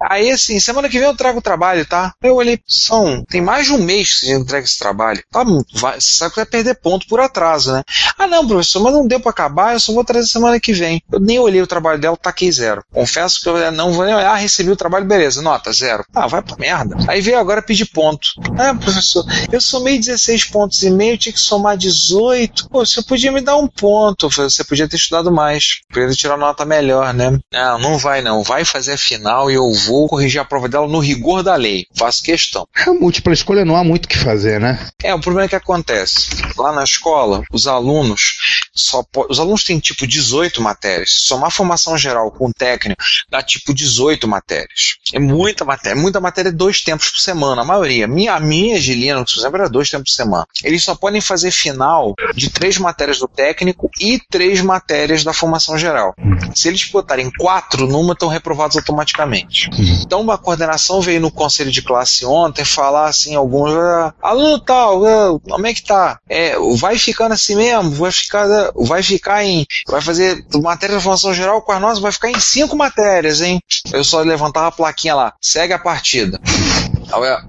[0.00, 2.12] Aí assim, semana que vem eu trago o trabalho, tá?
[2.22, 5.22] Eu olhei, são, tem mais de um mês que você entrega esse trabalho.
[5.30, 5.44] Tá,
[5.74, 7.82] vai, sabe que vai perder ponto por atraso, né?
[8.18, 11.02] Ah, não, professor, mas não deu para acabar, eu só vou trazer semana que vem.
[11.10, 12.82] Eu nem olhei o trabalho dela, taquei zero.
[12.92, 16.04] Confesso que eu não vou nem olhar, ah, recebi o trabalho, beleza, nota, zero.
[16.14, 16.96] Ah, vai pra merda.
[17.08, 18.28] Aí veio agora pedir ponto.
[18.58, 22.68] Ah, professor, eu somei 16 pontos e meio, tinha que somar 18.
[22.68, 25.47] Pô, você podia me dar um ponto, você podia ter estudado mais,
[25.92, 27.38] podia tirar nota melhor, né?
[27.52, 30.86] Não, não vai não, vai fazer a final e eu vou corrigir a prova dela
[30.88, 31.86] no rigor da lei.
[31.96, 32.66] Faço questão.
[32.86, 34.86] A múltipla escolha não há muito o que fazer, né?
[35.02, 36.28] É, o problema é que acontece.
[36.56, 38.36] Lá na escola, os alunos
[38.74, 41.12] só po- os alunos têm tipo 18 matérias.
[41.12, 44.96] Se somar formação geral com técnico, dá tipo 18 matérias.
[45.12, 48.06] É muita matéria, muita matéria dois tempos por semana, a maioria.
[48.06, 50.46] Minha, a minha de Linux, por exemplo, era dois tempos por semana.
[50.62, 55.78] Eles só podem fazer final de três matérias do técnico e três matérias da formação
[55.78, 56.14] geral.
[56.54, 59.70] Se eles botarem quatro numa, estão reprovados automaticamente.
[60.02, 65.04] Então, uma coordenação veio no conselho de classe ontem falar assim, alguns, ah, aluno tal,
[65.04, 66.18] ah, como é que tá?
[66.28, 71.32] É, vai ficando assim mesmo, vai ficar, vai ficar em, vai fazer matéria da formação
[71.32, 73.60] geral com as nossas, vai ficar em cinco matérias, hein?
[73.92, 76.40] Eu só levantava a plaquinha lá, segue a partida.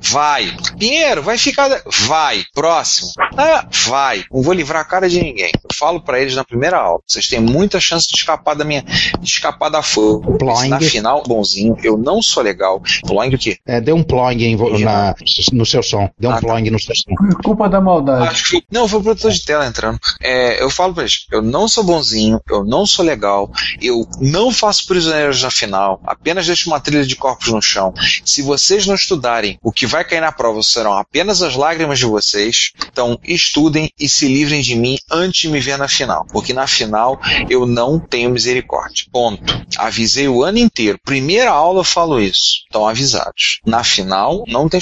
[0.02, 0.56] Vai.
[0.78, 1.70] Pinheiro, vai ficar.
[2.08, 2.44] Vai.
[2.54, 3.10] Próximo.
[3.38, 4.24] Ah, vai.
[4.32, 5.52] Não vou livrar a cara de ninguém.
[5.64, 7.00] Eu falo pra eles na primeira aula.
[7.08, 8.84] Vocês têm muita chance de escapar da minha.
[9.20, 10.38] de escapar da fogo.
[10.70, 12.82] Na final, bonzinho, eu não sou legal.
[13.06, 13.58] Ploing o quê?
[13.66, 15.14] É, deu um ploing em vo- na-
[15.54, 16.10] no seu som.
[16.18, 16.60] Deu um Ah, tá.
[16.60, 17.16] no seu som.
[17.44, 18.28] Culpa da maldade.
[18.28, 18.64] Acho que.
[18.72, 20.00] Não, foi o protetor de tela entrando.
[20.22, 24.52] É, eu falo pra eles, eu não sou bonzinho, eu não sou legal, eu não
[24.52, 27.94] faço prisioneiros na final, apenas deixo uma trilha de corpos no chão.
[28.26, 32.06] Se vocês não estudarem, o que vai cair na prova serão apenas as lágrimas de
[32.06, 32.72] vocês.
[32.92, 36.26] Então, estudem e se livrem de mim antes de me ver na final.
[36.32, 37.20] Porque na final
[37.50, 39.06] eu não tenho misericórdia.
[39.12, 39.66] Ponto.
[39.78, 41.00] Avisei o ano inteiro.
[41.04, 42.64] Primeira aula eu falo isso.
[42.66, 43.60] Estão avisados.
[43.66, 44.80] Na final, não tem.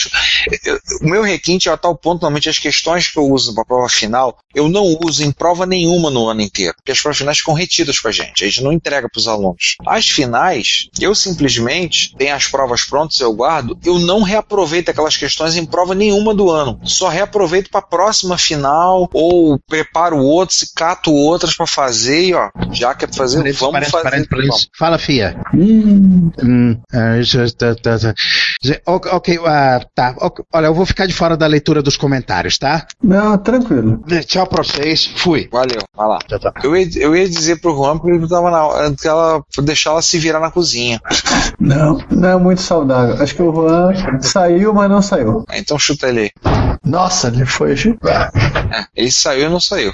[1.02, 3.66] O meu requinte é a tal ponto, normalmente as questões que eu uso para a
[3.66, 6.74] prova final, eu não uso em prova nenhuma no ano inteiro.
[6.78, 8.44] Porque as provas finais ficam retidas com a gente.
[8.44, 9.76] A gente não entrega para os alunos.
[9.86, 14.57] As finais, eu simplesmente tenho as provas prontas, eu guardo, eu não reaproveito
[14.92, 16.80] aquelas questões em prova nenhuma do ano.
[16.84, 22.50] Só reaproveito para a próxima final ou preparo outros, cato outras para fazer e ó,
[22.72, 24.04] já que é pra fazer, vamos Parece, fazer.
[24.04, 24.48] parece, parece.
[24.48, 24.70] vamos.
[24.78, 25.36] Fala, Fia.
[25.54, 28.14] Hum, ah, isso, tá, tá, tá.
[28.86, 30.16] Ok, ah, tá.
[30.54, 32.86] Olha, eu vou ficar de fora da leitura dos comentários, tá?
[33.04, 34.04] Não, tranquilo.
[34.26, 35.06] Tchau pra vocês.
[35.18, 35.48] Fui.
[35.52, 36.20] Valeu, vai lá.
[36.64, 39.92] Eu, ia, eu ia dizer pro Juan que ele tava na hora que ela deixar
[39.92, 41.00] ela se virar na cozinha.
[41.60, 43.22] Não, não é muito saudável.
[43.22, 43.94] Acho que o Juan
[44.48, 45.46] saiu, mas não saiu.
[45.54, 46.32] Então chuta ele aí.
[46.86, 47.74] Nossa, ele foi.
[47.74, 49.92] É, ele saiu e não saiu.